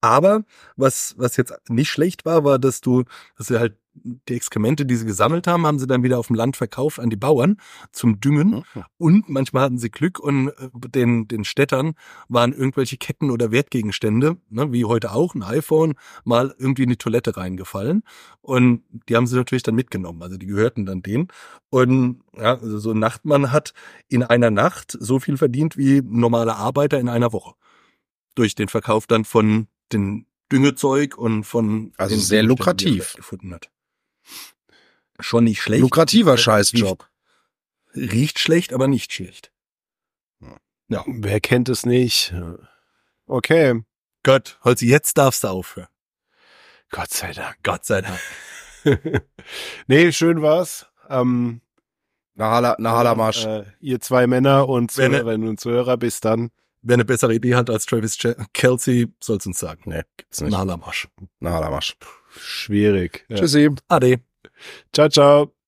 Aber 0.00 0.44
was, 0.76 1.14
was 1.18 1.36
jetzt 1.36 1.52
nicht 1.68 1.90
schlecht 1.90 2.24
war, 2.24 2.42
war, 2.44 2.58
dass 2.58 2.80
du, 2.80 3.04
dass 3.36 3.48
sie 3.48 3.58
halt 3.58 3.76
die 3.94 4.34
Exkremente, 4.34 4.86
die 4.86 4.96
sie 4.96 5.04
gesammelt 5.04 5.46
haben, 5.46 5.66
haben 5.66 5.78
sie 5.78 5.86
dann 5.86 6.02
wieder 6.02 6.18
auf 6.18 6.28
dem 6.28 6.36
Land 6.36 6.56
verkauft 6.56 7.00
an 7.00 7.10
die 7.10 7.16
Bauern 7.16 7.56
zum 7.92 8.20
Düngen. 8.20 8.64
Mhm. 8.74 8.84
Und 8.98 9.28
manchmal 9.28 9.64
hatten 9.64 9.78
sie 9.78 9.90
Glück 9.90 10.18
und 10.18 10.48
äh, 10.48 10.68
den, 10.74 11.28
den 11.28 11.44
Städtern 11.44 11.94
waren 12.28 12.52
irgendwelche 12.52 12.96
Ketten 12.96 13.30
oder 13.30 13.50
Wertgegenstände, 13.50 14.36
ne, 14.48 14.72
wie 14.72 14.84
heute 14.84 15.12
auch, 15.12 15.34
ein 15.34 15.42
iPhone, 15.42 15.94
mal 16.24 16.54
irgendwie 16.58 16.84
in 16.84 16.90
die 16.90 16.96
Toilette 16.96 17.36
reingefallen. 17.36 18.02
Und 18.40 18.82
die 19.08 19.16
haben 19.16 19.26
sie 19.26 19.36
natürlich 19.36 19.62
dann 19.62 19.74
mitgenommen. 19.74 20.22
Also 20.22 20.36
die 20.36 20.46
gehörten 20.46 20.86
dann 20.86 21.02
denen. 21.02 21.28
Und 21.68 22.22
ja, 22.36 22.54
also 22.54 22.78
so 22.78 22.92
ein 22.92 22.98
Nachtmann 22.98 23.52
hat 23.52 23.74
in 24.08 24.22
einer 24.22 24.50
Nacht 24.50 24.96
so 24.98 25.18
viel 25.18 25.36
verdient 25.36 25.76
wie 25.76 25.98
ein 25.98 26.20
normaler 26.20 26.56
Arbeiter 26.56 26.98
in 27.00 27.08
einer 27.08 27.32
Woche. 27.32 27.54
Durch 28.34 28.54
den 28.54 28.68
Verkauf 28.68 29.06
dann 29.06 29.24
von 29.24 29.66
den 29.92 30.26
Düngezeug 30.52 31.18
und 31.18 31.44
von 31.44 31.92
Also 31.96 32.14
den 32.14 32.20
sehr 32.20 32.42
lukrativ. 32.42 33.14
gefunden 33.14 33.52
hat. 33.52 33.70
Schon 35.18 35.44
nicht 35.44 35.60
schlecht. 35.62 35.82
Lukrativer 35.82 36.36
Scheißjob. 36.38 37.06
Riecht 37.94 38.38
schlecht, 38.38 38.72
aber 38.72 38.88
nicht 38.88 39.12
schlecht. 39.12 39.52
Ja, 40.88 41.04
wer 41.06 41.40
kennt 41.40 41.68
es 41.68 41.84
nicht? 41.86 42.34
Okay. 43.26 43.82
Gott, 44.22 44.58
Holzi, 44.64 44.86
jetzt 44.86 45.18
darfst 45.18 45.44
du 45.44 45.48
aufhören. 45.48 45.88
Gott 46.90 47.10
sei 47.10 47.32
Dank. 47.32 47.56
Gott 47.62 47.84
sei 47.84 48.02
Dank. 48.02 48.20
nee, 49.86 50.10
schön 50.12 50.42
war's. 50.42 50.86
Ähm, 51.08 51.60
Nahala, 52.34 52.76
Nahala 52.78 53.14
Marsch. 53.14 53.44
äh, 53.44 53.64
ihr 53.80 54.00
zwei 54.00 54.26
Männer 54.26 54.68
und 54.68 54.96
Wenn- 54.96 55.12
Zuhörerinnen 55.12 55.48
und 55.48 55.60
Zuhörer, 55.60 55.96
bis 55.96 56.20
dann. 56.20 56.50
wer 56.82 56.94
eine 56.94 57.04
bessere 57.04 57.34
Idee 57.34 57.54
hat 57.54 57.70
als 57.70 57.86
Travis 57.86 58.18
Kelsey, 58.52 59.08
soll 59.20 59.36
es 59.36 59.46
uns 59.46 59.58
sagen. 59.58 59.82
Nee, 59.86 60.02
gibt's 60.16 60.40
nicht. 60.40 60.50
Nala 60.52 60.76
Marsch. 60.76 61.08
Na, 61.38 61.60
da 61.60 61.70
mach. 61.70 61.82
Schwierig. 62.38 63.24
Ja. 63.28 63.36
Tschüssi. 63.36 63.70
Ade. 63.88 64.20
Ciao, 64.92 65.08
ciao. 65.08 65.59